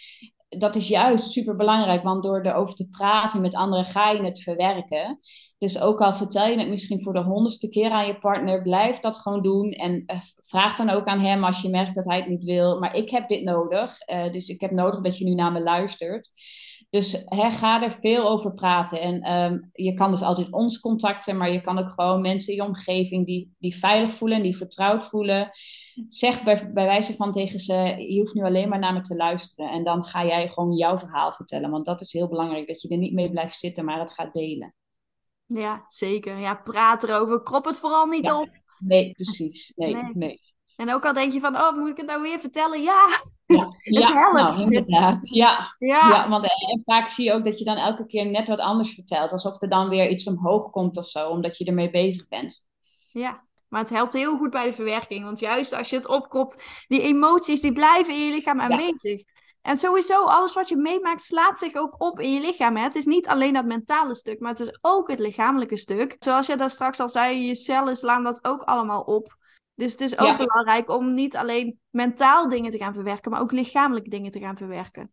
dat 0.49 0.75
is 0.75 0.87
juist 0.87 1.31
super 1.31 1.55
belangrijk, 1.55 2.03
want 2.03 2.23
door 2.23 2.41
erover 2.41 2.75
te 2.75 2.87
praten 2.89 3.41
met 3.41 3.55
anderen 3.55 3.85
ga 3.85 4.11
je 4.11 4.23
het 4.23 4.41
verwerken. 4.41 5.19
Dus 5.57 5.79
ook 5.79 6.01
al 6.01 6.13
vertel 6.13 6.47
je 6.47 6.57
het 6.57 6.69
misschien 6.69 7.01
voor 7.01 7.13
de 7.13 7.23
honderdste 7.23 7.69
keer 7.69 7.91
aan 7.91 8.07
je 8.07 8.19
partner, 8.19 8.61
blijf 8.61 8.99
dat 8.99 9.17
gewoon 9.17 9.41
doen. 9.41 9.71
En 9.71 10.03
eh, 10.05 10.17
vraag 10.35 10.75
dan 10.75 10.89
ook 10.89 11.05
aan 11.05 11.19
hem 11.19 11.43
als 11.43 11.61
je 11.61 11.69
merkt 11.69 11.95
dat 11.95 12.05
hij 12.05 12.17
het 12.17 12.29
niet 12.29 12.43
wil. 12.43 12.79
Maar 12.79 12.95
ik 12.95 13.09
heb 13.09 13.27
dit 13.27 13.43
nodig, 13.43 13.99
eh, 13.99 14.31
dus 14.31 14.47
ik 14.47 14.61
heb 14.61 14.71
nodig 14.71 15.01
dat 15.01 15.17
je 15.17 15.25
nu 15.25 15.33
naar 15.33 15.51
me 15.51 15.61
luistert. 15.61 16.29
Dus 16.89 17.11
hè, 17.25 17.51
ga 17.51 17.83
er 17.83 17.91
veel 17.91 18.29
over 18.29 18.53
praten. 18.53 19.01
En 19.01 19.21
ehm, 19.21 19.59
je 19.73 19.93
kan 19.93 20.11
dus 20.11 20.21
altijd 20.21 20.51
ons 20.51 20.79
contacten, 20.79 21.37
maar 21.37 21.51
je 21.51 21.61
kan 21.61 21.77
ook 21.79 21.89
gewoon 21.89 22.21
mensen 22.21 22.53
in 22.53 22.59
je 22.59 22.67
omgeving 22.67 23.25
die, 23.25 23.55
die 23.59 23.75
veilig 23.75 24.13
voelen 24.13 24.37
en 24.37 24.43
die 24.43 24.57
vertrouwd 24.57 25.03
voelen. 25.03 25.49
Zeg 26.07 26.43
bij, 26.43 26.71
bij 26.73 26.85
wijze 26.85 27.13
van 27.15 27.31
tegen 27.31 27.59
ze, 27.59 27.73
je 27.97 28.17
hoeft 28.19 28.33
nu 28.33 28.43
alleen 28.43 28.69
maar 28.69 28.79
naar 28.79 28.93
me 28.93 29.01
te 29.01 29.15
luisteren. 29.15 29.71
En 29.71 29.83
dan 29.83 30.03
ga 30.03 30.25
jij 30.25 30.49
gewoon 30.49 30.71
jouw 30.75 30.97
verhaal 30.97 31.31
vertellen. 31.31 31.69
Want 31.69 31.85
dat 31.85 32.01
is 32.01 32.13
heel 32.13 32.27
belangrijk, 32.27 32.67
dat 32.67 32.81
je 32.81 32.89
er 32.89 32.97
niet 32.97 33.13
mee 33.13 33.29
blijft 33.31 33.59
zitten, 33.59 33.85
maar 33.85 33.99
het 33.99 34.11
gaat 34.11 34.33
delen. 34.33 34.73
Ja, 35.45 35.85
zeker. 35.87 36.37
Ja, 36.37 36.55
praat 36.55 37.03
erover. 37.03 37.43
Krop 37.43 37.65
het 37.65 37.79
vooral 37.79 38.05
niet 38.05 38.25
Ja. 38.25 38.39
op. 38.39 38.49
Nee, 38.79 39.11
precies. 39.11 39.73
Nee, 39.75 39.93
Nee. 39.93 40.11
nee. 40.13 40.39
En 40.75 40.93
ook 40.93 41.05
al 41.05 41.13
denk 41.13 41.33
je 41.33 41.39
van, 41.39 41.55
oh, 41.55 41.75
moet 41.77 41.89
ik 41.89 41.97
het 41.97 42.05
nou 42.05 42.21
weer 42.21 42.39
vertellen? 42.39 42.81
Ja, 42.81 43.05
Ja, 43.55 43.75
ja, 43.99 44.13
helpt. 44.13 44.33
nou, 44.33 44.61
inderdaad. 44.61 45.27
Ja, 45.29 45.75
ja, 45.79 46.09
ja. 46.09 46.29
want 46.29 46.43
eh, 46.43 46.71
en 46.73 46.81
vaak 46.85 47.09
zie 47.09 47.25
je 47.25 47.33
ook 47.33 47.43
dat 47.43 47.59
je 47.59 47.65
dan 47.65 47.77
elke 47.77 48.05
keer 48.05 48.25
net 48.25 48.47
wat 48.47 48.59
anders 48.59 48.93
vertelt. 48.93 49.31
Alsof 49.31 49.61
er 49.61 49.69
dan 49.69 49.89
weer 49.89 50.09
iets 50.09 50.27
omhoog 50.27 50.69
komt 50.69 50.97
of 50.97 51.07
zo, 51.07 51.29
omdat 51.29 51.57
je 51.57 51.65
ermee 51.65 51.89
bezig 51.89 52.27
bent. 52.27 52.65
ja. 53.11 53.47
Maar 53.69 53.81
het 53.81 53.89
helpt 53.89 54.13
heel 54.13 54.37
goed 54.37 54.49
bij 54.49 54.65
de 54.65 54.73
verwerking. 54.73 55.23
Want 55.23 55.39
juist 55.39 55.73
als 55.73 55.89
je 55.89 55.95
het 55.95 56.07
opkomt, 56.07 56.57
die 56.87 57.01
emoties 57.01 57.61
die 57.61 57.73
blijven 57.73 58.13
in 58.13 58.25
je 58.25 58.31
lichaam 58.31 58.59
aanwezig. 58.59 59.23
En 59.61 59.77
sowieso, 59.77 60.25
alles 60.25 60.53
wat 60.53 60.69
je 60.69 60.77
meemaakt 60.77 61.21
slaat 61.21 61.59
zich 61.59 61.75
ook 61.75 62.01
op 62.01 62.19
in 62.19 62.33
je 62.33 62.39
lichaam. 62.39 62.75
Hè? 62.75 62.83
Het 62.83 62.95
is 62.95 63.05
niet 63.05 63.27
alleen 63.27 63.53
dat 63.53 63.65
mentale 63.65 64.15
stuk, 64.15 64.39
maar 64.39 64.51
het 64.51 64.59
is 64.59 64.77
ook 64.81 65.09
het 65.09 65.19
lichamelijke 65.19 65.77
stuk. 65.77 66.15
Zoals 66.19 66.47
je 66.47 66.55
daar 66.55 66.69
straks 66.69 66.99
al 66.99 67.09
zei, 67.09 67.45
je 67.47 67.55
cellen 67.55 67.95
slaan 67.95 68.23
dat 68.23 68.45
ook 68.45 68.61
allemaal 68.61 69.01
op. 69.01 69.37
Dus 69.79 69.91
het 69.91 70.01
is 70.01 70.17
ook 70.17 70.37
belangrijk 70.37 70.89
om 70.89 71.13
niet 71.13 71.35
alleen 71.35 71.79
mentaal 71.89 72.49
dingen 72.49 72.71
te 72.71 72.77
gaan 72.77 72.93
verwerken, 72.93 73.31
maar 73.31 73.41
ook 73.41 73.51
lichamelijke 73.51 74.09
dingen 74.09 74.31
te 74.31 74.39
gaan 74.39 74.57
verwerken. 74.57 75.11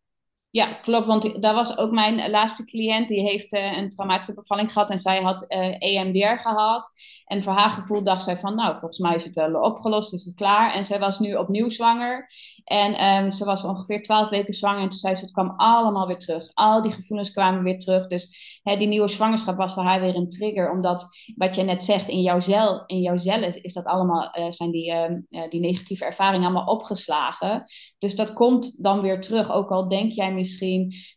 Ja, 0.57 0.73
klopt. 0.73 1.07
Want 1.07 1.43
daar 1.43 1.55
was 1.55 1.79
ook 1.79 1.91
mijn 1.91 2.31
laatste 2.31 2.65
cliënt. 2.65 3.09
Die 3.09 3.21
heeft 3.21 3.53
uh, 3.53 3.77
een 3.77 3.89
traumatische 3.89 4.35
bevalling 4.35 4.73
gehad. 4.73 4.91
En 4.91 4.99
zij 4.99 5.23
had 5.23 5.45
uh, 5.49 5.67
eh, 5.67 5.77
EMDR 5.81 6.41
gehad. 6.41 6.93
En 7.27 7.43
voor 7.43 7.53
haar 7.53 7.71
gevoel 7.71 8.03
dacht 8.03 8.23
zij 8.23 8.37
van... 8.37 8.55
Nou, 8.55 8.71
volgens 8.79 8.99
mij 8.99 9.15
is 9.15 9.25
het 9.25 9.35
wel 9.35 9.61
opgelost. 9.61 10.13
Is 10.13 10.25
het 10.25 10.35
klaar? 10.35 10.75
En 10.75 10.85
zij 10.85 10.99
was 10.99 11.19
nu 11.19 11.35
opnieuw 11.35 11.69
zwanger. 11.69 12.31
En 12.65 13.05
um, 13.05 13.31
ze 13.31 13.45
was 13.45 13.65
ongeveer 13.65 14.03
twaalf 14.03 14.29
weken 14.29 14.55
zwanger. 14.55 14.83
En 14.83 14.89
toen 14.89 14.99
zei 14.99 15.15
ze, 15.15 15.23
het 15.23 15.33
kwam 15.33 15.55
allemaal 15.57 16.07
weer 16.07 16.19
terug. 16.19 16.51
Al 16.55 16.83
die 16.83 16.93
gevoelens 16.93 17.31
kwamen 17.31 17.63
weer 17.63 17.79
terug. 17.79 18.07
Dus 18.07 18.61
hè, 18.63 18.77
die 18.77 18.89
nieuwe 18.89 19.09
zwangerschap 19.09 19.57
was 19.57 19.75
voor 19.75 19.83
haar 19.83 20.01
weer 20.01 20.15
een 20.15 20.31
trigger. 20.31 20.71
Omdat, 20.71 21.07
wat 21.37 21.55
je 21.55 21.63
net 21.63 21.85
zegt, 21.85 22.09
in 22.09 22.23
jouw, 22.23 22.41
cel, 22.41 22.83
in 22.87 23.01
jouw 23.01 23.17
cellen 23.17 23.63
is 23.63 23.73
dat 23.73 23.85
allemaal, 23.85 24.39
uh, 24.39 24.51
zijn 24.51 24.71
die, 24.71 24.93
uh, 24.93 25.49
die 25.49 25.61
negatieve 25.61 26.05
ervaringen 26.05 26.47
allemaal 26.47 26.75
opgeslagen. 26.75 27.65
Dus 27.99 28.17
dat 28.17 28.33
komt 28.33 28.83
dan 28.83 29.01
weer 29.01 29.21
terug. 29.21 29.53
Ook 29.53 29.71
al 29.71 29.89
denk 29.89 30.13
jij 30.13 30.33
misschien, 30.33 30.45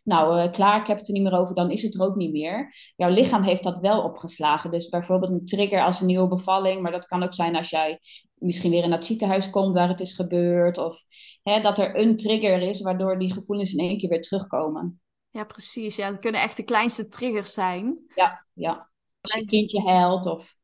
nou 0.04 0.42
uh, 0.42 0.52
klaar, 0.52 0.80
ik 0.80 0.86
heb 0.86 0.98
het 0.98 1.06
er 1.06 1.12
niet 1.12 1.22
meer 1.22 1.38
over, 1.38 1.54
dan 1.54 1.70
is 1.70 1.82
het 1.82 1.94
er 1.94 2.02
ook 2.02 2.16
niet 2.16 2.32
meer. 2.32 2.74
Jouw 2.96 3.10
lichaam 3.10 3.42
heeft 3.42 3.62
dat 3.62 3.78
wel 3.78 4.02
opgeslagen. 4.02 4.70
Dus 4.70 4.88
bijvoorbeeld 4.88 5.32
een 5.32 5.46
trigger 5.46 5.84
als 5.84 6.00
een 6.00 6.06
nieuwe 6.06 6.28
bevalling. 6.28 6.82
Maar 6.82 6.92
dat 6.92 7.06
kan 7.06 7.22
ook 7.22 7.34
zijn 7.34 7.56
als 7.56 7.70
jij 7.70 7.98
misschien 8.34 8.70
weer 8.70 8.84
in 8.84 8.92
het 8.92 9.06
ziekenhuis 9.06 9.50
komt 9.50 9.74
waar 9.74 9.88
het 9.88 10.00
is 10.00 10.14
gebeurd. 10.14 10.78
Of 10.78 11.02
hè, 11.42 11.60
dat 11.60 11.78
er 11.78 11.98
een 11.98 12.16
trigger 12.16 12.62
is 12.62 12.80
waardoor 12.80 13.18
die 13.18 13.32
gevoelens 13.32 13.72
in 13.72 13.88
één 13.88 13.98
keer 13.98 14.08
weer 14.08 14.20
terugkomen. 14.20 15.00
Ja, 15.30 15.44
precies. 15.44 15.96
Ja, 15.96 16.10
dat 16.10 16.20
kunnen 16.20 16.40
echt 16.40 16.56
de 16.56 16.62
kleinste 16.62 17.08
triggers 17.08 17.52
zijn. 17.52 17.98
Ja, 18.14 18.46
ja. 18.52 18.90
Als 19.20 19.34
je 19.34 19.44
kindje 19.44 19.80
huilt 19.82 20.26
of... 20.26 20.58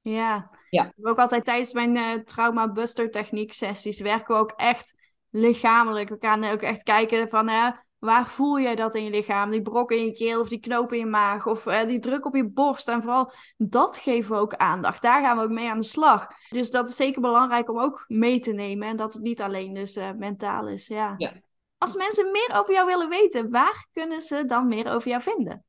Ja. 0.00 0.50
ja. 0.70 0.92
Ook 1.02 1.18
altijd 1.18 1.44
tijdens 1.44 1.72
mijn 1.72 1.96
uh, 1.96 2.14
trauma 2.14 2.72
buster 2.72 3.10
techniek 3.10 3.52
sessies 3.52 4.00
werken 4.00 4.34
we 4.34 4.40
ook 4.40 4.52
echt 4.56 4.94
lichamelijk. 5.30 6.08
We 6.08 6.16
gaan 6.20 6.44
ook 6.44 6.62
echt 6.62 6.82
kijken 6.82 7.28
van... 7.28 7.48
Uh, 7.48 7.70
Waar 8.04 8.28
voel 8.28 8.60
jij 8.60 8.74
dat 8.74 8.94
in 8.94 9.04
je 9.04 9.10
lichaam? 9.10 9.50
Die 9.50 9.62
brok 9.62 9.92
in 9.92 10.04
je 10.04 10.12
keel 10.12 10.40
of 10.40 10.48
die 10.48 10.60
knoop 10.60 10.92
in 10.92 10.98
je 10.98 11.06
maag 11.06 11.46
of 11.46 11.66
uh, 11.66 11.86
die 11.86 11.98
druk 11.98 12.24
op 12.24 12.36
je 12.36 12.48
borst. 12.48 12.88
En 12.88 13.02
vooral 13.02 13.32
dat 13.56 13.96
geven 13.96 14.32
we 14.34 14.40
ook 14.40 14.54
aandacht. 14.54 15.02
Daar 15.02 15.22
gaan 15.22 15.36
we 15.36 15.42
ook 15.42 15.50
mee 15.50 15.70
aan 15.70 15.80
de 15.80 15.86
slag. 15.86 16.26
Dus 16.48 16.70
dat 16.70 16.90
is 16.90 16.96
zeker 16.96 17.20
belangrijk 17.20 17.70
om 17.70 17.78
ook 17.78 18.04
mee 18.08 18.40
te 18.40 18.52
nemen. 18.52 18.88
En 18.88 18.96
dat 18.96 19.12
het 19.12 19.22
niet 19.22 19.40
alleen 19.40 19.74
dus 19.74 19.96
uh, 19.96 20.10
mentaal 20.16 20.68
is. 20.68 20.86
Ja. 20.86 21.14
ja. 21.16 21.32
Als 21.78 21.96
mensen 21.96 22.30
meer 22.30 22.50
over 22.54 22.74
jou 22.74 22.86
willen 22.86 23.08
weten, 23.08 23.50
waar 23.50 23.86
kunnen 23.92 24.20
ze 24.20 24.44
dan 24.44 24.68
meer 24.68 24.92
over 24.92 25.08
jou 25.08 25.22
vinden? 25.22 25.64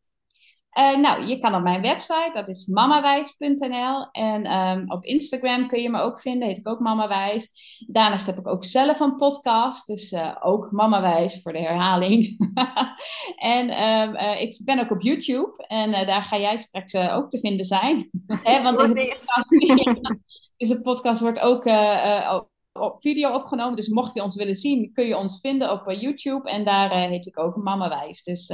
Uh, 0.79 0.97
nou, 0.97 1.25
je 1.25 1.39
kan 1.39 1.55
op 1.55 1.63
mijn 1.63 1.81
website, 1.81 2.29
dat 2.31 2.49
is 2.49 2.67
mamawijs.nl. 2.67 4.11
En 4.11 4.57
um, 4.57 4.91
op 4.91 5.03
Instagram 5.03 5.67
kun 5.67 5.81
je 5.81 5.89
me 5.89 5.99
ook 5.99 6.19
vinden, 6.19 6.47
heet 6.47 6.57
ik 6.57 6.67
ook 6.67 6.79
Mamawijs. 6.79 7.49
Daarnaast 7.87 8.25
heb 8.25 8.37
ik 8.37 8.47
ook 8.47 8.65
zelf 8.65 8.99
een 8.99 9.15
podcast, 9.15 9.87
dus 9.87 10.11
uh, 10.11 10.35
ook 10.41 10.71
Mamawijs 10.71 11.41
voor 11.41 11.53
de 11.53 11.59
herhaling. 11.59 12.37
en 13.35 13.83
um, 13.83 14.15
uh, 14.15 14.41
ik 14.41 14.61
ben 14.65 14.79
ook 14.79 14.91
op 14.91 15.01
YouTube 15.01 15.63
en 15.67 15.91
daar 15.91 16.23
ga 16.23 16.37
jij 16.37 16.57
straks 16.57 16.95
ook 16.95 17.29
te 17.29 17.39
vinden 17.39 17.65
zijn. 17.65 18.09
Hè, 18.43 18.61
want 18.61 18.93
deze 18.93 18.95
podcast, 18.95 19.49
deze 20.57 20.81
podcast 20.81 21.21
wordt 21.21 21.39
ook 21.39 21.65
op 22.73 23.01
video 23.01 23.33
opgenomen. 23.33 23.75
Dus 23.75 23.87
mocht 23.87 24.13
je 24.13 24.23
ons 24.23 24.35
willen 24.35 24.55
zien, 24.55 24.93
kun 24.93 25.05
je 25.05 25.17
ons 25.17 25.39
vinden 25.39 25.71
op 25.71 25.91
YouTube. 25.91 26.49
En 26.49 26.65
daar 26.65 26.91
heet 26.91 27.27
ik 27.27 27.39
ook 27.39 27.55
Mamawijs. 27.55 28.23
Dus 28.23 28.51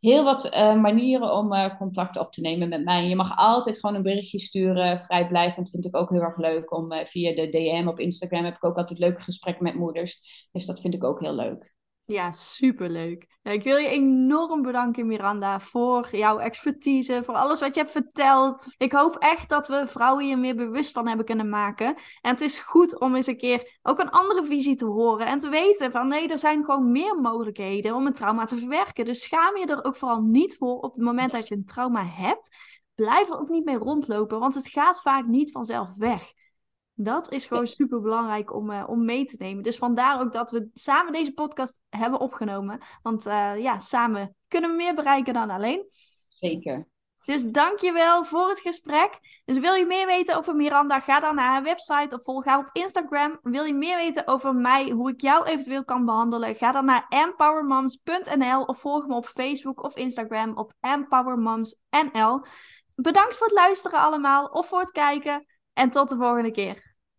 heel 0.00 0.24
wat 0.24 0.54
uh, 0.54 0.80
manieren 0.80 1.32
om 1.32 1.52
uh, 1.52 1.76
contact 1.76 2.18
op 2.18 2.32
te 2.32 2.40
nemen 2.40 2.68
met 2.68 2.84
mij. 2.84 3.08
Je 3.08 3.16
mag 3.16 3.36
altijd 3.36 3.78
gewoon 3.78 3.96
een 3.96 4.02
berichtje 4.02 4.38
sturen. 4.38 4.98
Vrijblijvend 4.98 5.70
vind 5.70 5.86
ik 5.86 5.96
ook 5.96 6.10
heel 6.10 6.22
erg 6.22 6.36
leuk. 6.36 6.72
Om 6.72 6.92
uh, 6.92 7.04
via 7.04 7.34
de 7.34 7.48
DM 7.48 7.88
op 7.88 8.00
Instagram 8.00 8.44
heb 8.44 8.56
ik 8.56 8.64
ook 8.64 8.76
altijd 8.76 8.98
leuke 8.98 9.22
gesprekken 9.22 9.64
met 9.64 9.74
moeders. 9.74 10.48
Dus 10.52 10.66
dat 10.66 10.80
vind 10.80 10.94
ik 10.94 11.04
ook 11.04 11.20
heel 11.20 11.34
leuk. 11.34 11.76
Ja, 12.08 12.32
superleuk. 12.32 13.26
Ik 13.42 13.62
wil 13.62 13.76
je 13.76 13.88
enorm 13.88 14.62
bedanken, 14.62 15.06
Miranda, 15.06 15.60
voor 15.60 16.08
jouw 16.16 16.38
expertise, 16.38 17.22
voor 17.24 17.34
alles 17.34 17.60
wat 17.60 17.74
je 17.74 17.80
hebt 17.80 17.92
verteld. 17.92 18.74
Ik 18.76 18.92
hoop 18.92 19.16
echt 19.16 19.48
dat 19.48 19.68
we 19.68 19.86
vrouwen 19.86 20.24
hier 20.24 20.38
meer 20.38 20.56
bewust 20.56 20.92
van 20.92 21.08
hebben 21.08 21.26
kunnen 21.26 21.48
maken. 21.48 21.86
En 22.20 22.30
het 22.30 22.40
is 22.40 22.58
goed 22.58 23.00
om 23.00 23.14
eens 23.14 23.26
een 23.26 23.36
keer 23.36 23.78
ook 23.82 23.98
een 23.98 24.10
andere 24.10 24.44
visie 24.44 24.76
te 24.76 24.84
horen 24.84 25.26
en 25.26 25.38
te 25.38 25.48
weten 25.48 25.90
van 25.90 26.08
nee, 26.08 26.28
er 26.28 26.38
zijn 26.38 26.64
gewoon 26.64 26.90
meer 26.90 27.14
mogelijkheden 27.14 27.94
om 27.94 28.06
een 28.06 28.12
trauma 28.12 28.44
te 28.44 28.58
verwerken. 28.58 29.04
Dus 29.04 29.22
schaam 29.22 29.56
je 29.56 29.66
er 29.66 29.84
ook 29.84 29.96
vooral 29.96 30.20
niet 30.20 30.56
voor 30.56 30.78
op 30.78 30.94
het 30.94 31.04
moment 31.04 31.32
dat 31.32 31.48
je 31.48 31.54
een 31.54 31.64
trauma 31.64 32.04
hebt. 32.04 32.56
Blijf 32.94 33.28
er 33.28 33.38
ook 33.38 33.48
niet 33.48 33.64
mee 33.64 33.78
rondlopen, 33.78 34.38
want 34.38 34.54
het 34.54 34.68
gaat 34.68 35.00
vaak 35.00 35.26
niet 35.26 35.52
vanzelf 35.52 35.96
weg. 35.96 36.32
Dat 37.00 37.32
is 37.32 37.46
gewoon 37.46 37.66
super 37.66 38.00
belangrijk 38.00 38.54
om, 38.54 38.70
uh, 38.70 38.84
om 38.86 39.04
mee 39.04 39.24
te 39.24 39.36
nemen. 39.38 39.62
Dus 39.62 39.76
vandaar 39.76 40.20
ook 40.20 40.32
dat 40.32 40.50
we 40.50 40.70
samen 40.74 41.12
deze 41.12 41.32
podcast 41.32 41.80
hebben 41.88 42.20
opgenomen. 42.20 42.78
Want 43.02 43.26
uh, 43.26 43.58
ja, 43.58 43.78
samen 43.78 44.34
kunnen 44.48 44.70
we 44.70 44.76
meer 44.76 44.94
bereiken 44.94 45.34
dan 45.34 45.50
alleen. 45.50 45.84
Zeker. 46.28 46.86
Dus 47.24 47.44
dankjewel 47.44 48.24
voor 48.24 48.48
het 48.48 48.60
gesprek. 48.60 49.18
Dus 49.44 49.58
wil 49.58 49.74
je 49.74 49.86
meer 49.86 50.06
weten 50.06 50.36
over 50.36 50.56
Miranda, 50.56 51.00
ga 51.00 51.20
dan 51.20 51.34
naar 51.34 51.48
haar 51.48 51.62
website 51.62 52.14
of 52.14 52.22
volg 52.22 52.44
haar 52.44 52.58
op 52.58 52.70
Instagram. 52.72 53.38
Wil 53.42 53.64
je 53.64 53.74
meer 53.74 53.96
weten 53.96 54.26
over 54.26 54.54
mij, 54.54 54.90
hoe 54.90 55.10
ik 55.10 55.20
jou 55.20 55.44
eventueel 55.46 55.84
kan 55.84 56.04
behandelen, 56.04 56.54
ga 56.54 56.72
dan 56.72 56.84
naar 56.84 57.06
empowermoms.nl 57.08 58.62
of 58.62 58.80
volg 58.80 59.06
me 59.06 59.14
op 59.14 59.26
Facebook 59.26 59.82
of 59.82 59.96
Instagram 59.96 60.56
op 60.56 60.72
empowermomsnl. 60.80 62.44
Bedankt 62.94 63.36
voor 63.36 63.46
het 63.46 63.56
luisteren 63.56 63.98
allemaal 63.98 64.46
of 64.46 64.66
voor 64.66 64.80
het 64.80 64.90
kijken 64.90 65.46
en 65.72 65.90
tot 65.90 66.08
de 66.08 66.16
volgende 66.16 66.50
keer. 66.50 66.87